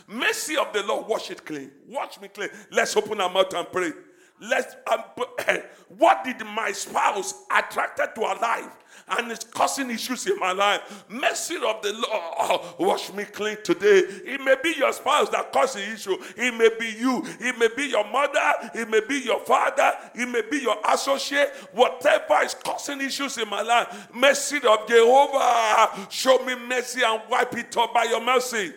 Mercy 0.06 0.56
of 0.56 0.72
the 0.72 0.82
Lord, 0.82 1.06
wash 1.08 1.30
it 1.30 1.44
clean. 1.44 1.70
Wash 1.88 2.20
me 2.20 2.28
clean. 2.28 2.50
Let's 2.70 2.96
open 2.96 3.20
our 3.20 3.30
mouth 3.30 3.52
and 3.54 3.70
pray. 3.70 3.92
Let's. 4.40 4.76
Um, 4.90 5.04
what 5.98 6.24
did 6.24 6.44
my 6.44 6.72
spouse 6.72 7.44
attracted 7.50 8.14
to 8.14 8.22
our 8.22 8.38
life 8.40 8.70
and 9.08 9.30
it's 9.30 9.44
causing 9.44 9.90
issues 9.90 10.26
in 10.26 10.38
my 10.38 10.52
life? 10.52 11.04
Mercy 11.08 11.56
of 11.56 11.82
the 11.82 11.92
Lord, 11.92 12.04
oh, 12.04 12.74
wash 12.78 13.12
me 13.12 13.24
clean 13.24 13.56
today. 13.62 14.02
It 14.24 14.40
may 14.40 14.56
be 14.62 14.74
your 14.76 14.92
spouse 14.92 15.28
that 15.30 15.52
caused 15.52 15.76
the 15.76 15.92
issue. 15.92 16.16
It 16.36 16.54
may 16.54 16.70
be 16.78 16.98
you. 16.98 17.22
It 17.40 17.58
may 17.58 17.68
be 17.76 17.90
your 17.90 18.04
mother. 18.10 18.70
It 18.74 18.88
may 18.90 19.00
be 19.06 19.20
your 19.20 19.40
father. 19.40 19.92
It 20.14 20.28
may 20.28 20.42
be 20.42 20.58
your 20.58 20.76
associate. 20.88 21.50
Whatever 21.72 22.42
is 22.44 22.54
causing 22.54 23.00
issues 23.00 23.38
in 23.38 23.48
my 23.48 23.62
life, 23.62 24.08
mercy 24.12 24.56
of 24.56 24.88
Jehovah, 24.88 26.08
show 26.10 26.44
me 26.44 26.54
mercy 26.56 27.02
and 27.04 27.22
wipe 27.30 27.56
it 27.56 27.76
up 27.76 27.94
by 27.94 28.04
your 28.04 28.20
mercy. 28.20 28.72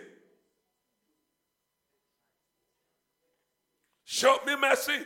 Show 4.05 4.37
me 4.45 4.55
mercy. 4.55 5.05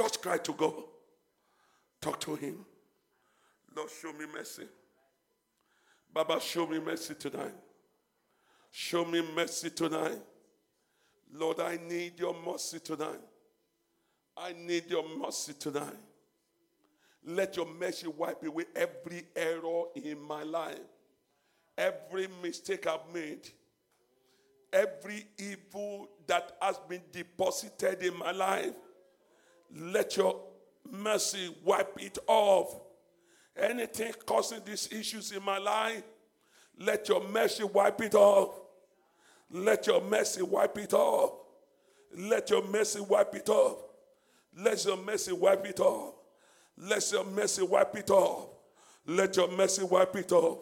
Just 0.00 0.22
cry 0.22 0.38
to 0.38 0.52
God. 0.54 0.72
Talk 2.00 2.18
to 2.20 2.34
Him. 2.34 2.64
Lord, 3.76 3.90
show 3.90 4.14
me 4.14 4.24
mercy. 4.32 4.62
Baba, 6.10 6.40
show 6.40 6.66
me 6.66 6.78
mercy 6.78 7.14
tonight. 7.16 7.52
Show 8.70 9.04
me 9.04 9.22
mercy 9.36 9.68
tonight. 9.68 10.18
Lord, 11.34 11.60
I 11.60 11.78
need 11.86 12.18
your 12.18 12.34
mercy 12.34 12.80
tonight. 12.80 13.20
I 14.38 14.54
need 14.54 14.84
your 14.88 15.04
mercy 15.18 15.52
tonight. 15.52 16.00
Let 17.22 17.58
your 17.58 17.66
mercy 17.66 18.06
wipe 18.08 18.42
away 18.42 18.64
every 18.74 19.24
error 19.36 19.82
in 19.96 20.18
my 20.18 20.44
life, 20.44 20.78
every 21.76 22.26
mistake 22.42 22.86
I've 22.86 23.12
made, 23.12 23.50
every 24.72 25.26
evil 25.36 26.08
that 26.26 26.56
has 26.62 26.78
been 26.88 27.02
deposited 27.12 28.02
in 28.02 28.16
my 28.16 28.32
life. 28.32 28.72
Let 29.76 30.16
your 30.16 30.40
mercy 30.90 31.54
wipe 31.64 32.00
it 32.02 32.18
off. 32.26 32.80
Anything 33.56 34.12
causing 34.26 34.60
these 34.64 34.88
issues 34.92 35.32
in 35.32 35.42
my 35.44 35.58
life, 35.58 36.02
let 36.78 37.08
your 37.08 37.22
mercy 37.28 37.64
wipe 37.64 38.00
it 38.00 38.14
off. 38.14 38.54
Let 39.50 39.86
your 39.86 40.00
mercy 40.00 40.42
wipe 40.42 40.78
it 40.78 40.94
off. 40.94 41.32
Let 42.16 42.50
your 42.50 42.66
mercy 42.66 43.00
wipe 43.00 43.34
it 43.34 43.48
off. 43.48 43.76
Let 44.56 44.84
your 44.84 44.96
mercy 44.96 45.32
wipe 45.32 45.66
it 45.66 45.80
off. 45.80 46.14
Let 46.76 47.12
your 47.12 47.24
mercy 47.24 47.62
wipe 47.62 47.96
it 47.96 48.10
off. 48.10 48.48
Let 49.06 49.36
your 49.36 49.48
mercy 49.50 49.82
wipe 49.84 50.16
it 50.16 50.32
off. 50.32 50.58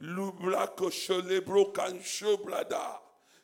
Lubra 0.00 0.68
kosholebro 0.76 1.72
kansho 1.72 2.36
brada. 2.44 2.98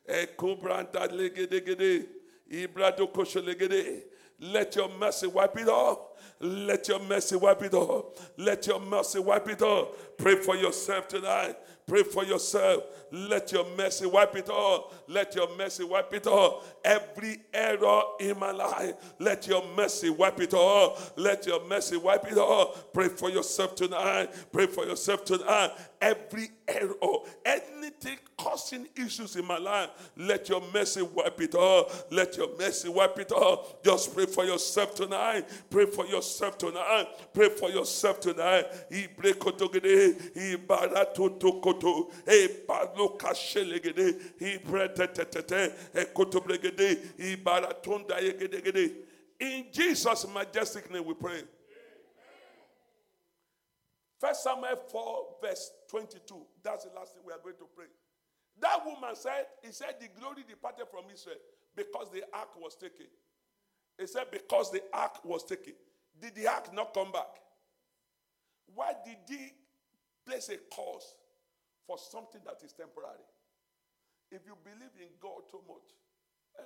Eko 0.08 0.60
branda 0.60 1.08
legedegede. 1.08 2.06
Ibrado 2.50 3.12
kosholegede. 3.12 4.02
Let 4.43 4.74
your 4.74 4.88
mercy 4.99 5.28
wipe 5.28 5.57
it 5.57 5.68
off. 5.68 5.99
Let 6.40 6.88
your 6.88 6.99
mercy 6.99 7.36
wipe 7.36 7.62
it 7.62 7.74
off. 7.74 8.30
Let 8.36 8.66
your 8.66 8.80
mercy 8.80 9.20
wipe 9.20 9.49
it 9.49 9.62
off. 9.62 9.97
Pray 10.18 10.34
for 10.34 10.57
yourself 10.57 11.07
tonight. 11.07 11.57
Pray 11.86 12.03
for 12.03 12.24
yourself. 12.24 12.84
Let 13.12 13.53
your 13.53 13.64
mercy 13.76 14.07
wipe 14.07 14.34
it 14.34 14.49
off. 14.49 14.95
Let 15.07 15.34
your 15.34 15.57
mercy 15.57 15.84
wipe 15.84 16.12
it 16.14 16.26
off. 16.26 16.74
Every 16.84 17.43
error 17.53 18.03
in 18.18 18.38
my 18.38 18.51
life, 18.51 18.95
let 19.18 19.47
your 19.47 19.64
mercy 19.76 20.11
wipe 20.11 20.40
it 20.40 20.55
off. 20.55 21.12
Let 21.16 21.47
your 21.47 21.64
mercy 21.66 21.97
wipe 21.97 22.30
it 22.30 22.38
off. 22.38 22.93
Pray 22.93 23.09
for 23.09 23.30
yourself 23.30 23.74
tonight. 23.74 24.30
Pray 24.53 24.66
for 24.66 24.86
yourself 24.86 25.24
tonight. 25.24 25.72
Every 26.03 26.50
error, 26.66 26.90
anything 27.46 28.18
causing 28.36 28.88
issues 28.96 29.36
in 29.36 29.46
my 29.46 29.59
life, 29.59 29.90
let 30.16 30.48
your 30.48 30.61
mercy 30.74 31.00
wipe 31.00 31.40
it 31.40 31.55
off. 31.55 32.07
Let 32.11 32.36
your 32.36 32.48
mercy 32.59 32.88
wipe 32.88 33.16
it 33.20 33.30
off. 33.30 33.80
Just 33.84 34.12
pray 34.12 34.26
for 34.26 34.44
yourself 34.44 34.96
tonight. 34.96 35.48
Pray 35.70 35.86
for 35.86 36.05
yourself 36.05 36.59
tonight. 36.59 37.07
Pray 37.32 37.50
for 37.50 37.70
yourself 37.70 38.18
tonight. 38.18 38.66
in 49.40 49.64
Jesus 49.72 50.26
majestic 50.34 50.90
name 50.92 51.05
we 51.05 51.14
pray 51.14 51.42
First 54.18 54.44
Samuel 54.44 54.76
4 54.90 55.26
verse 55.42 55.70
22 55.93 56.40
that's 56.64 56.84
the 56.88 56.93
last 56.97 57.12
thing 57.12 57.22
we 57.26 57.32
are 57.32 57.43
going 57.45 57.57
to 57.61 57.68
pray 57.76 57.86
that 58.61 58.80
woman 58.84 59.14
said 59.14 59.45
he 59.62 59.72
said 59.72 59.95
the 60.01 60.09
glory 60.18 60.43
departed 60.49 60.88
from 60.90 61.05
Israel 61.12 61.36
because 61.76 62.09
the 62.11 62.24
ark 62.32 62.57
was 62.57 62.74
taken 62.74 63.07
he 64.01 64.07
said 64.07 64.24
because 64.32 64.72
the 64.72 64.82
ark 64.93 65.20
was 65.24 65.45
taken 65.45 65.74
did 66.18 66.34
the 66.34 66.49
ark 66.49 66.72
not 66.72 66.95
come 66.95 67.12
back 67.12 67.36
why 68.74 68.93
did 69.05 69.20
he 69.28 69.53
place 70.24 70.49
a 70.49 70.57
cause 70.74 71.14
for 71.86 71.99
something 71.99 72.40
that 72.47 72.62
is 72.64 72.72
temporary. 72.72 73.26
If 74.30 74.47
you 74.47 74.55
believe 74.64 74.95
in 74.97 75.09
God 75.20 75.43
too 75.51 75.61
much, 75.68 75.93
eh, 76.59 76.62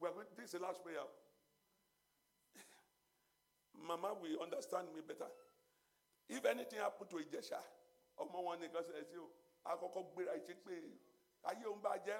well, 0.00 0.12
this 0.36 0.46
is 0.46 0.52
the 0.52 0.58
last 0.60 0.82
prayer. 0.82 0.98
Mama 3.88 4.14
will 4.20 4.42
understand 4.42 4.88
me 4.94 5.00
better. 5.06 5.30
If 6.28 6.44
anything 6.44 6.78
happened 6.78 7.10
to 7.10 7.16
Ijesha, 7.16 7.60
ọmọ 8.18 8.38
wọn 8.46 8.58
nìkan 8.60 8.82
ṣẹlẹ̀ 8.84 9.04
sí 9.10 9.16
o, 9.18 9.28
àkọ́kọ́ 9.64 10.02
gbéra 10.12 10.32
ìṣe 10.38 10.54
pé 10.64 10.74
ayé 11.44 11.64
òun 11.66 11.80
bá 11.82 11.96
jẹ́ 12.04 12.18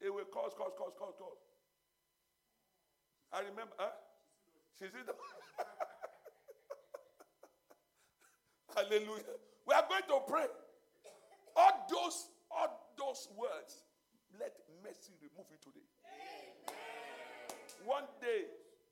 ewé 0.00 0.24
cause 0.30 0.54
cause 0.54 0.74
cause 0.78 0.94
cause 0.98 1.16
cause. 1.18 1.38
I 3.32 3.40
remember, 3.40 3.74
huh? 3.78 3.90
She's 4.78 4.94
in 4.94 5.04
the. 5.06 5.14
Hallelujah. 8.74 9.36
We 9.66 9.74
are 9.74 9.84
going 9.88 10.02
to 10.08 10.20
pray. 10.26 10.46
All 11.56 11.86
those, 11.90 12.28
all 12.50 12.88
those 12.96 13.28
words, 13.36 13.82
let 14.38 14.54
mercy 14.84 15.12
remove 15.20 15.46
it 15.52 15.60
today. 15.60 15.84
Amen. 16.06 16.78
One 17.84 18.04
day, 18.22 18.44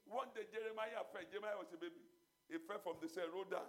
one 0.08 0.30
day 0.34 0.46
Jeremiah 0.50 1.02
fell. 1.10 1.26
Jeremiah 1.26 1.58
was 1.58 1.70
a 1.74 1.78
baby. 1.78 2.02
He 2.46 2.58
fell 2.62 2.78
from 2.78 3.02
the 3.02 3.08
cell, 3.10 3.26
rolled 3.34 3.50
down. 3.50 3.66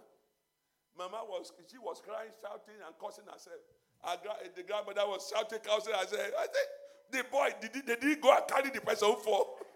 Mama 0.96 1.22
was, 1.26 1.52
she 1.70 1.78
was 1.78 2.02
crying, 2.02 2.34
shouting, 2.42 2.78
and 2.82 2.94
cursing 2.98 3.26
herself. 3.26 3.62
Eh, 4.04 4.50
the 4.54 4.62
grandmother 4.62 5.06
was 5.06 5.30
shouting, 5.30 5.58
cursing 5.62 5.94
herself. 5.94 6.30
I 6.38 6.46
said, 6.46 6.68
the 7.10 7.22
boy, 7.30 7.50
did 7.60 7.70
he, 7.74 7.80
they 7.82 7.96
didn't 7.96 8.20
go 8.22 8.34
and 8.34 8.46
carry 8.46 8.70
the 8.70 8.80
person 8.80 9.14
fall. 9.22 9.58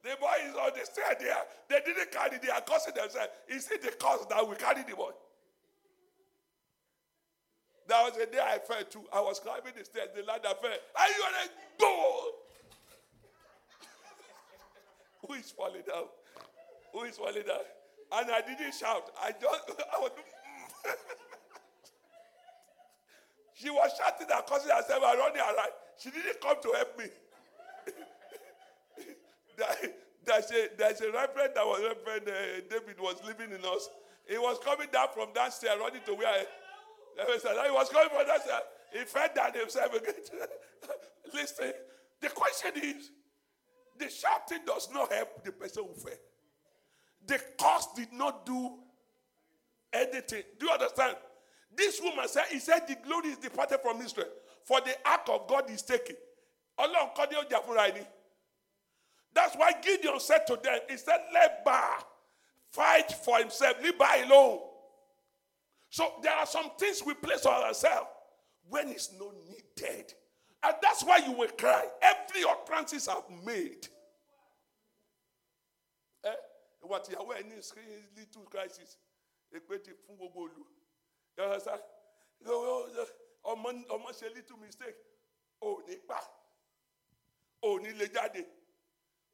The 0.00 0.16
boy 0.20 0.48
is 0.48 0.54
on 0.54 0.70
the 0.78 0.86
stair 0.86 1.16
there. 1.20 1.36
They 1.68 1.80
didn't 1.84 2.10
carry, 2.12 2.38
they 2.38 2.48
are 2.48 2.62
cursing 2.62 2.94
themselves. 2.94 3.28
Is 3.48 3.68
it 3.70 3.82
the 3.82 3.90
cause 4.00 4.24
that 4.30 4.48
we 4.48 4.54
carry 4.54 4.82
the 4.88 4.96
boy? 4.96 5.10
There 7.88 8.04
was 8.04 8.12
the 8.18 8.26
day 8.26 8.38
I 8.38 8.58
fell 8.58 8.84
too. 8.84 9.02
I 9.12 9.20
was 9.20 9.40
climbing 9.40 9.72
the 9.76 9.84
stairs, 9.84 10.08
the 10.14 10.22
ladder 10.22 10.54
fell. 10.60 10.70
Are 10.70 11.08
you 11.08 11.14
gonna 11.18 11.50
go? 11.80 12.30
Who 15.26 15.34
is 15.34 15.50
falling 15.50 15.82
down? 15.88 16.04
Who 16.92 17.02
is 17.04 17.16
falling 17.16 17.42
down? 17.46 17.64
And 18.12 18.30
I 18.30 18.40
didn't 18.42 18.74
shout. 18.74 19.10
I 19.22 19.32
just 19.32 19.70
I 19.96 19.98
was 19.98 20.10
She 23.54 23.70
was 23.70 23.90
shouting 23.98 24.28
and 24.32 24.46
cursing 24.46 24.70
herself 24.70 25.02
and 25.04 25.18
running 25.18 25.40
around. 25.40 25.72
She 25.98 26.10
didn't 26.10 26.40
come 26.40 26.56
to 26.62 26.72
help 26.76 26.96
me 26.98 27.06
there's 30.24 30.50
a 30.50 30.68
there's 30.76 31.00
a 31.00 31.10
reverend 31.10 31.52
that 31.54 31.64
was 31.64 31.82
Reverend 31.82 32.28
uh, 32.28 32.60
David 32.70 33.00
was 33.00 33.16
living 33.24 33.50
in 33.50 33.64
us. 33.64 33.88
He 34.28 34.36
was 34.36 34.58
coming 34.62 34.88
down 34.92 35.08
from 35.14 35.32
downstairs, 35.32 35.78
running 35.80 36.02
to 36.04 36.14
where 36.14 36.44
he 37.26 37.70
was 37.72 37.88
coming 37.88 38.08
from 38.10 38.26
downstairs. 38.26 38.62
He 38.92 38.98
fell 39.00 39.28
that 39.34 39.56
himself 39.56 39.94
again. 39.94 40.14
Listen, 41.34 41.72
the 42.20 42.28
question 42.28 42.72
is, 42.82 43.10
the 43.98 44.08
shouting 44.08 44.64
does 44.64 44.88
not 44.92 45.12
help 45.12 45.44
the 45.44 45.52
person 45.52 45.84
who 45.84 45.94
fell. 45.94 46.12
The 47.26 47.40
cause 47.58 47.88
did 47.94 48.12
not 48.12 48.46
do 48.46 48.78
anything. 49.92 50.42
Do 50.58 50.66
you 50.66 50.72
understand? 50.72 51.16
This 51.76 52.00
woman 52.00 52.28
said, 52.28 52.44
He 52.50 52.58
said, 52.60 52.86
The 52.86 52.96
glory 53.04 53.30
is 53.30 53.38
departed 53.38 53.80
from 53.82 54.00
Israel, 54.00 54.28
for 54.64 54.80
the 54.80 54.94
ark 55.04 55.28
of 55.28 55.46
God 55.48 55.70
is 55.70 55.82
taken. 55.82 56.16
That's 59.34 59.56
why 59.56 59.72
Gideon 59.82 60.20
said 60.20 60.46
to 60.46 60.58
them, 60.62 60.78
He 60.88 60.96
said, 60.96 61.18
Let 61.34 61.64
fight 62.70 63.12
for 63.24 63.38
himself, 63.38 63.82
leave 63.82 63.98
Baal 63.98 64.24
alone. 64.24 64.60
So 65.90 66.12
there 66.22 66.34
are 66.34 66.46
some 66.46 66.70
things 66.78 67.02
we 67.04 67.14
place 67.14 67.46
on 67.46 67.62
ourselves 67.62 68.08
when 68.68 68.88
it's 68.88 69.10
not 69.18 69.32
needed. 69.48 70.12
And 70.62 70.74
that's 70.82 71.04
why 71.04 71.18
you 71.18 71.32
will 71.32 71.48
cry. 71.58 71.84
Every 72.02 72.42
utterances 72.48 73.08
I've 73.08 73.28
made. 73.44 73.88
Eh? 76.24 76.30
What 76.82 77.08
you 77.10 77.16
are 77.18 77.26
wearing 77.26 77.50
is 77.56 77.72
little 78.16 78.42
crisis. 78.50 78.96
Èpè 79.54 79.78
ti 79.82 79.92
fún 80.04 80.18
gbogbo 80.18 80.42
olú. 80.44 80.64
Ọmọ 83.48 83.70
ọmọ 83.88 84.10
ṣe 84.12 84.28
little 84.34 84.58
mistake. 84.60 84.98
Ò 85.62 85.78
ní 85.88 85.96
pa. 86.06 86.20
Ò 87.64 87.78
ní 87.80 87.94
lè 87.96 88.06
jáde. 88.12 88.44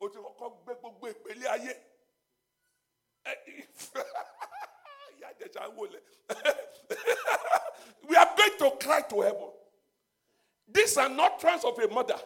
o 0.05 0.09
ti 0.09 0.19
kọ́kọ́ 0.25 0.49
gbé 0.63 0.73
gbogbo 0.81 1.05
ìpele 1.13 1.47
ayé 1.55 1.73
wọlé 3.25 4.05
we 8.09 8.17
are 8.17 8.29
going 8.37 8.59
to 8.59 8.85
cry 8.85 9.01
to 9.03 9.21
heaven. 9.21 9.51
These 10.73 10.97
are 10.97 11.09
not 11.09 11.39
trans 11.41 11.65
of 11.65 11.79
a 11.79 11.89
mother. 11.89 12.17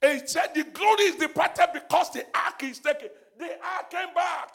He 0.00 0.20
said 0.26 0.54
the 0.54 0.64
glory 0.64 1.04
is 1.04 1.16
departed 1.16 1.68
because 1.74 2.10
the 2.12 2.24
ark 2.34 2.62
is 2.62 2.78
taken. 2.78 3.08
The 3.38 3.46
ark 3.46 3.90
came 3.90 4.14
back. 4.14 4.54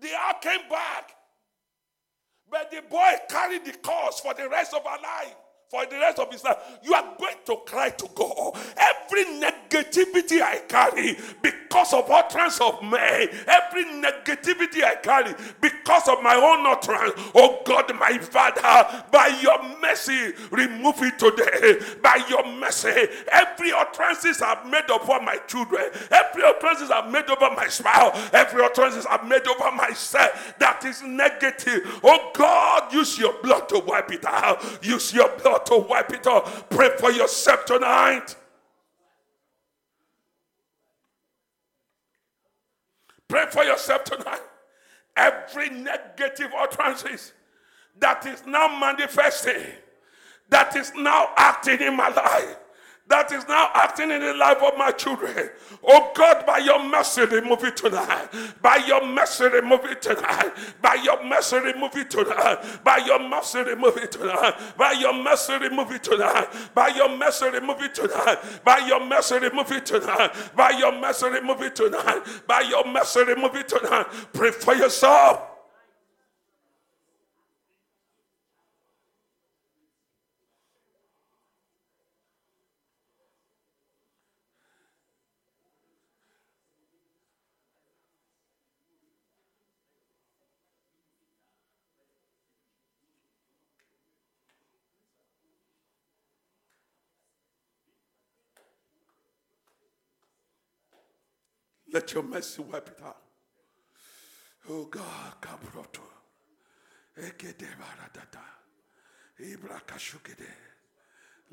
The 0.00 0.10
ark 0.26 0.42
came 0.42 0.68
back. 0.68 1.10
But 2.50 2.70
the 2.70 2.82
boy 2.88 3.12
carried 3.28 3.64
the 3.64 3.72
cause 3.72 4.20
for 4.20 4.34
the 4.34 4.48
rest 4.48 4.74
of 4.74 4.86
our 4.86 5.00
life 5.00 5.34
for 5.68 5.84
the 5.86 5.96
rest 5.96 6.20
of 6.20 6.30
his 6.30 6.44
life, 6.44 6.58
you 6.82 6.94
are 6.94 7.14
going 7.18 7.34
to 7.44 7.56
cry 7.66 7.90
to 7.90 8.08
God. 8.14 8.56
Every 8.76 9.24
negativity 9.24 10.40
I 10.40 10.62
carry 10.68 11.16
because 11.42 11.92
of 11.92 12.08
utterance 12.08 12.60
of 12.60 12.80
me, 12.82 12.98
every 13.48 13.84
negativity 13.84 14.84
I 14.84 14.96
carry 15.02 15.34
because 15.60 16.06
of 16.08 16.22
my 16.22 16.36
own 16.36 16.66
utterance, 16.66 17.14
oh 17.34 17.62
God, 17.66 17.92
my 17.98 18.16
Father, 18.18 19.04
by 19.10 19.36
your 19.42 19.60
mercy, 19.80 20.34
remove 20.52 21.02
it 21.02 21.18
today. 21.18 21.84
By 22.00 22.24
your 22.28 22.46
mercy, 22.46 23.08
every 23.32 23.72
utterances 23.72 24.40
I've 24.42 24.66
made 24.66 24.88
upon 24.88 25.24
my 25.24 25.36
children, 25.48 25.90
every 26.12 26.44
utterances 26.44 26.92
I've 26.92 27.10
made 27.10 27.28
over 27.28 27.54
my 27.56 27.66
spouse, 27.66 28.30
every 28.32 28.64
utterances 28.64 29.04
I've 29.06 29.26
made 29.26 29.46
over 29.48 29.72
myself 29.72 30.54
that 30.60 30.84
is 30.84 31.02
negative, 31.02 32.00
oh 32.04 32.30
God, 32.34 32.92
use 32.92 33.18
your 33.18 33.34
blood 33.42 33.68
to 33.70 33.80
wipe 33.80 34.12
it 34.12 34.24
out. 34.24 34.62
Use 34.84 35.12
your 35.12 35.28
blood 35.38 35.55
to 35.58 35.78
wipe 35.78 36.10
it 36.12 36.26
off. 36.26 36.68
Pray 36.68 36.90
for 36.98 37.10
yourself 37.10 37.64
tonight. 37.64 38.36
Pray 43.28 43.46
for 43.50 43.64
yourself 43.64 44.04
tonight. 44.04 44.40
Every 45.16 45.70
negative 45.70 46.52
utterances 46.56 47.32
that 47.98 48.26
is 48.26 48.44
now 48.46 48.78
manifesting, 48.78 49.62
that 50.50 50.76
is 50.76 50.92
now 50.94 51.30
acting 51.36 51.80
in 51.80 51.96
my 51.96 52.08
life 52.08 52.56
that 53.08 53.30
is 53.30 53.46
now 53.46 53.70
acting 53.74 54.10
in 54.10 54.20
the 54.20 54.34
life 54.34 54.60
of 54.62 54.76
my 54.76 54.90
children. 54.90 55.50
Oh 55.84 56.10
God, 56.14 56.44
by 56.44 56.58
your 56.58 56.82
mercy, 56.82 57.24
remove 57.24 57.62
it 57.62 57.76
tonight. 57.76 58.28
By 58.60 58.76
your 58.78 59.06
mercy, 59.06 59.44
remove 59.44 59.84
it 59.84 60.02
tonight. 60.02 60.52
By 60.82 60.94
your 60.94 61.22
mercy, 61.22 61.56
remove 61.58 61.96
it 61.96 62.10
tonight. 62.10 62.82
By 62.82 62.98
your 62.98 63.20
mercy, 63.20 63.60
remove 63.60 63.96
it 63.98 64.10
tonight. 64.10 64.54
By 64.76 64.92
your 64.92 65.12
mercy, 65.12 65.52
remove 65.56 65.92
it 65.92 66.02
tonight. 66.02 66.48
By 66.74 66.88
your 66.88 67.16
mercy, 67.16 67.48
remove 67.48 67.82
it 67.82 67.94
tonight. 67.94 68.38
By 68.64 68.78
your 68.78 69.06
mercy, 69.06 69.38
remove 69.38 69.70
it 69.70 69.86
tonight. 69.86 70.32
By 70.56 70.70
your 70.70 70.92
mercy, 70.92 71.28
remove 71.28 71.62
it 71.62 71.76
tonight. 71.76 72.22
By 72.48 72.60
your 72.62 72.84
mercy, 72.86 73.24
remove 73.24 73.54
it 73.54 73.68
tonight. 73.68 74.06
Pray 74.32 74.50
for 74.50 74.74
yourself. 74.74 75.55
Let 101.96 102.12
your 102.12 102.24
mercy 102.24 102.60
wipe 102.60 102.88
it 102.88 102.98
out. 103.02 103.16
Oh 104.68 104.84
God, 104.84 105.40
Kabroto. 105.40 106.02
Ekede 107.16 107.68
baradata. 107.80 108.44
Ibra 109.40 109.80
kashukede. 109.86 110.50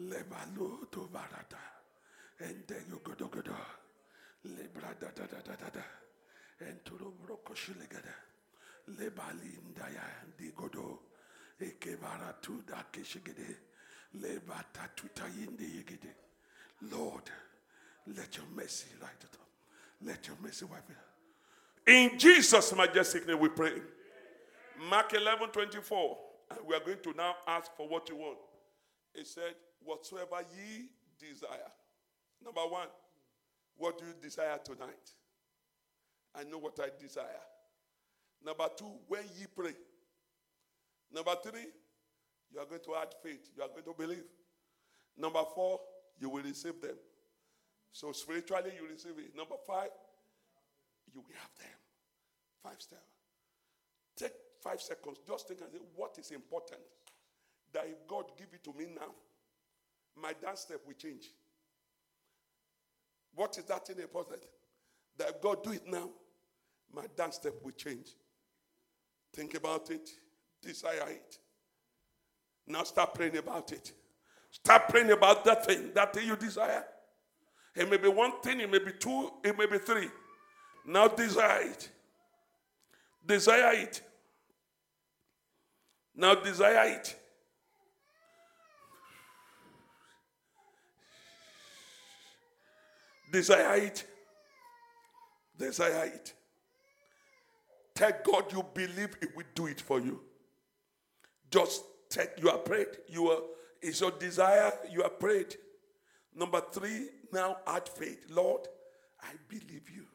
Lebalo 0.01 0.91
to 0.91 1.07
barata. 1.13 1.63
Ende 2.41 2.75
yogodogodo. 2.91 3.55
Lebra 4.47 4.93
da 4.99 5.11
da 5.15 5.25
da 5.27 5.37
da 5.47 5.55
da 5.55 5.69
da. 5.69 5.83
Enturo 6.59 7.13
brokoshilegada. 7.25 8.13
Lebali 8.99 9.57
indaya 9.63 10.03
digodo. 10.37 10.99
Eke 11.57 11.95
baratu 11.95 12.65
da 12.67 12.83
kishigede. 12.91 13.55
Lebata 14.19 14.89
tutayinde 14.93 15.63
yegede. 15.63 16.13
Lord, 16.91 17.31
let 18.07 18.35
your 18.35 18.47
mercy 18.53 18.87
light 19.01 19.23
it 19.23 19.35
up. 19.35 19.42
Let 20.05 20.27
your 20.27 20.37
mercy 20.41 20.65
wipe 20.65 20.89
it. 20.89 21.91
In 21.91 22.17
Jesus' 22.17 22.75
majestic 22.75 23.27
name 23.27 23.39
we 23.39 23.49
pray. 23.49 23.73
Mark 24.89 25.13
11 25.13 25.49
24. 25.49 26.17
And 26.51 26.59
we 26.67 26.75
are 26.75 26.79
going 26.79 26.99
to 27.03 27.13
now 27.13 27.35
ask 27.47 27.71
for 27.75 27.87
what 27.87 28.09
you 28.09 28.15
want. 28.15 28.37
He 29.13 29.23
said, 29.23 29.55
Whatsoever 29.83 30.37
ye 30.55 30.85
desire. 31.19 31.71
Number 32.43 32.61
one, 32.61 32.87
what 33.77 33.97
do 33.97 34.05
you 34.05 34.13
desire 34.21 34.59
tonight? 34.63 35.11
I 36.35 36.43
know 36.43 36.57
what 36.57 36.79
I 36.81 36.87
desire. 37.01 37.25
Number 38.45 38.67
two, 38.77 38.91
when 39.07 39.23
ye 39.37 39.45
pray. 39.55 39.73
Number 41.13 41.35
three, 41.43 41.67
you 42.51 42.59
are 42.59 42.65
going 42.65 42.81
to 42.85 42.95
add 42.95 43.13
faith. 43.21 43.49
You 43.55 43.63
are 43.63 43.69
going 43.69 43.83
to 43.83 43.93
believe. 43.97 44.23
Number 45.17 45.41
four, 45.53 45.79
you 46.19 46.29
will 46.29 46.41
receive 46.43 46.81
them. 46.81 46.95
So 47.93 48.11
spiritually, 48.11 48.73
you 48.75 48.87
receive 48.89 49.17
it. 49.19 49.35
Number 49.37 49.55
five, 49.65 49.89
you 51.13 51.21
will 51.21 51.35
have 51.39 51.51
them. 51.59 51.77
Five 52.63 52.81
steps. 52.81 53.01
Take 54.17 54.33
five 54.61 54.81
seconds. 54.81 55.19
Just 55.25 55.47
think 55.47 55.61
and 55.61 55.71
say, 55.71 55.79
what 55.95 56.17
is 56.19 56.31
important? 56.31 56.81
That 57.71 57.85
if 57.85 58.07
God 58.07 58.25
give 58.37 58.47
it 58.51 58.63
to 58.63 58.73
me 58.73 58.87
now, 58.95 59.13
my 60.19 60.33
dance 60.33 60.61
step 60.61 60.79
will 60.85 60.93
change. 60.93 61.25
What 63.35 63.57
is 63.57 63.63
that 63.65 63.85
thing 63.85 63.99
important? 63.99 64.41
That 65.17 65.29
if 65.29 65.41
God 65.41 65.63
do 65.63 65.71
it 65.71 65.87
now, 65.87 66.09
my 66.93 67.03
dance 67.15 67.35
step 67.35 67.53
will 67.63 67.71
change. 67.71 68.09
Think 69.33 69.55
about 69.55 69.89
it. 69.91 70.09
Desire 70.61 71.09
it. 71.09 71.37
Now 72.67 72.83
start 72.83 73.13
praying 73.13 73.37
about 73.37 73.71
it. 73.71 73.91
Start 74.51 74.89
praying 74.89 75.11
about 75.11 75.43
that 75.45 75.65
thing, 75.65 75.91
that 75.93 76.13
thing 76.13 76.27
you 76.27 76.35
desire. 76.35 76.85
It 77.75 77.89
may 77.89 77.97
be 77.97 78.07
one 78.07 78.39
thing, 78.41 78.59
it 78.59 78.69
may 78.69 78.79
be 78.79 78.91
two, 78.91 79.31
it 79.43 79.57
may 79.57 79.65
be 79.65 79.79
three. 79.79 80.09
Now 80.85 81.07
desire 81.07 81.61
it. 81.61 81.89
Desire 83.25 83.73
it. 83.73 84.01
Now 86.15 86.35
desire 86.35 86.97
it. 86.97 87.15
Desire 93.31 93.75
it. 93.77 94.03
Desire 95.57 96.05
it. 96.05 96.33
Tell 97.95 98.11
God 98.23 98.51
you 98.51 98.63
believe 98.73 99.15
it 99.21 99.35
will 99.35 99.45
do 99.55 99.67
it 99.67 99.81
for 99.81 99.99
you. 99.99 100.19
Just 101.49 101.83
take, 102.09 102.29
you 102.37 102.49
are 102.49 102.57
prayed. 102.57 102.87
You 103.07 103.29
are, 103.29 103.39
it's 103.81 104.01
your 104.01 104.11
desire, 104.11 104.71
you 104.91 105.03
are 105.03 105.09
prayed. 105.09 105.55
Number 106.35 106.61
three, 106.71 107.09
now 107.31 107.57
add 107.67 107.87
faith. 107.87 108.25
Lord, 108.29 108.67
I 109.21 109.33
believe 109.47 109.89
you. 109.89 110.05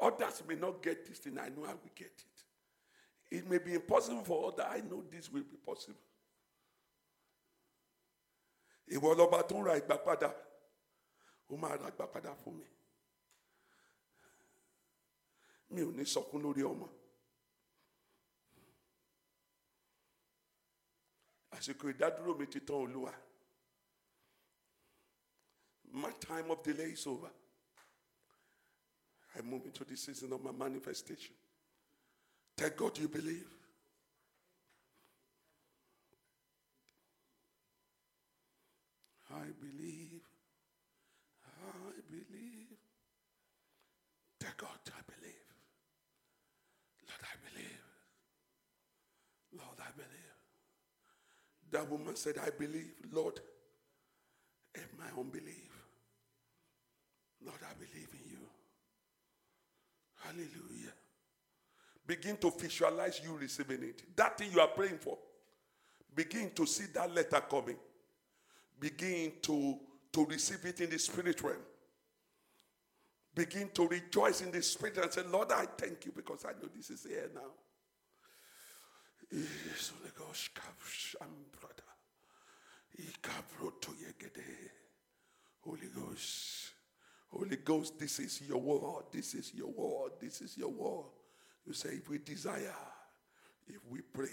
Others 0.00 0.42
may 0.48 0.54
not 0.56 0.82
get 0.82 1.06
this 1.06 1.18
thing, 1.18 1.38
I 1.38 1.48
know 1.48 1.64
I 1.64 1.72
will 1.72 1.90
get 1.94 2.06
it. 2.06 3.36
It 3.36 3.48
may 3.50 3.58
be 3.58 3.74
impossible 3.74 4.22
for 4.24 4.48
others, 4.52 4.66
I 4.70 4.80
know 4.80 5.02
this 5.10 5.30
will 5.32 5.42
be 5.42 5.56
possible. 5.64 6.00
Ìwọ 8.88 9.14
lọ́ba 9.18 9.42
tó 9.48 9.56
ń 9.58 9.64
ra 9.66 9.74
ìgbà 9.80 9.96
padà, 10.04 10.30
ó 11.50 11.56
máa 11.58 11.76
ra 11.76 11.88
ìgbà 11.90 12.06
padà 12.12 12.34
fún 12.44 12.54
mi. 15.74 16.04
Sọkún 16.04 16.42
lórí 16.42 16.62
ọmọ. 16.62 16.88
Àsìkò 21.50 21.88
ìdádúró 21.90 22.34
mi 22.38 22.46
ti 22.46 22.60
tán 22.60 22.76
Olúwa. 22.76 23.12
My 25.96 26.10
time 26.20 26.50
of 26.50 26.62
delay 26.62 26.90
is 26.92 27.06
over. 27.06 27.28
I 29.34 29.40
move 29.40 29.62
into 29.64 29.82
the 29.82 29.96
season 29.96 30.30
of 30.30 30.44
my 30.44 30.52
manifestation. 30.52 31.34
Tell 32.54 32.68
God 32.76 32.98
you 32.98 33.08
believe. 33.08 33.46
I 39.30 39.46
believe. 39.58 40.20
I 41.46 41.92
believe. 42.10 42.76
Tell 44.38 44.52
God 44.58 44.68
I 44.88 45.00
believe. 45.06 45.46
Lord, 47.08 47.22
I 47.22 47.36
believe. 47.48 47.82
Lord, 49.56 49.78
I 49.80 49.90
believe. 49.96 50.34
That 51.70 51.90
woman 51.90 52.16
said, 52.16 52.34
I 52.38 52.50
believe. 52.50 52.92
Lord, 53.10 53.40
help 54.74 54.88
my 54.98 55.18
unbelief. 55.18 55.75
Lord, 57.46 57.60
I 57.62 57.72
believe 57.74 58.08
in 58.12 58.30
you. 58.30 58.38
Hallelujah. 60.24 60.92
Begin 62.06 62.36
to 62.38 62.50
visualize 62.50 63.20
you 63.24 63.36
receiving 63.36 63.82
it. 63.82 64.02
That 64.16 64.36
thing 64.36 64.50
you 64.52 64.60
are 64.60 64.68
praying 64.68 64.98
for. 64.98 65.16
Begin 66.14 66.50
to 66.54 66.66
see 66.66 66.86
that 66.94 67.14
letter 67.14 67.40
coming. 67.48 67.76
Begin 68.78 69.32
to, 69.42 69.76
to 70.12 70.26
receive 70.26 70.64
it 70.64 70.80
in 70.80 70.90
the 70.90 70.98
spirit 70.98 71.42
realm. 71.42 71.56
Begin 73.34 73.68
to 73.74 73.86
rejoice 73.86 74.40
in 74.40 74.50
the 74.50 74.62
spirit 74.62 74.98
and 74.98 75.12
say, 75.12 75.22
Lord, 75.30 75.52
I 75.52 75.66
thank 75.76 76.06
you 76.06 76.12
because 76.14 76.44
I 76.44 76.52
know 76.52 76.68
this 76.74 76.90
is 76.90 77.04
here 77.04 77.30
now. 77.34 77.40
Holy 85.64 85.88
Ghost. 85.94 86.75
Holy 87.28 87.56
Ghost. 87.56 87.98
This 87.98 88.18
is 88.18 88.42
your 88.48 88.58
word. 88.58 89.04
This 89.12 89.34
is 89.34 89.52
your 89.54 89.68
word. 89.68 90.12
This 90.20 90.40
is 90.40 90.56
your 90.56 90.70
word. 90.70 91.10
You 91.66 91.72
say, 91.72 91.90
if 91.90 92.08
we 92.08 92.18
desire, 92.18 92.74
if 93.66 93.80
we 93.88 94.00
pray, 94.00 94.28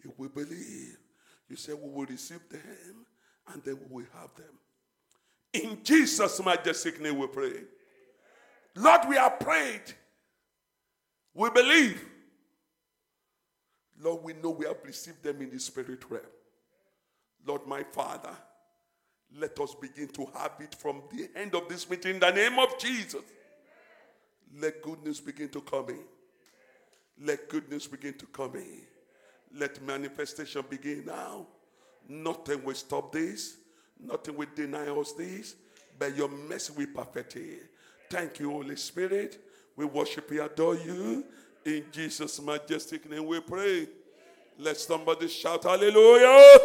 if 0.00 0.18
we 0.18 0.28
believe, 0.28 0.98
you 1.48 1.56
say 1.56 1.72
we 1.72 1.90
will 1.90 2.06
receive 2.06 2.48
them 2.50 3.06
and 3.52 3.62
then 3.64 3.78
we 3.88 4.02
will 4.02 4.10
have 4.20 4.34
them. 4.36 4.58
In 5.52 5.82
Jesus' 5.82 6.42
majestic 6.44 7.00
name 7.00 7.18
we 7.18 7.26
pray. 7.26 7.62
Lord, 8.74 9.00
we 9.08 9.16
have 9.16 9.40
prayed. 9.40 9.82
We 11.34 11.50
believe. 11.50 12.04
Lord, 13.98 14.22
we 14.22 14.34
know 14.34 14.50
we 14.50 14.66
have 14.66 14.76
received 14.84 15.22
them 15.22 15.40
in 15.40 15.50
the 15.50 15.58
spirit 15.58 16.02
realm. 16.10 16.24
Lord, 17.46 17.66
my 17.66 17.82
Father, 17.84 18.36
let 19.34 19.58
us 19.60 19.74
begin 19.74 20.08
to 20.08 20.26
have 20.38 20.52
it 20.60 20.74
from 20.74 21.02
the 21.12 21.28
end 21.38 21.54
of 21.54 21.68
this 21.68 21.88
meeting 21.88 22.14
in 22.14 22.20
the 22.20 22.30
name 22.30 22.58
of 22.58 22.78
Jesus. 22.78 23.22
Let 24.58 24.82
goodness 24.82 25.20
begin 25.20 25.48
to 25.50 25.60
come 25.60 25.90
in. 25.90 26.04
Let 27.20 27.48
goodness 27.48 27.86
begin 27.86 28.14
to 28.14 28.26
come 28.26 28.56
in. 28.56 28.82
Let 29.54 29.82
manifestation 29.82 30.64
begin 30.68 31.04
now. 31.06 31.46
Nothing 32.08 32.62
will 32.62 32.74
stop 32.74 33.12
this. 33.12 33.56
Nothing 34.00 34.36
will 34.36 34.46
deny 34.54 34.88
us 34.88 35.12
this. 35.12 35.56
But 35.98 36.16
your 36.16 36.28
mercy 36.28 36.72
will 36.76 36.86
perfect 36.94 37.36
it. 37.36 37.70
Thank 38.10 38.38
you, 38.38 38.50
Holy 38.50 38.76
Spirit. 38.76 39.38
We 39.76 39.84
worship 39.84 40.30
you, 40.30 40.42
adore 40.42 40.76
you. 40.76 41.24
In 41.64 41.84
Jesus' 41.90 42.40
majestic 42.40 43.08
name 43.10 43.26
we 43.26 43.40
pray. 43.40 43.88
Let 44.58 44.76
somebody 44.76 45.28
shout 45.28 45.64
hallelujah. 45.64 46.58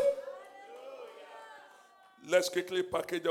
Let's 2.31 2.47
quickly 2.47 2.81
package 2.81 3.25
up. 3.25 3.29